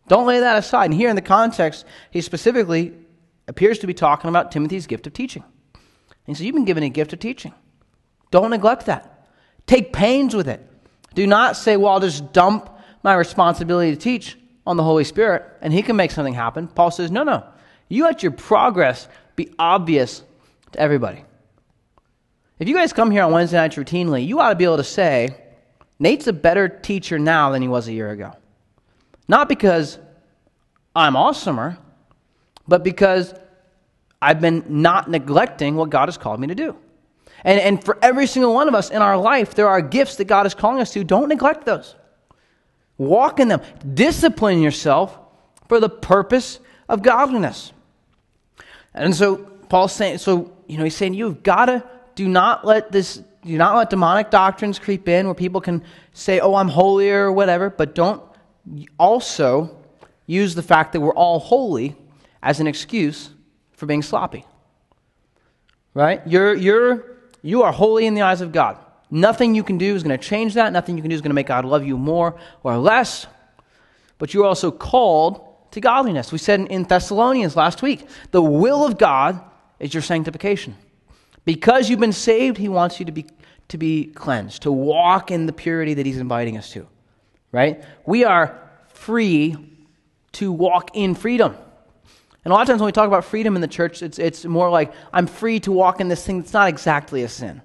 Don't 0.07 0.27
lay 0.27 0.39
that 0.41 0.57
aside. 0.57 0.85
And 0.85 0.93
here 0.93 1.09
in 1.09 1.15
the 1.15 1.21
context, 1.21 1.85
he 2.11 2.21
specifically 2.21 2.93
appears 3.47 3.79
to 3.79 3.87
be 3.87 3.93
talking 3.93 4.29
about 4.29 4.51
Timothy's 4.51 4.87
gift 4.87 5.07
of 5.07 5.13
teaching. 5.13 5.43
And 5.73 5.81
he 6.25 6.33
says, 6.33 6.45
You've 6.45 6.55
been 6.55 6.65
given 6.65 6.83
a 6.83 6.89
gift 6.89 7.13
of 7.13 7.19
teaching. 7.19 7.53
Don't 8.31 8.49
neglect 8.49 8.85
that. 8.87 9.27
Take 9.67 9.93
pains 9.93 10.35
with 10.35 10.47
it. 10.47 10.65
Do 11.13 11.27
not 11.27 11.55
say, 11.55 11.77
Well, 11.77 11.93
I'll 11.93 11.99
just 11.99 12.33
dump 12.33 12.69
my 13.03 13.13
responsibility 13.15 13.91
to 13.91 13.97
teach 13.97 14.37
on 14.65 14.77
the 14.77 14.83
Holy 14.83 15.03
Spirit 15.03 15.45
and 15.61 15.73
he 15.73 15.81
can 15.81 15.95
make 15.95 16.11
something 16.11 16.33
happen. 16.33 16.67
Paul 16.67 16.91
says, 16.91 17.11
No, 17.11 17.23
no. 17.23 17.45
You 17.89 18.05
let 18.05 18.23
your 18.23 18.31
progress 18.31 19.07
be 19.35 19.53
obvious 19.59 20.23
to 20.71 20.79
everybody. 20.79 21.23
If 22.59 22.67
you 22.67 22.75
guys 22.75 22.93
come 22.93 23.09
here 23.09 23.23
on 23.23 23.31
Wednesday 23.31 23.57
nights 23.57 23.75
routinely, 23.75 24.25
you 24.25 24.39
ought 24.39 24.49
to 24.49 24.55
be 24.55 24.63
able 24.63 24.77
to 24.77 24.83
say, 24.83 25.35
Nate's 25.99 26.27
a 26.27 26.33
better 26.33 26.67
teacher 26.67 27.17
now 27.17 27.51
than 27.51 27.61
he 27.61 27.67
was 27.67 27.87
a 27.87 27.93
year 27.93 28.11
ago. 28.11 28.33
Not 29.27 29.49
because 29.49 29.97
I'm 30.95 31.13
awesomer, 31.13 31.77
but 32.67 32.83
because 32.83 33.33
I've 34.21 34.39
been 34.39 34.63
not 34.67 35.09
neglecting 35.09 35.75
what 35.75 35.89
God 35.89 36.07
has 36.07 36.17
called 36.17 36.39
me 36.39 36.47
to 36.47 36.55
do. 36.55 36.75
And, 37.43 37.59
and 37.59 37.83
for 37.83 37.97
every 38.01 38.27
single 38.27 38.53
one 38.53 38.67
of 38.67 38.75
us 38.75 38.89
in 38.89 39.01
our 39.01 39.17
life, 39.17 39.55
there 39.55 39.67
are 39.67 39.81
gifts 39.81 40.15
that 40.17 40.25
God 40.25 40.45
is 40.45 40.53
calling 40.53 40.79
us 40.79 40.93
to. 40.93 41.03
Don't 41.03 41.27
neglect 41.29 41.65
those. 41.65 41.95
Walk 42.97 43.39
in 43.39 43.47
them. 43.47 43.61
Discipline 43.93 44.61
yourself 44.61 45.17
for 45.67 45.79
the 45.79 45.89
purpose 45.89 46.59
of 46.87 47.01
godliness. 47.01 47.73
And 48.93 49.15
so 49.15 49.37
Paul's 49.37 49.93
saying, 49.93 50.19
so, 50.19 50.55
you 50.67 50.77
know, 50.77 50.83
he's 50.83 50.95
saying 50.95 51.15
you've 51.15 51.43
got 51.43 51.65
to 51.65 51.83
do 52.15 52.27
not 52.27 52.65
let 52.65 52.91
this, 52.91 53.21
do 53.43 53.57
not 53.57 53.75
let 53.75 53.89
demonic 53.89 54.29
doctrines 54.29 54.79
creep 54.79 55.07
in 55.07 55.25
where 55.25 55.35
people 55.35 55.61
can 55.61 55.83
say, 56.13 56.39
oh, 56.39 56.55
I'm 56.55 56.67
holier 56.67 57.25
or 57.25 57.31
whatever, 57.31 57.69
but 57.69 57.95
don't 57.95 58.21
also 58.97 59.77
use 60.25 60.55
the 60.55 60.63
fact 60.63 60.93
that 60.93 61.01
we're 61.01 61.13
all 61.13 61.39
holy 61.39 61.95
as 62.41 62.59
an 62.59 62.67
excuse 62.67 63.29
for 63.73 63.85
being 63.85 64.01
sloppy. 64.01 64.45
Right? 65.93 66.21
You're, 66.25 66.53
you're, 66.53 67.17
you 67.41 67.63
are 67.63 67.71
holy 67.71 68.05
in 68.05 68.13
the 68.13 68.21
eyes 68.21 68.41
of 68.41 68.51
God. 68.51 68.77
Nothing 69.11 69.53
you 69.53 69.63
can 69.63 69.77
do 69.77 69.95
is 69.95 70.01
going 70.01 70.17
to 70.17 70.23
change 70.23 70.55
that. 70.55 70.73
Nothing 70.73 70.97
you 70.97 71.03
can 71.03 71.09
do 71.09 71.15
is 71.15 71.21
going 71.21 71.29
to 71.29 71.35
make 71.35 71.47
God 71.47 71.65
love 71.65 71.85
you 71.85 71.97
more 71.97 72.35
or 72.63 72.77
less. 72.77 73.27
But 74.17 74.33
you're 74.33 74.45
also 74.45 74.71
called 74.71 75.45
to 75.71 75.81
godliness. 75.81 76.31
We 76.31 76.37
said 76.37 76.61
in 76.61 76.83
Thessalonians 76.83 77.55
last 77.55 77.81
week 77.81 78.07
the 78.31 78.41
will 78.41 78.85
of 78.85 78.97
God 78.97 79.41
is 79.79 79.93
your 79.93 80.01
sanctification. 80.01 80.75
Because 81.45 81.89
you've 81.89 81.99
been 81.99 82.13
saved, 82.13 82.57
He 82.57 82.69
wants 82.69 82.99
you 82.99 83.05
to 83.05 83.11
be, 83.11 83.25
to 83.69 83.77
be 83.77 84.05
cleansed, 84.05 84.63
to 84.63 84.71
walk 84.71 85.31
in 85.31 85.45
the 85.45 85.53
purity 85.53 85.93
that 85.95 86.05
He's 86.05 86.17
inviting 86.17 86.57
us 86.57 86.71
to. 86.71 86.87
Right? 87.51 87.83
We 88.05 88.23
are 88.23 88.59
free 88.87 89.55
to 90.33 90.51
walk 90.51 90.91
in 90.93 91.15
freedom. 91.15 91.55
And 92.45 92.51
a 92.51 92.55
lot 92.55 92.63
of 92.63 92.67
times 92.67 92.81
when 92.81 92.87
we 92.87 92.91
talk 92.91 93.07
about 93.07 93.25
freedom 93.25 93.55
in 93.55 93.61
the 93.61 93.67
church, 93.67 94.01
it's, 94.01 94.19
it's 94.19 94.43
more 94.43 94.69
like, 94.69 94.93
I'm 95.13 95.27
free 95.27 95.59
to 95.61 95.71
walk 95.71 96.01
in 96.01 96.09
this 96.09 96.25
thing 96.25 96.41
that's 96.41 96.53
not 96.53 96.67
exactly 96.67 97.23
a 97.23 97.29
sin. 97.29 97.61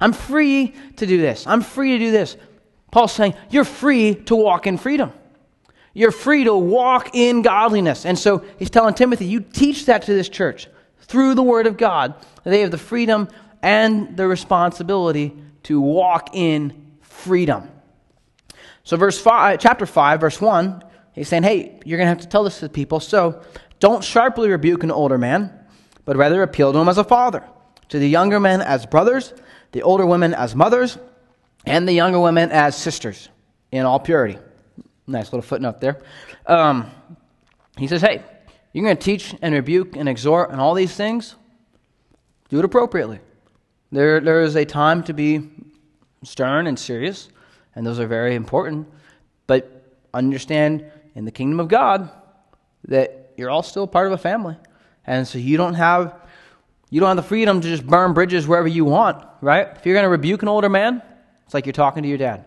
I'm 0.00 0.12
free 0.12 0.74
to 0.96 1.06
do 1.06 1.18
this. 1.18 1.46
I'm 1.46 1.62
free 1.62 1.92
to 1.92 1.98
do 1.98 2.10
this. 2.10 2.36
Paul's 2.90 3.12
saying, 3.12 3.34
You're 3.50 3.64
free 3.64 4.14
to 4.14 4.36
walk 4.36 4.66
in 4.66 4.78
freedom. 4.78 5.12
You're 5.92 6.12
free 6.12 6.44
to 6.44 6.54
walk 6.54 7.14
in 7.14 7.42
godliness. 7.42 8.06
And 8.06 8.18
so 8.18 8.44
he's 8.58 8.70
telling 8.70 8.94
Timothy, 8.94 9.26
You 9.26 9.40
teach 9.40 9.86
that 9.86 10.02
to 10.02 10.14
this 10.14 10.28
church 10.28 10.68
through 11.10 11.34
the 11.34 11.42
Word 11.42 11.66
of 11.66 11.76
God. 11.76 12.14
They 12.44 12.60
have 12.60 12.70
the 12.70 12.78
freedom 12.78 13.28
and 13.62 14.16
the 14.16 14.28
responsibility 14.28 15.36
to 15.64 15.80
walk 15.80 16.30
in 16.34 16.96
freedom. 17.00 17.68
So, 18.84 18.96
verse 18.96 19.20
five, 19.20 19.58
chapter 19.58 19.86
5, 19.86 20.20
verse 20.20 20.40
1, 20.40 20.84
he's 21.12 21.28
saying, 21.28 21.42
Hey, 21.42 21.80
you're 21.84 21.98
going 21.98 22.06
to 22.06 22.10
have 22.10 22.20
to 22.20 22.28
tell 22.28 22.44
this 22.44 22.60
to 22.60 22.68
people. 22.68 23.00
So, 23.00 23.42
don't 23.80 24.04
sharply 24.04 24.48
rebuke 24.50 24.84
an 24.84 24.92
older 24.92 25.18
man, 25.18 25.52
but 26.04 26.16
rather 26.16 26.42
appeal 26.42 26.72
to 26.72 26.78
him 26.78 26.88
as 26.88 26.98
a 26.98 27.04
father, 27.04 27.42
to 27.88 27.98
the 27.98 28.08
younger 28.08 28.38
men 28.38 28.62
as 28.62 28.86
brothers, 28.86 29.34
the 29.72 29.82
older 29.82 30.06
women 30.06 30.32
as 30.32 30.54
mothers, 30.54 30.96
and 31.66 31.88
the 31.88 31.92
younger 31.92 32.20
women 32.20 32.52
as 32.52 32.76
sisters 32.76 33.28
in 33.72 33.84
all 33.84 33.98
purity. 33.98 34.38
Nice 35.08 35.26
little 35.26 35.42
footnote 35.42 35.80
there. 35.80 36.00
Um, 36.46 36.88
he 37.76 37.88
says, 37.88 38.00
Hey, 38.00 38.22
you're 38.72 38.84
going 38.84 38.96
to 38.96 39.02
teach 39.02 39.34
and 39.42 39.54
rebuke 39.54 39.96
and 39.96 40.08
exhort 40.08 40.50
and 40.50 40.60
all 40.60 40.74
these 40.74 40.94
things. 40.94 41.34
Do 42.48 42.58
it 42.58 42.64
appropriately. 42.64 43.20
There, 43.92 44.20
there 44.20 44.42
is 44.42 44.54
a 44.56 44.64
time 44.64 45.02
to 45.04 45.12
be 45.12 45.50
stern 46.22 46.66
and 46.66 46.78
serious, 46.78 47.28
and 47.74 47.86
those 47.86 47.98
are 47.98 48.06
very 48.06 48.34
important. 48.34 48.88
But 49.46 49.98
understand 50.14 50.84
in 51.14 51.24
the 51.24 51.32
kingdom 51.32 51.60
of 51.60 51.68
God 51.68 52.10
that 52.84 53.32
you're 53.36 53.50
all 53.50 53.62
still 53.62 53.86
part 53.86 54.06
of 54.06 54.12
a 54.12 54.18
family. 54.18 54.56
And 55.06 55.26
so 55.26 55.38
you 55.38 55.56
don't 55.56 55.74
have 55.74 56.14
you 56.90 56.98
don't 56.98 57.08
have 57.08 57.16
the 57.16 57.22
freedom 57.22 57.60
to 57.60 57.68
just 57.68 57.86
burn 57.86 58.14
bridges 58.14 58.48
wherever 58.48 58.66
you 58.66 58.84
want, 58.84 59.24
right? 59.40 59.68
If 59.76 59.86
you're 59.86 59.94
going 59.94 60.04
to 60.04 60.10
rebuke 60.10 60.42
an 60.42 60.48
older 60.48 60.68
man, 60.68 61.00
it's 61.44 61.54
like 61.54 61.64
you're 61.64 61.72
talking 61.72 62.02
to 62.02 62.08
your 62.08 62.18
dad. 62.18 62.46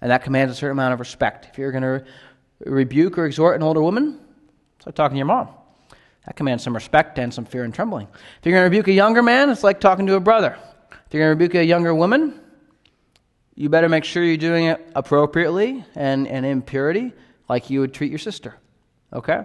And 0.00 0.12
that 0.12 0.22
commands 0.22 0.52
a 0.52 0.54
certain 0.54 0.72
amount 0.72 0.94
of 0.94 1.00
respect. 1.00 1.48
If 1.50 1.58
you're 1.58 1.72
going 1.72 1.82
to 1.82 2.04
rebuke 2.60 3.18
or 3.18 3.26
exhort 3.26 3.56
an 3.56 3.64
older 3.64 3.82
woman, 3.82 4.20
it's 4.76 4.86
like 4.86 4.94
talking 4.94 5.16
to 5.16 5.18
your 5.18 5.26
mom. 5.26 5.48
That 6.26 6.36
commands 6.36 6.62
some 6.62 6.74
respect 6.74 7.18
and 7.18 7.32
some 7.32 7.44
fear 7.44 7.64
and 7.64 7.74
trembling. 7.74 8.06
If 8.12 8.44
you're 8.46 8.52
going 8.52 8.62
to 8.62 8.70
rebuke 8.70 8.88
a 8.88 8.92
younger 8.92 9.22
man, 9.22 9.50
it's 9.50 9.64
like 9.64 9.80
talking 9.80 10.06
to 10.06 10.14
a 10.14 10.20
brother. 10.20 10.56
If 10.90 11.14
you're 11.14 11.22
going 11.22 11.36
to 11.36 11.44
rebuke 11.44 11.54
a 11.54 11.64
younger 11.64 11.94
woman, 11.94 12.38
you 13.54 13.68
better 13.68 13.88
make 13.88 14.04
sure 14.04 14.22
you're 14.22 14.36
doing 14.36 14.66
it 14.66 14.90
appropriately 14.94 15.84
and, 15.94 16.28
and 16.28 16.44
in 16.46 16.62
purity, 16.62 17.12
like 17.48 17.70
you 17.70 17.80
would 17.80 17.92
treat 17.92 18.10
your 18.10 18.18
sister. 18.18 18.56
Okay? 19.12 19.44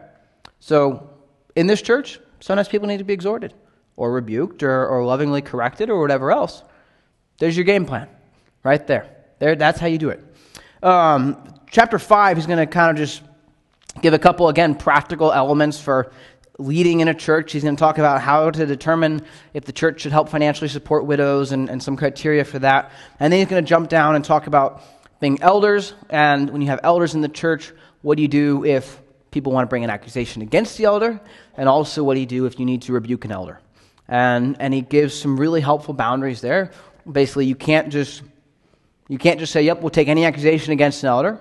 So, 0.59 1.09
in 1.55 1.67
this 1.67 1.81
church, 1.81 2.19
sometimes 2.39 2.67
people 2.67 2.87
need 2.87 2.97
to 2.97 3.03
be 3.03 3.13
exhorted 3.13 3.53
or 3.95 4.11
rebuked 4.11 4.63
or, 4.63 4.87
or 4.87 5.05
lovingly 5.05 5.41
corrected 5.41 5.89
or 5.89 5.99
whatever 5.99 6.31
else. 6.31 6.63
There's 7.39 7.55
your 7.55 7.65
game 7.65 7.85
plan 7.85 8.07
right 8.63 8.85
there. 8.85 9.09
there 9.39 9.55
that's 9.55 9.79
how 9.79 9.87
you 9.87 9.97
do 9.97 10.09
it. 10.09 10.23
Um, 10.83 11.53
chapter 11.71 11.97
5, 11.97 12.37
he's 12.37 12.45
going 12.45 12.59
to 12.59 12.67
kind 12.67 12.91
of 12.91 12.97
just 12.97 13.21
give 14.01 14.13
a 14.13 14.19
couple, 14.19 14.49
again, 14.49 14.75
practical 14.75 15.31
elements 15.31 15.79
for 15.79 16.11
leading 16.57 17.01
in 17.01 17.07
a 17.07 17.13
church. 17.13 17.51
He's 17.51 17.63
going 17.63 17.75
to 17.75 17.79
talk 17.79 17.97
about 17.97 18.21
how 18.21 18.49
to 18.49 18.65
determine 18.65 19.25
if 19.53 19.65
the 19.65 19.71
church 19.71 20.01
should 20.01 20.11
help 20.11 20.29
financially 20.29 20.69
support 20.69 21.05
widows 21.05 21.51
and, 21.51 21.69
and 21.69 21.81
some 21.81 21.97
criteria 21.97 22.45
for 22.45 22.59
that. 22.59 22.91
And 23.19 23.31
then 23.31 23.39
he's 23.39 23.49
going 23.49 23.63
to 23.63 23.67
jump 23.67 23.89
down 23.89 24.15
and 24.15 24.23
talk 24.23 24.47
about 24.47 24.81
being 25.19 25.41
elders. 25.41 25.93
And 26.09 26.49
when 26.49 26.61
you 26.61 26.67
have 26.67 26.79
elders 26.83 27.13
in 27.13 27.21
the 27.21 27.29
church, 27.29 27.71
what 28.01 28.15
do 28.15 28.21
you 28.21 28.27
do 28.27 28.63
if 28.65 29.01
people 29.31 29.51
want 29.51 29.65
to 29.65 29.69
bring 29.69 29.83
an 29.83 29.89
accusation 29.89 30.41
against 30.41 30.77
the 30.77 30.85
elder? 30.85 31.19
And 31.57 31.67
also, 31.67 32.03
what 32.03 32.13
do 32.13 32.19
you 32.19 32.25
do 32.25 32.45
if 32.45 32.59
you 32.59 32.65
need 32.65 32.83
to 32.83 32.93
rebuke 32.93 33.25
an 33.25 33.31
elder? 33.31 33.59
And, 34.07 34.55
and 34.59 34.73
he 34.73 34.81
gives 34.81 35.13
some 35.13 35.39
really 35.39 35.61
helpful 35.61 35.93
boundaries 35.93 36.41
there. 36.41 36.71
Basically, 37.11 37.45
you 37.45 37.55
can't 37.55 37.89
just 37.89 38.21
you 39.07 39.19
can't 39.19 39.39
just 39.39 39.53
say, 39.53 39.61
"Yep, 39.61 39.81
we'll 39.81 39.91
take 39.91 40.07
any 40.07 40.25
accusation 40.25 40.73
against 40.73 41.03
an 41.03 41.09
elder." 41.09 41.39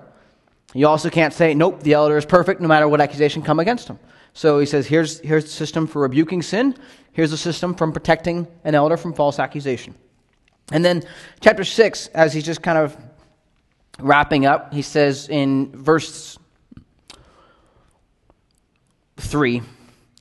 You 0.73 0.87
also 0.87 1.09
can't 1.09 1.33
say, 1.33 1.55
"Nope, 1.55 1.81
the 1.81 1.93
elder 1.93 2.15
is 2.17 2.25
perfect, 2.25 2.61
no 2.61 2.67
matter 2.67 2.87
what 2.87 3.01
accusation 3.01 3.41
come 3.41 3.59
against 3.59 3.87
him." 3.87 3.97
So 4.35 4.59
he 4.59 4.65
says, 4.65 4.85
here's, 4.85 5.21
here's 5.21 5.45
the 5.45 5.49
system 5.49 5.87
for 5.87 6.01
rebuking 6.01 6.41
sin. 6.41 6.75
Here's 7.13 7.31
the 7.31 7.37
system 7.37 7.73
from 7.73 7.93
protecting 7.93 8.47
an 8.65 8.75
elder 8.75 8.97
from 8.97 9.13
false 9.13 9.39
accusation. 9.39 9.95
And 10.73 10.83
then, 10.83 11.03
chapter 11.39 11.63
6, 11.63 12.07
as 12.07 12.33
he's 12.33 12.43
just 12.43 12.61
kind 12.61 12.77
of 12.77 12.97
wrapping 13.97 14.45
up, 14.45 14.73
he 14.73 14.81
says 14.81 15.29
in 15.29 15.71
verse 15.71 16.37
3 19.17 19.61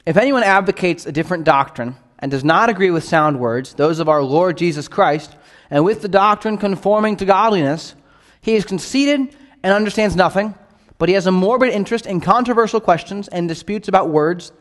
If 0.06 0.16
anyone 0.16 0.44
advocates 0.44 1.06
a 1.06 1.12
different 1.12 1.42
doctrine 1.42 1.96
and 2.20 2.30
does 2.30 2.44
not 2.44 2.68
agree 2.68 2.92
with 2.92 3.02
sound 3.02 3.40
words, 3.40 3.74
those 3.74 3.98
of 3.98 4.08
our 4.08 4.22
Lord 4.22 4.56
Jesus 4.56 4.86
Christ, 4.86 5.34
and 5.70 5.84
with 5.84 6.02
the 6.02 6.08
doctrine 6.08 6.58
conforming 6.58 7.16
to 7.16 7.24
godliness, 7.24 7.96
he 8.40 8.54
is 8.54 8.64
conceited 8.64 9.36
and 9.64 9.72
understands 9.72 10.14
nothing, 10.14 10.54
but 10.98 11.08
he 11.08 11.14
has 11.14 11.26
a 11.26 11.32
morbid 11.32 11.70
interest 11.70 12.06
in 12.06 12.20
controversial 12.20 12.80
questions 12.80 13.28
and 13.28 13.48
disputes 13.48 13.88
about 13.88 14.10
words, 14.10 14.52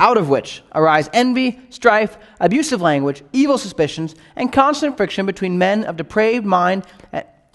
out 0.00 0.16
of 0.16 0.28
which 0.28 0.62
arise 0.74 1.10
envy, 1.12 1.60
strife, 1.70 2.16
abusive 2.40 2.80
language, 2.80 3.22
evil 3.32 3.58
suspicions, 3.58 4.14
and 4.36 4.52
constant 4.52 4.96
friction 4.96 5.26
between 5.26 5.58
men 5.58 5.84
of 5.84 5.96
depraved 5.96 6.46
mind 6.46 6.84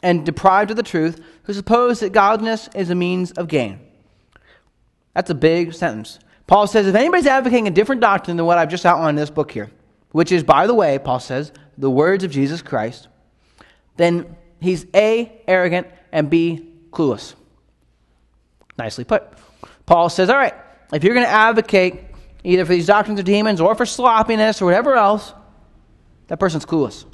and 0.04 0.26
deprived 0.26 0.70
of 0.70 0.78
the 0.78 0.84
truth, 0.84 1.22
who 1.44 1.54
suppose 1.54 2.00
that 2.00 2.12
godliness 2.12 2.70
is 2.76 2.90
a 2.90 2.96
means 2.96 3.32
of 3.32 3.48
gain. 3.48 3.80
That's 5.14 5.32
a 5.32 5.36
big 5.36 5.74
sentence. 5.74 6.20
Paul 6.46 6.68
says 6.68 6.88
if 6.88 6.96
anybody's 6.96 7.28
advocating 7.28 7.68
a 7.68 7.72
different 7.72 8.02
doctrine 8.02 8.38
than 8.38 8.46
what 8.46 8.58
I've 8.58 8.70
just 8.70 8.86
outlined 8.86 9.18
in 9.18 9.22
this 9.22 9.32
book 9.32 9.52
here, 9.52 9.72
which 10.12 10.32
is, 10.32 10.44
by 10.44 10.68
the 10.68 10.74
way, 10.74 11.00
Paul 11.00 11.20
says, 11.20 11.52
the 11.78 11.90
words 11.90 12.24
of 12.24 12.32
Jesus 12.32 12.62
Christ, 12.62 13.08
then 13.98 14.38
he's 14.62 14.86
A, 14.94 15.42
arrogant, 15.48 15.88
and 16.12 16.30
B, 16.30 16.72
clueless. 16.92 17.34
Nicely 18.78 19.04
put. 19.04 19.24
Paul 19.86 20.10
says, 20.10 20.30
all 20.30 20.38
right, 20.38 20.54
if 20.94 21.04
you're 21.04 21.14
going 21.14 21.26
to 21.26 21.32
advocate 21.32 22.02
either 22.44 22.66
for 22.66 22.72
these 22.72 22.88
doctrines 22.88 23.20
of 23.20 23.26
demons 23.26 23.60
or 23.60 23.76
for 23.76 23.86
sloppiness 23.86 24.62
or 24.62 24.66
whatever 24.66 24.96
else, 24.96 25.34
that 26.28 26.40
person's 26.40 26.66
clueless. 26.66 27.06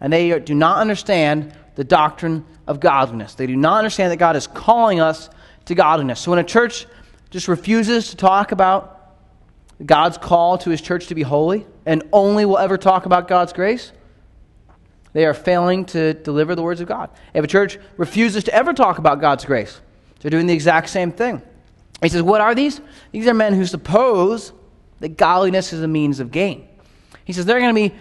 And 0.00 0.12
they 0.12 0.38
do 0.38 0.54
not 0.54 0.78
understand 0.78 1.54
the 1.74 1.84
doctrine 1.84 2.44
of 2.66 2.80
godliness. 2.80 3.34
They 3.34 3.46
do 3.46 3.56
not 3.56 3.78
understand 3.78 4.12
that 4.12 4.16
God 4.16 4.36
is 4.36 4.46
calling 4.46 5.00
us 5.00 5.28
to 5.66 5.74
godliness. 5.74 6.20
So 6.20 6.30
when 6.30 6.40
a 6.40 6.44
church 6.44 6.86
just 7.30 7.48
refuses 7.48 8.10
to 8.10 8.16
talk 8.16 8.52
about 8.52 9.16
God's 9.84 10.18
call 10.18 10.58
to 10.58 10.70
his 10.70 10.80
church 10.80 11.08
to 11.08 11.14
be 11.14 11.22
holy 11.22 11.66
and 11.84 12.02
only 12.12 12.44
will 12.44 12.58
ever 12.58 12.78
talk 12.78 13.06
about 13.06 13.28
God's 13.28 13.52
grace, 13.52 13.92
they 15.12 15.24
are 15.24 15.34
failing 15.34 15.84
to 15.86 16.14
deliver 16.14 16.54
the 16.54 16.62
words 16.62 16.80
of 16.80 16.88
God. 16.88 17.10
If 17.34 17.44
a 17.44 17.48
church 17.48 17.78
refuses 17.96 18.44
to 18.44 18.54
ever 18.54 18.72
talk 18.72 18.98
about 18.98 19.20
God's 19.20 19.44
grace, 19.44 19.80
they're 20.24 20.30
doing 20.30 20.46
the 20.46 20.54
exact 20.54 20.88
same 20.88 21.12
thing. 21.12 21.42
He 22.02 22.08
says, 22.08 22.22
What 22.22 22.40
are 22.40 22.54
these? 22.54 22.80
These 23.12 23.26
are 23.26 23.34
men 23.34 23.52
who 23.52 23.66
suppose 23.66 24.54
that 25.00 25.18
godliness 25.18 25.74
is 25.74 25.82
a 25.82 25.86
means 25.86 26.18
of 26.18 26.30
gain. 26.30 26.66
He 27.26 27.34
says, 27.34 27.44
They're 27.44 27.60
going 27.60 27.74
to 27.74 27.90
be 27.90 27.94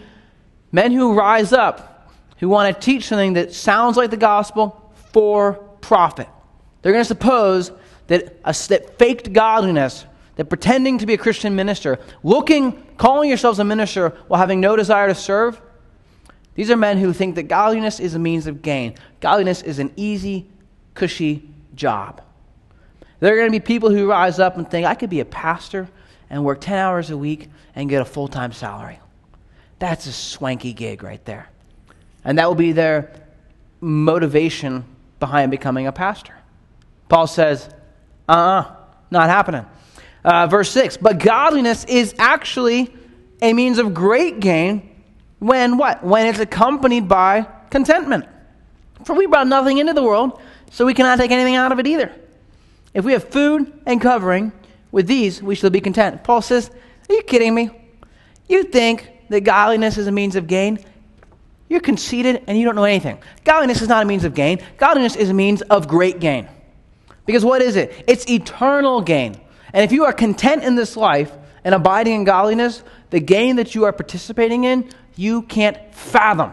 men 0.71 0.93
who 0.93 1.15
rise 1.15 1.51
up, 1.51 2.13
who 2.37 2.47
want 2.47 2.73
to 2.73 2.81
teach 2.81 3.07
something 3.07 3.33
that 3.33 3.53
sounds 3.53 3.97
like 3.97 4.09
the 4.09 4.15
gospel 4.15 4.89
for 5.11 5.55
profit. 5.81 6.29
They're 6.81 6.93
going 6.93 7.03
to 7.03 7.07
suppose 7.09 7.73
that, 8.07 8.39
a, 8.45 8.55
that 8.69 8.97
faked 8.97 9.33
godliness 9.33 10.05
that 10.37 10.45
pretending 10.45 10.99
to 10.99 11.05
be 11.05 11.15
a 11.15 11.17
Christian 11.17 11.57
minister, 11.57 11.99
looking, 12.23 12.81
calling 12.95 13.27
yourselves 13.27 13.59
a 13.59 13.65
minister 13.65 14.11
while 14.29 14.39
having 14.39 14.61
no 14.61 14.77
desire 14.77 15.09
to 15.09 15.15
serve, 15.15 15.61
these 16.55 16.71
are 16.71 16.77
men 16.77 16.99
who 16.99 17.11
think 17.11 17.35
that 17.35 17.43
godliness 17.43 17.99
is 17.99 18.15
a 18.15 18.19
means 18.19 18.47
of 18.47 18.61
gain. 18.61 18.95
Godliness 19.19 19.61
is 19.61 19.79
an 19.79 19.91
easy, 19.97 20.47
cushy 20.93 21.49
job. 21.75 22.21
There 23.19 23.33
are 23.33 23.37
going 23.37 23.47
to 23.47 23.51
be 23.51 23.63
people 23.63 23.89
who 23.89 24.09
rise 24.09 24.39
up 24.39 24.57
and 24.57 24.69
think, 24.69 24.85
I 24.85 24.95
could 24.95 25.09
be 25.09 25.21
a 25.21 25.25
pastor 25.25 25.87
and 26.29 26.43
work 26.43 26.61
10 26.61 26.77
hours 26.77 27.09
a 27.09 27.17
week 27.17 27.49
and 27.75 27.89
get 27.89 28.01
a 28.01 28.05
full 28.05 28.27
time 28.27 28.51
salary. 28.51 28.99
That's 29.79 30.05
a 30.07 30.11
swanky 30.11 30.73
gig 30.73 31.03
right 31.03 31.23
there. 31.25 31.49
And 32.23 32.37
that 32.37 32.47
will 32.47 32.55
be 32.55 32.71
their 32.71 33.13
motivation 33.81 34.85
behind 35.19 35.51
becoming 35.51 35.87
a 35.87 35.91
pastor. 35.91 36.33
Paul 37.09 37.27
says, 37.27 37.69
uh 38.27 38.31
uh-uh, 38.31 38.61
uh, 38.61 38.75
not 39.11 39.29
happening. 39.29 39.65
Uh, 40.23 40.47
verse 40.47 40.71
6 40.71 40.97
But 40.97 41.19
godliness 41.19 41.83
is 41.85 42.15
actually 42.17 42.93
a 43.41 43.53
means 43.53 43.77
of 43.77 43.93
great 43.93 44.39
gain 44.39 44.89
when 45.39 45.77
what? 45.77 46.03
When 46.03 46.27
it's 46.27 46.39
accompanied 46.39 47.07
by 47.07 47.47
contentment. 47.69 48.25
For 49.03 49.13
we 49.13 49.25
brought 49.25 49.47
nothing 49.47 49.79
into 49.79 49.93
the 49.93 50.03
world, 50.03 50.39
so 50.73 50.87
we 50.87 50.95
cannot 50.95 51.19
take 51.19 51.29
anything 51.29 51.55
out 51.55 51.71
of 51.71 51.77
it 51.77 51.85
either. 51.85 52.11
If 52.95 53.05
we 53.05 53.13
have 53.13 53.29
food 53.29 53.71
and 53.85 54.01
covering, 54.01 54.51
with 54.91 55.05
these 55.05 55.41
we 55.41 55.53
shall 55.53 55.69
be 55.69 55.79
content. 55.79 56.23
Paul 56.23 56.41
says, 56.41 56.71
Are 57.09 57.13
you 57.13 57.21
kidding 57.21 57.53
me? 57.53 57.69
You 58.49 58.63
think 58.63 59.07
that 59.29 59.41
godliness 59.41 59.99
is 59.99 60.07
a 60.07 60.11
means 60.11 60.35
of 60.35 60.47
gain? 60.47 60.79
You're 61.69 61.79
conceited 61.79 62.43
and 62.47 62.57
you 62.57 62.65
don't 62.65 62.75
know 62.75 62.85
anything. 62.85 63.21
Godliness 63.43 63.83
is 63.83 63.87
not 63.87 64.01
a 64.01 64.05
means 64.07 64.23
of 64.23 64.33
gain, 64.33 64.61
godliness 64.77 65.15
is 65.15 65.29
a 65.29 65.33
means 65.33 65.61
of 65.61 65.87
great 65.87 66.19
gain. 66.19 66.49
Because 67.27 67.45
what 67.45 67.61
is 67.61 67.75
it? 67.75 68.03
It's 68.07 68.27
eternal 68.27 69.01
gain. 69.01 69.39
And 69.73 69.83
if 69.83 69.91
you 69.91 70.05
are 70.05 70.13
content 70.13 70.63
in 70.63 70.73
this 70.73 70.97
life 70.97 71.31
and 71.63 71.75
abiding 71.75 72.15
in 72.15 72.23
godliness, 72.23 72.83
the 73.11 73.19
gain 73.19 73.57
that 73.57 73.75
you 73.75 73.85
are 73.85 73.93
participating 73.93 74.63
in, 74.63 74.89
you 75.15 75.43
can't 75.43 75.77
fathom. 75.93 76.51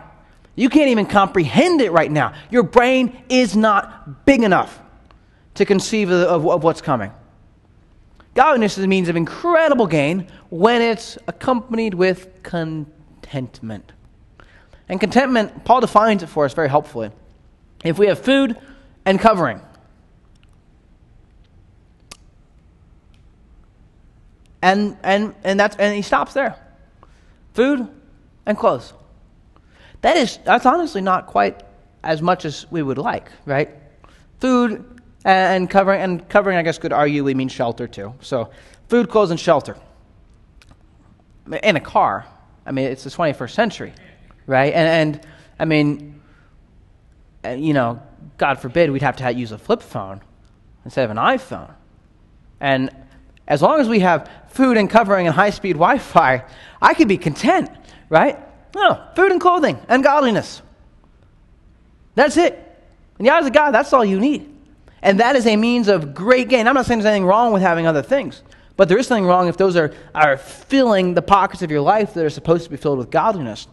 You 0.54 0.68
can't 0.68 0.88
even 0.88 1.06
comprehend 1.06 1.80
it 1.80 1.92
right 1.92 2.10
now. 2.10 2.34
Your 2.50 2.62
brain 2.62 3.22
is 3.28 3.56
not 3.56 4.26
big 4.26 4.42
enough 4.42 4.80
to 5.54 5.64
conceive 5.64 6.10
of, 6.10 6.22
of, 6.22 6.46
of 6.46 6.62
what's 6.62 6.80
coming. 6.80 7.12
Godliness 8.34 8.78
is 8.78 8.84
a 8.84 8.88
means 8.88 9.08
of 9.08 9.16
incredible 9.16 9.86
gain 9.86 10.28
when 10.50 10.82
it's 10.82 11.18
accompanied 11.26 11.94
with 11.94 12.42
contentment. 12.42 13.92
And 14.88 15.00
contentment, 15.00 15.64
Paul 15.64 15.80
defines 15.80 16.22
it 16.22 16.28
for 16.28 16.44
us 16.44 16.54
very 16.54 16.68
helpfully. 16.68 17.10
If 17.84 17.98
we 17.98 18.06
have 18.08 18.18
food 18.18 18.56
and 19.04 19.18
covering, 19.18 19.60
And, 24.62 24.96
and, 25.02 25.34
and, 25.42 25.58
that's, 25.58 25.76
and 25.76 25.94
he 25.94 26.02
stops 26.02 26.34
there. 26.34 26.56
Food 27.54 27.88
and 28.46 28.58
clothes. 28.58 28.92
That 30.02 30.16
is, 30.16 30.38
that's 30.44 30.66
honestly 30.66 31.00
not 31.00 31.26
quite 31.26 31.62
as 32.02 32.22
much 32.22 32.44
as 32.44 32.66
we 32.70 32.82
would 32.82 32.98
like, 32.98 33.30
right? 33.44 33.70
Food 34.38 35.00
and 35.24 35.68
covering, 35.68 36.00
and 36.00 36.28
covering, 36.28 36.56
I 36.56 36.62
guess, 36.62 36.78
could 36.78 36.92
argue 36.92 37.24
we 37.24 37.34
mean 37.34 37.48
shelter 37.48 37.86
too. 37.86 38.14
So, 38.20 38.50
food, 38.88 39.10
clothes, 39.10 39.30
and 39.30 39.38
shelter. 39.38 39.76
In 41.62 41.76
a 41.76 41.80
car, 41.80 42.26
I 42.64 42.72
mean, 42.72 42.86
it's 42.86 43.04
the 43.04 43.10
21st 43.10 43.50
century, 43.50 43.92
right? 44.46 44.72
And, 44.72 45.16
and 45.16 45.26
I 45.58 45.64
mean, 45.64 46.20
uh, 47.44 47.50
you 47.50 47.74
know, 47.74 48.00
God 48.38 48.60
forbid 48.60 48.90
we'd 48.90 49.02
have 49.02 49.16
to 49.16 49.32
use 49.32 49.52
a 49.52 49.58
flip 49.58 49.82
phone 49.82 50.22
instead 50.84 51.04
of 51.04 51.10
an 51.10 51.16
iPhone. 51.16 51.74
And 52.60 52.90
as 53.48 53.60
long 53.60 53.80
as 53.80 53.88
we 53.88 54.00
have 54.00 54.30
food 54.48 54.76
and 54.76 54.88
covering 54.88 55.26
and 55.26 55.34
high 55.34 55.50
speed 55.50 55.74
Wi 55.74 55.98
Fi, 55.98 56.44
I 56.80 56.94
could 56.94 57.08
be 57.08 57.18
content, 57.18 57.70
right? 58.08 58.38
No, 58.74 59.02
food 59.16 59.32
and 59.32 59.40
clothing 59.40 59.78
and 59.88 60.02
godliness. 60.02 60.62
That's 62.14 62.36
it. 62.36 62.54
In 63.18 63.24
the 63.24 63.30
eyes 63.30 63.46
of 63.46 63.52
God, 63.52 63.72
that's 63.72 63.92
all 63.92 64.04
you 64.04 64.18
need. 64.18 64.48
And 65.02 65.20
that 65.20 65.36
is 65.36 65.46
a 65.46 65.56
means 65.56 65.88
of 65.88 66.14
great 66.14 66.48
gain. 66.48 66.66
I'm 66.66 66.74
not 66.74 66.86
saying 66.86 67.00
there's 67.00 67.10
anything 67.10 67.26
wrong 67.26 67.52
with 67.52 67.62
having 67.62 67.86
other 67.86 68.02
things, 68.02 68.42
but 68.76 68.88
there 68.88 68.98
is 68.98 69.06
something 69.06 69.26
wrong 69.26 69.48
if 69.48 69.56
those 69.56 69.76
are, 69.76 69.92
are 70.14 70.36
filling 70.36 71.14
the 71.14 71.22
pockets 71.22 71.62
of 71.62 71.70
your 71.70 71.80
life 71.80 72.14
that 72.14 72.24
are 72.24 72.30
supposed 72.30 72.64
to 72.64 72.70
be 72.70 72.76
filled 72.76 72.98
with 72.98 73.10
godliness. 73.10 73.66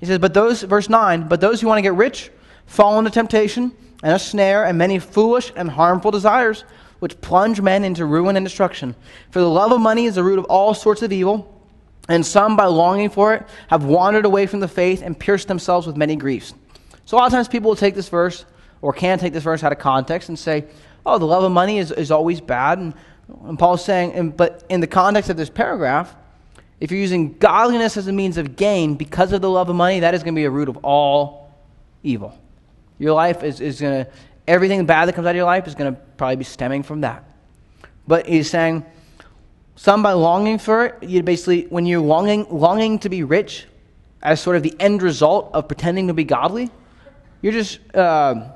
He 0.00 0.06
says, 0.06 0.18
but 0.18 0.34
those, 0.34 0.62
verse 0.62 0.88
9, 0.88 1.28
but 1.28 1.40
those 1.40 1.60
who 1.60 1.66
want 1.66 1.78
to 1.78 1.82
get 1.82 1.94
rich 1.94 2.30
fall 2.66 2.98
into 2.98 3.10
temptation 3.10 3.72
and 4.02 4.12
a 4.12 4.18
snare 4.18 4.64
and 4.64 4.78
many 4.78 4.98
foolish 4.98 5.52
and 5.56 5.70
harmful 5.70 6.10
desires 6.10 6.64
which 6.98 7.20
plunge 7.20 7.60
men 7.60 7.84
into 7.84 8.04
ruin 8.04 8.36
and 8.36 8.44
destruction. 8.44 8.94
For 9.30 9.40
the 9.40 9.48
love 9.48 9.72
of 9.72 9.80
money 9.80 10.06
is 10.06 10.16
the 10.16 10.24
root 10.24 10.38
of 10.38 10.44
all 10.46 10.74
sorts 10.74 11.02
of 11.02 11.12
evil, 11.12 11.57
and 12.08 12.24
some, 12.24 12.56
by 12.56 12.66
longing 12.66 13.10
for 13.10 13.34
it, 13.34 13.46
have 13.68 13.84
wandered 13.84 14.24
away 14.24 14.46
from 14.46 14.60
the 14.60 14.68
faith 14.68 15.02
and 15.02 15.18
pierced 15.18 15.48
themselves 15.48 15.86
with 15.86 15.96
many 15.96 16.16
griefs. 16.16 16.54
So, 17.04 17.16
a 17.16 17.18
lot 17.18 17.26
of 17.26 17.32
times 17.32 17.48
people 17.48 17.70
will 17.70 17.76
take 17.76 17.94
this 17.94 18.08
verse, 18.08 18.44
or 18.82 18.92
can 18.92 19.18
take 19.18 19.32
this 19.32 19.42
verse 19.42 19.62
out 19.62 19.72
of 19.72 19.78
context, 19.78 20.28
and 20.28 20.38
say, 20.38 20.64
oh, 21.04 21.18
the 21.18 21.26
love 21.26 21.44
of 21.44 21.52
money 21.52 21.78
is, 21.78 21.92
is 21.92 22.10
always 22.10 22.40
bad. 22.40 22.78
And, 22.78 22.94
and 23.44 23.58
Paul's 23.58 23.84
saying, 23.84 24.12
and, 24.12 24.36
but 24.36 24.64
in 24.68 24.80
the 24.80 24.86
context 24.86 25.30
of 25.30 25.36
this 25.36 25.50
paragraph, 25.50 26.14
if 26.80 26.90
you're 26.90 27.00
using 27.00 27.36
godliness 27.38 27.96
as 27.96 28.06
a 28.06 28.12
means 28.12 28.36
of 28.38 28.56
gain 28.56 28.94
because 28.94 29.32
of 29.32 29.40
the 29.40 29.50
love 29.50 29.68
of 29.68 29.76
money, 29.76 30.00
that 30.00 30.14
is 30.14 30.22
going 30.22 30.34
to 30.34 30.38
be 30.38 30.44
a 30.44 30.50
root 30.50 30.68
of 30.68 30.78
all 30.78 31.52
evil. 32.02 32.38
Your 32.98 33.14
life 33.14 33.42
is, 33.42 33.60
is 33.60 33.80
going 33.80 34.04
to 34.04 34.10
everything 34.48 34.84
bad 34.86 35.06
that 35.06 35.14
comes 35.14 35.26
out 35.26 35.30
of 35.30 35.36
your 35.36 35.44
life 35.44 35.66
is 35.68 35.74
going 35.74 35.94
to 35.94 36.00
probably 36.16 36.36
be 36.36 36.44
stemming 36.44 36.82
from 36.82 37.02
that. 37.02 37.22
But 38.06 38.26
he's 38.26 38.50
saying, 38.50 38.84
some 39.78 40.02
by 40.02 40.10
longing 40.10 40.58
for 40.58 40.86
it, 40.86 41.04
you 41.04 41.22
basically, 41.22 41.62
when 41.68 41.86
you're 41.86 42.00
longing, 42.00 42.48
longing 42.50 42.98
to 42.98 43.08
be 43.08 43.22
rich 43.22 43.64
as 44.20 44.40
sort 44.40 44.56
of 44.56 44.64
the 44.64 44.74
end 44.80 45.02
result 45.02 45.50
of 45.54 45.68
pretending 45.68 46.08
to 46.08 46.14
be 46.14 46.24
godly, 46.24 46.68
you're 47.42 47.52
just, 47.52 47.78
uh, 47.94 48.50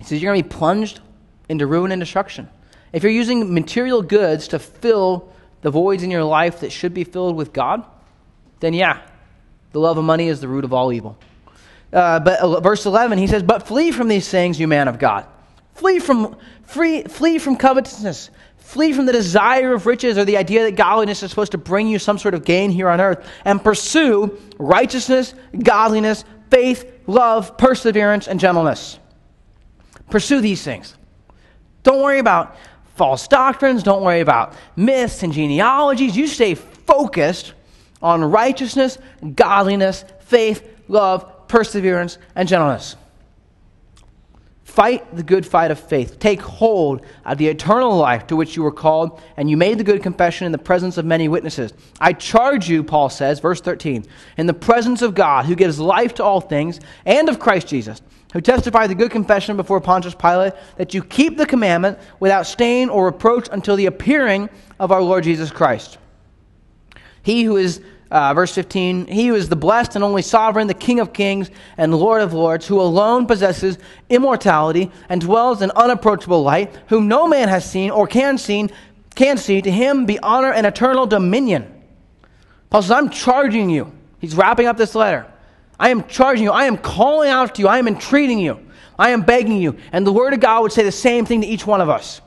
says, 0.00 0.22
you're 0.22 0.32
going 0.32 0.40
to 0.40 0.48
be 0.48 0.56
plunged 0.56 1.00
into 1.48 1.66
ruin 1.66 1.90
and 1.90 2.00
destruction. 2.00 2.48
If 2.92 3.02
you're 3.02 3.10
using 3.10 3.52
material 3.52 4.00
goods 4.00 4.46
to 4.48 4.60
fill 4.60 5.32
the 5.62 5.72
voids 5.72 6.04
in 6.04 6.10
your 6.12 6.22
life 6.22 6.60
that 6.60 6.70
should 6.70 6.94
be 6.94 7.02
filled 7.02 7.34
with 7.34 7.52
God, 7.52 7.84
then 8.60 8.72
yeah, 8.72 9.02
the 9.72 9.80
love 9.80 9.98
of 9.98 10.04
money 10.04 10.28
is 10.28 10.40
the 10.40 10.46
root 10.46 10.62
of 10.62 10.72
all 10.72 10.92
evil. 10.92 11.18
Uh, 11.92 12.20
but 12.20 12.38
uh, 12.38 12.60
verse 12.60 12.86
11, 12.86 13.18
he 13.18 13.26
says, 13.26 13.42
But 13.42 13.66
flee 13.66 13.90
from 13.90 14.06
these 14.06 14.28
things, 14.28 14.60
you 14.60 14.68
man 14.68 14.86
of 14.86 15.00
God. 15.00 15.26
Flee 15.74 15.98
from, 15.98 16.36
free, 16.62 17.02
flee 17.02 17.38
from 17.40 17.56
covetousness. 17.56 18.30
Flee 18.70 18.92
from 18.92 19.06
the 19.06 19.12
desire 19.12 19.74
of 19.74 19.84
riches 19.86 20.16
or 20.16 20.24
the 20.24 20.36
idea 20.36 20.62
that 20.62 20.76
godliness 20.76 21.24
is 21.24 21.30
supposed 21.30 21.50
to 21.50 21.58
bring 21.58 21.88
you 21.88 21.98
some 21.98 22.18
sort 22.18 22.34
of 22.34 22.44
gain 22.44 22.70
here 22.70 22.88
on 22.88 23.00
earth 23.00 23.28
and 23.44 23.60
pursue 23.64 24.38
righteousness, 24.60 25.34
godliness, 25.60 26.24
faith, 26.52 26.88
love, 27.08 27.58
perseverance, 27.58 28.28
and 28.28 28.38
gentleness. 28.38 29.00
Pursue 30.08 30.40
these 30.40 30.62
things. 30.62 30.94
Don't 31.82 32.00
worry 32.00 32.20
about 32.20 32.54
false 32.94 33.26
doctrines. 33.26 33.82
Don't 33.82 34.04
worry 34.04 34.20
about 34.20 34.54
myths 34.76 35.24
and 35.24 35.32
genealogies. 35.32 36.16
You 36.16 36.28
stay 36.28 36.54
focused 36.54 37.54
on 38.00 38.22
righteousness, 38.22 38.98
godliness, 39.34 40.04
faith, 40.20 40.64
love, 40.86 41.48
perseverance, 41.48 42.18
and 42.36 42.48
gentleness. 42.48 42.94
Fight 44.70 45.16
the 45.16 45.24
good 45.24 45.44
fight 45.44 45.72
of 45.72 45.80
faith. 45.80 46.20
Take 46.20 46.40
hold 46.40 47.04
of 47.24 47.38
the 47.38 47.48
eternal 47.48 47.96
life 47.96 48.28
to 48.28 48.36
which 48.36 48.54
you 48.54 48.62
were 48.62 48.70
called, 48.70 49.20
and 49.36 49.50
you 49.50 49.56
made 49.56 49.78
the 49.78 49.84
good 49.84 50.00
confession 50.00 50.46
in 50.46 50.52
the 50.52 50.58
presence 50.58 50.96
of 50.96 51.04
many 51.04 51.26
witnesses. 51.26 51.72
I 52.00 52.12
charge 52.12 52.68
you, 52.68 52.84
Paul 52.84 53.08
says, 53.10 53.40
verse 53.40 53.60
13, 53.60 54.06
in 54.36 54.46
the 54.46 54.54
presence 54.54 55.02
of 55.02 55.16
God, 55.16 55.46
who 55.46 55.56
gives 55.56 55.80
life 55.80 56.14
to 56.14 56.22
all 56.22 56.40
things, 56.40 56.78
and 57.04 57.28
of 57.28 57.40
Christ 57.40 57.66
Jesus, 57.66 58.00
who 58.32 58.40
testified 58.40 58.90
the 58.90 58.94
good 58.94 59.10
confession 59.10 59.56
before 59.56 59.80
Pontius 59.80 60.14
Pilate, 60.14 60.52
that 60.76 60.94
you 60.94 61.02
keep 61.02 61.36
the 61.36 61.46
commandment 61.46 61.98
without 62.20 62.46
stain 62.46 62.90
or 62.90 63.06
reproach 63.06 63.48
until 63.50 63.74
the 63.74 63.86
appearing 63.86 64.48
of 64.78 64.92
our 64.92 65.02
Lord 65.02 65.24
Jesus 65.24 65.50
Christ. 65.50 65.98
He 67.24 67.42
who 67.42 67.56
is 67.56 67.82
uh, 68.10 68.34
verse 68.34 68.54
15, 68.54 69.06
he 69.06 69.28
who 69.28 69.34
is 69.34 69.48
the 69.48 69.56
blessed 69.56 69.94
and 69.94 70.02
only 70.02 70.22
sovereign, 70.22 70.66
the 70.66 70.74
King 70.74 70.98
of 70.98 71.12
kings 71.12 71.50
and 71.76 71.94
Lord 71.94 72.22
of 72.22 72.32
lords, 72.32 72.66
who 72.66 72.80
alone 72.80 73.26
possesses 73.26 73.78
immortality 74.08 74.90
and 75.08 75.20
dwells 75.20 75.62
in 75.62 75.70
unapproachable 75.72 76.42
light, 76.42 76.74
whom 76.88 77.06
no 77.06 77.28
man 77.28 77.48
has 77.48 77.68
seen 77.68 77.90
or 77.90 78.06
can, 78.06 78.36
seen, 78.36 78.70
can 79.14 79.36
see, 79.36 79.62
to 79.62 79.70
him 79.70 80.06
be 80.06 80.18
honor 80.18 80.52
and 80.52 80.66
eternal 80.66 81.06
dominion. 81.06 81.72
Paul 82.68 82.82
says, 82.82 82.90
I'm 82.90 83.10
charging 83.10 83.70
you. 83.70 83.92
He's 84.18 84.34
wrapping 84.34 84.66
up 84.66 84.76
this 84.76 84.94
letter. 84.94 85.26
I 85.78 85.90
am 85.90 86.06
charging 86.08 86.44
you. 86.44 86.50
I 86.50 86.64
am 86.64 86.76
calling 86.76 87.30
out 87.30 87.54
to 87.54 87.62
you. 87.62 87.68
I 87.68 87.78
am 87.78 87.86
entreating 87.86 88.38
you. 88.38 88.58
I 88.98 89.10
am 89.10 89.22
begging 89.22 89.56
you. 89.56 89.76
And 89.92 90.06
the 90.06 90.12
Word 90.12 90.34
of 90.34 90.40
God 90.40 90.62
would 90.62 90.72
say 90.72 90.82
the 90.82 90.92
same 90.92 91.24
thing 91.24 91.40
to 91.42 91.46
each 91.46 91.66
one 91.66 91.80
of 91.80 91.88
us. 91.88 92.20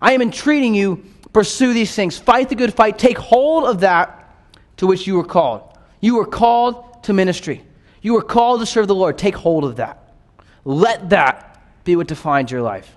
I 0.00 0.12
am 0.12 0.22
entreating 0.22 0.74
you, 0.74 1.04
pursue 1.32 1.72
these 1.72 1.94
things. 1.94 2.18
Fight 2.18 2.48
the 2.48 2.54
good 2.54 2.74
fight. 2.74 2.98
Take 2.98 3.18
hold 3.18 3.64
of 3.64 3.80
that 3.80 4.15
to 4.78 4.86
which 4.86 5.06
you 5.06 5.16
were 5.16 5.24
called. 5.24 5.62
You 6.00 6.16
were 6.16 6.26
called 6.26 7.02
to 7.04 7.12
ministry. 7.12 7.62
You 8.02 8.14
were 8.14 8.22
called 8.22 8.60
to 8.60 8.66
serve 8.66 8.88
the 8.88 8.94
Lord. 8.94 9.18
Take 9.18 9.34
hold 9.34 9.64
of 9.64 9.76
that. 9.76 10.12
Let 10.64 11.10
that 11.10 11.60
be 11.84 11.96
what 11.96 12.08
defines 12.08 12.50
your 12.50 12.62
life. 12.62 12.94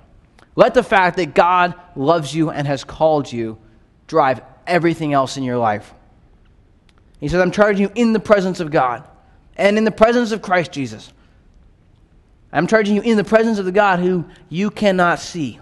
Let 0.56 0.74
the 0.74 0.84
fact 0.84 1.18
that 1.18 1.34
God 1.34 1.74
loves 1.96 2.34
you 2.34 2.50
and 2.50 2.68
has 2.68 2.84
called 2.84 3.32
you 3.32 3.58
drive 4.08 4.42
everything 4.68 5.14
else 5.14 5.38
in 5.38 5.44
your 5.44 5.58
life. 5.58 5.94
He 7.20 7.28
says, 7.28 7.42
I'm 7.42 7.52
charging 7.52 7.84
you 7.84 7.92
in 7.96 8.14
the 8.14 8.20
presence 8.20 8.60
of 8.60 8.72
God 8.72 9.08
and 9.56 9.78
in 9.78 9.84
the 9.84 9.92
presence 9.92 10.32
of 10.32 10.42
Christ 10.42 10.72
Jesus. 10.72 11.12
I'm 12.52 12.68
charging 12.68 12.96
you 12.96 13.02
in 13.02 13.18
the 13.18 13.24
presence 13.24 13.60
of 13.60 13.66
the 13.66 13.72
God 13.72 14.00
who 14.00 14.26
you 14.50 14.72
cannot 14.72 15.20
see, 15.20 15.60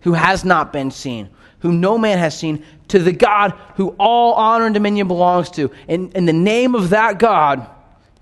who 0.00 0.12
has 0.12 0.44
not 0.44 0.72
been 0.72 0.90
seen, 0.90 1.28
whom 1.60 1.80
no 1.80 1.98
man 1.98 2.18
has 2.18 2.38
seen, 2.38 2.64
to 2.90 2.98
the 2.98 3.12
God 3.12 3.52
who 3.76 3.94
all 3.98 4.34
honor 4.34 4.66
and 4.66 4.74
dominion 4.74 5.08
belongs 5.08 5.50
to. 5.50 5.70
In, 5.88 6.12
in 6.12 6.26
the 6.26 6.32
name 6.32 6.74
of 6.74 6.90
that 6.90 7.18
God, 7.18 7.68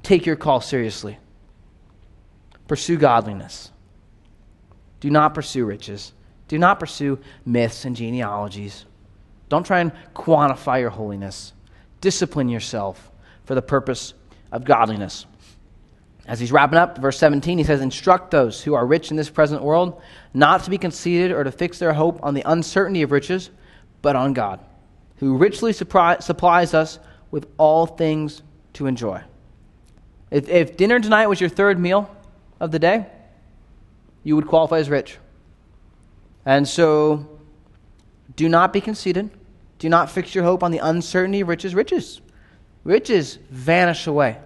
take 0.03 0.27
your 0.27 0.37
call 0.37 0.61
seriously. 0.61 1.19
Pursue 2.67 2.97
godliness. 2.97 3.71
Do 5.01 5.11
not 5.11 5.35
pursue 5.35 5.65
riches. 5.65 6.13
Do 6.49 6.59
not 6.59 6.81
pursue 6.81 7.19
myths 7.45 7.85
and 7.85 7.97
genealogies. 7.97 8.85
Don't 9.49 9.65
try 9.65 9.81
and 9.81 9.93
quantify 10.15 10.81
your 10.81 10.91
holiness. 10.91 11.53
Discipline 12.01 12.49
yourself 12.49 13.11
for 13.45 13.55
the 13.55 13.63
purpose 13.63 14.15
of 14.53 14.65
godliness. 14.65 15.27
As 16.27 16.39
he's 16.39 16.53
wrapping 16.53 16.79
up, 16.79 16.99
verse 16.99 17.19
17, 17.19 17.57
he 17.57 17.65
says, 17.65 17.81
Instruct 17.81 18.31
those 18.31 18.63
who 18.63 18.75
are 18.75 18.87
rich 18.87 19.11
in 19.11 19.17
this 19.17 19.31
present 19.31 19.63
world 19.63 20.03
not 20.35 20.63
to 20.65 20.71
be 20.71 20.77
conceited 20.77 21.33
or 21.33 21.43
to 21.43 21.51
fix 21.51 21.79
their 21.79 21.95
hope 21.95 22.23
on 22.23 22.35
the 22.35 22.43
uncertainty 22.45 23.01
of 23.01 23.13
riches, 23.13 23.49
but 24.03 24.17
on 24.17 24.33
God, 24.33 24.61
who 25.17 25.37
richly 25.37 25.73
supplies 25.73 26.75
us 26.75 26.99
with 27.31 27.47
all 27.59 27.87
things 27.87 28.43
to 28.75 28.87
enjoy. 28.87 29.23
If, 30.31 30.49
if 30.49 30.77
dinner 30.77 31.01
tonight 31.01 31.27
was 31.27 31.41
your 31.41 31.51
third 31.51 31.79
meal 31.79 32.15
of 32.61 32.71
the 32.71 32.79
day, 32.79 33.07
you 34.23 34.37
would 34.37 34.47
qualify 34.47 34.79
as 34.79 34.91
rich. 34.91 35.17
And 36.45 36.67
so, 36.67 37.29
do 38.37 38.49
not 38.49 38.73
be 38.73 38.81
conceited. 38.81 39.31
Do 39.79 39.89
not 39.89 40.11
fix 40.11 40.35
your 40.35 40.45
hope 40.45 40.63
on 40.63 40.71
the 40.71 40.79
uncertainty 40.79 41.41
of 41.41 41.49
riches. 41.49 41.75
Riches, 41.75 42.21
riches 42.85 43.39
vanish 43.51 44.07
away. 44.07 44.39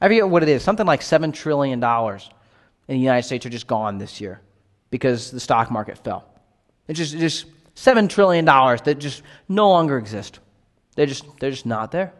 I 0.00 0.08
forget 0.08 0.28
what 0.28 0.42
it 0.42 0.48
is. 0.48 0.62
Something 0.62 0.86
like 0.86 1.00
$7 1.00 1.32
trillion 1.32 1.82
in 1.82 2.94
the 2.94 2.98
United 2.98 3.22
States 3.22 3.46
are 3.46 3.50
just 3.50 3.66
gone 3.66 3.98
this 3.98 4.20
year 4.20 4.40
because 4.90 5.30
the 5.30 5.40
stock 5.40 5.70
market 5.70 5.98
fell. 5.98 6.28
It's 6.88 6.98
just, 6.98 7.16
just 7.16 7.46
$7 7.74 8.08
trillion 8.08 8.44
that 8.44 8.96
just 8.98 9.22
no 9.48 9.68
longer 9.68 9.98
exist. 9.98 10.38
They're 10.96 11.06
just, 11.06 11.24
they're 11.40 11.50
just 11.50 11.66
not 11.66 11.90
there. 11.90 12.12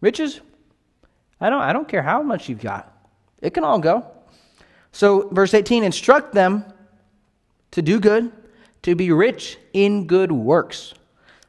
Riches, 0.00 0.40
I 1.40 1.50
don't, 1.50 1.62
I 1.62 1.72
don't 1.72 1.88
care 1.88 2.02
how 2.02 2.22
much 2.22 2.48
you've 2.48 2.60
got, 2.60 2.92
it 3.40 3.54
can 3.54 3.64
all 3.64 3.78
go. 3.78 4.06
So, 4.92 5.28
verse 5.28 5.54
18 5.54 5.84
instruct 5.84 6.34
them 6.34 6.64
to 7.70 7.82
do 7.82 8.00
good, 8.00 8.32
to 8.82 8.94
be 8.94 9.12
rich 9.12 9.58
in 9.72 10.06
good 10.06 10.32
works, 10.32 10.94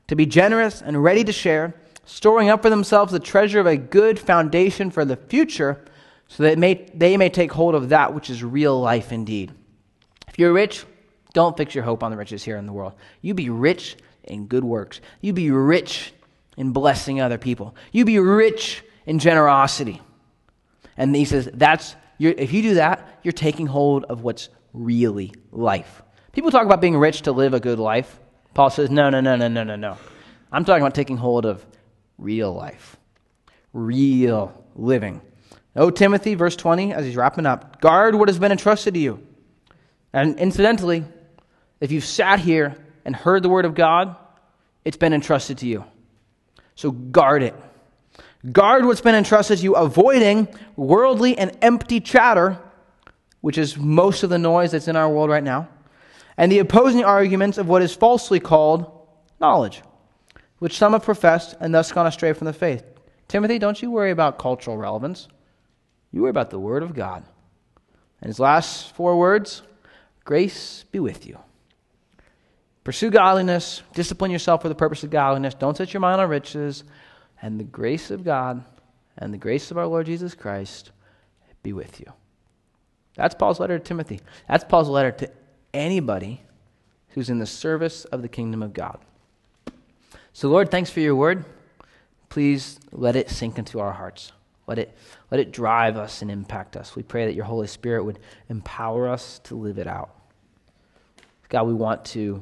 to 0.08 0.16
be 0.16 0.26
generous 0.26 0.82
and 0.82 1.02
ready 1.04 1.24
to 1.24 1.32
share 1.32 1.74
storing 2.12 2.50
up 2.50 2.62
for 2.62 2.70
themselves 2.70 3.12
the 3.12 3.20
treasure 3.20 3.60
of 3.60 3.68
a 3.68 3.78
good 3.78 4.20
foundation 4.20 4.92
for 4.92 5.06
the 5.06 5.16
future, 5.16 5.84
so 6.28 6.44
that 6.44 6.58
may, 6.58 6.90
they 6.94 7.18
may 7.18 7.30
take 7.30 7.52
hold 7.52 7.76
of 7.76 7.90
that 7.90 8.14
which 8.14 8.30
is 8.30 8.44
real 8.44 8.80
life 8.80 9.12
indeed. 9.12 9.52
If 10.28 10.38
you're 10.38 10.54
rich, 10.54 10.86
don't 11.34 11.56
fix 11.56 11.74
your 11.74 11.84
hope 11.84 12.04
on 12.04 12.12
the 12.12 12.18
riches 12.18 12.44
here 12.44 12.58
in 12.58 12.66
the 12.66 12.74
world. 12.74 12.94
You 13.22 13.34
be 13.34 13.50
rich 13.50 13.98
in 14.24 14.48
good 14.48 14.64
works. 14.64 15.02
You 15.22 15.34
be 15.34 15.52
rich 15.52 16.14
in 16.58 16.72
blessing 16.72 17.22
other 17.22 17.38
people. 17.38 17.76
You 17.92 18.06
be 18.06 18.20
rich 18.20 18.84
in 19.06 19.20
generosity. 19.20 20.02
And 20.98 21.16
he 21.16 21.26
says, 21.26 21.50
that's 21.54 21.96
if 22.20 22.54
you 22.54 22.62
do 22.62 22.74
that, 22.76 23.20
you're 23.24 23.32
taking 23.32 23.66
hold 23.66 24.04
of 24.06 24.22
what's 24.22 24.50
really 24.74 25.34
life. 25.52 26.04
People 26.34 26.52
talk 26.52 26.66
about 26.66 26.80
being 26.80 26.98
rich 26.98 27.24
to 27.24 27.32
live 27.32 27.54
a 27.54 27.60
good 27.60 27.80
life. 27.80 28.20
Paul 28.54 28.70
says, 28.70 28.90
no, 28.90 29.10
no, 29.10 29.22
no, 29.22 29.36
no, 29.36 29.48
no, 29.48 29.64
no, 29.64 29.76
no. 29.76 29.98
I'm 30.52 30.66
talking 30.66 30.84
about 30.84 30.94
taking 30.94 31.18
hold 31.18 31.46
of 31.46 31.66
real 32.18 32.54
life, 32.54 32.98
real 33.74 34.54
living. 34.76 35.22
Oh, 35.76 35.90
Timothy, 35.90 36.36
verse 36.36 36.56
20, 36.56 36.94
as 36.94 37.06
he's 37.06 37.16
wrapping 37.16 37.46
up, 37.46 37.82
guard 37.82 38.16
what 38.16 38.28
has 38.28 38.38
been 38.38 38.52
entrusted 38.52 38.94
to 38.94 39.00
you. 39.00 39.26
And 40.14 40.38
incidentally, 40.38 41.06
if 41.82 41.92
you've 41.92 42.06
sat 42.06 42.40
here 42.40 42.78
and 43.04 43.14
heard 43.14 43.44
the 43.44 43.50
word 43.50 43.66
of 43.66 43.76
God, 43.76 44.16
it's 44.86 44.96
been 44.96 45.14
entrusted 45.14 45.58
to 45.58 45.68
you. 45.68 45.84
So 46.76 46.92
guard 46.92 47.44
it. 47.44 47.56
Guard 48.50 48.86
what's 48.86 49.02
been 49.02 49.16
entrusted 49.16 49.58
to 49.58 49.64
you, 49.64 49.76
avoiding 49.76 50.48
worldly 50.78 51.38
and 51.38 51.58
empty 51.62 52.00
chatter, 52.00 52.58
which 53.42 53.58
is 53.58 53.76
most 53.76 54.24
of 54.24 54.30
the 54.30 54.38
noise 54.38 54.72
that's 54.72 54.88
in 54.88 54.96
our 54.96 55.10
world 55.10 55.30
right 55.30 55.44
now, 55.44 55.68
and 56.38 56.50
the 56.50 56.60
opposing 56.60 57.04
arguments 57.04 57.58
of 57.58 57.68
what 57.68 57.82
is 57.82 57.94
falsely 57.94 58.40
called 58.40 58.90
knowledge 59.42 59.82
which 60.62 60.78
some 60.78 60.94
have 60.94 61.02
professed 61.02 61.56
and 61.60 61.74
thus 61.74 61.92
gone 61.92 62.06
astray 62.06 62.34
from 62.34 62.46
the 62.46 62.54
faith. 62.54 62.84
Timothy, 63.28 63.58
don't 63.58 63.82
you 63.82 63.90
worry 63.90 64.12
about 64.12 64.38
cultural 64.38 64.78
relevance. 64.78 65.28
You 66.12 66.22
worry 66.22 66.30
about 66.30 66.52
the 66.52 66.60
Word 66.60 66.84
of 66.84 66.94
God. 66.94 67.26
And 68.22 68.30
his 68.30 68.40
last 68.40 68.94
four 68.94 69.18
words 69.18 69.64
grace 70.24 70.86
be 70.92 71.00
with 71.00 71.26
you. 71.26 71.40
Pursue 72.84 73.12
godliness, 73.12 73.84
discipline 73.94 74.32
yourself 74.32 74.62
for 74.62 74.70
the 74.70 74.76
purpose 74.76 75.04
of 75.04 75.12
godliness. 75.12 75.54
Don't 75.54 75.78
set 75.78 75.94
your 75.94 76.02
mind 76.02 76.20
on 76.20 76.30
riches. 76.30 76.84
And 77.42 77.60
the 77.60 77.64
grace 77.64 78.12
of 78.12 78.24
God 78.24 78.64
and 79.18 79.34
the 79.34 79.38
grace 79.38 79.72
of 79.72 79.78
our 79.78 79.88
Lord 79.88 80.06
Jesus 80.06 80.36
Christ 80.36 80.92
be 81.64 81.74
with 81.74 82.00
you. 82.00 82.12
That's 83.16 83.36
Paul's 83.36 83.60
letter 83.60 83.78
to 83.78 83.84
Timothy. 83.84 84.20
That's 84.48 84.64
Paul's 84.64 84.90
letter 84.90 85.12
to 85.12 85.32
anybody 85.74 86.42
who's 87.10 87.30
in 87.30 87.40
the 87.40 87.46
service 87.46 88.06
of 88.06 88.22
the 88.22 88.30
kingdom 88.30 88.64
of 88.64 88.74
God. 88.74 89.00
So, 90.34 90.50
Lord, 90.50 90.72
thanks 90.72 90.90
for 90.90 91.02
your 91.02 91.16
word. 91.16 91.46
Please 92.30 92.80
let 92.92 93.16
it 93.16 93.30
sink 93.30 93.60
into 93.60 93.80
our 93.80 93.92
hearts. 93.92 94.32
Let 94.66 94.80
it, 94.80 94.96
let 95.30 95.42
it 95.42 95.52
drive 95.52 95.98
us 95.98 96.22
and 96.22 96.32
impact 96.32 96.78
us. 96.78 96.96
We 96.96 97.04
pray 97.04 97.26
that 97.26 97.36
your 97.36 97.44
Holy 97.46 97.68
Spirit 97.68 98.06
would 98.06 98.20
empower 98.48 99.10
us 99.10 99.40
to 99.46 99.56
live 99.56 99.78
it 99.78 99.88
out. 99.88 100.16
God, 101.50 101.64
we 101.64 101.74
want 101.74 102.06
to 102.06 102.42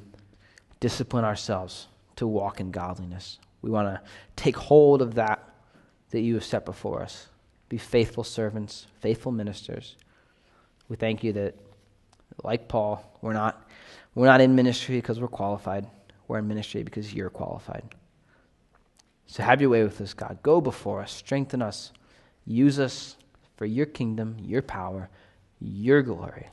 discipline 0.80 1.26
ourselves 1.26 1.88
to 2.16 2.28
walk 2.28 2.60
in 2.60 2.72
godliness. 2.72 3.40
We 3.62 3.70
want 3.70 3.88
to 3.88 4.02
take 4.36 4.56
hold 4.56 5.02
of 5.02 5.16
that 5.16 5.44
that 6.12 6.22
you 6.22 6.36
have 6.36 6.44
set 6.44 6.66
before 6.66 7.02
us. 7.02 7.28
Be 7.68 7.78
faithful 7.78 8.24
servants, 8.24 8.88
faithful 9.00 9.32
ministers. 9.32 9.96
We 10.88 10.96
thank 10.96 11.24
you 11.24 11.34
that 11.34 11.56
like 12.44 12.68
Paul, 12.68 13.04
we're 13.22 13.34
not, 13.34 13.70
we're 14.16 14.26
not 14.26 14.42
in 14.42 14.56
ministry 14.56 14.96
because 14.96 15.20
we're 15.20 15.28
qualified. 15.28 15.88
We're 16.28 16.40
in 16.40 16.48
ministry 16.48 16.84
because 16.84 17.14
you're 17.14 17.30
qualified. 17.30 17.84
So 19.28 19.44
have 19.44 19.62
your 19.62 19.70
way 19.70 19.84
with 19.84 20.02
us, 20.02 20.14
God. 20.14 20.40
Go 20.42 20.60
before 20.60 21.02
us, 21.02 21.12
strengthen 21.12 21.62
us, 21.62 21.92
use 22.46 22.80
us 22.80 23.16
for 23.58 23.66
your 23.66 23.86
kingdom, 23.86 24.38
your 24.40 24.64
power, 24.64 25.10
your 25.60 26.02
glory. 26.02 26.48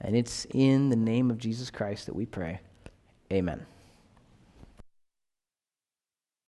And 0.00 0.14
it's 0.14 0.46
in 0.50 0.90
the 0.90 0.96
name 0.96 1.30
of 1.30 1.38
Jesus 1.38 1.70
Christ 1.70 2.06
that 2.06 2.14
we 2.14 2.26
pray. 2.26 2.60
Amen. 3.32 3.66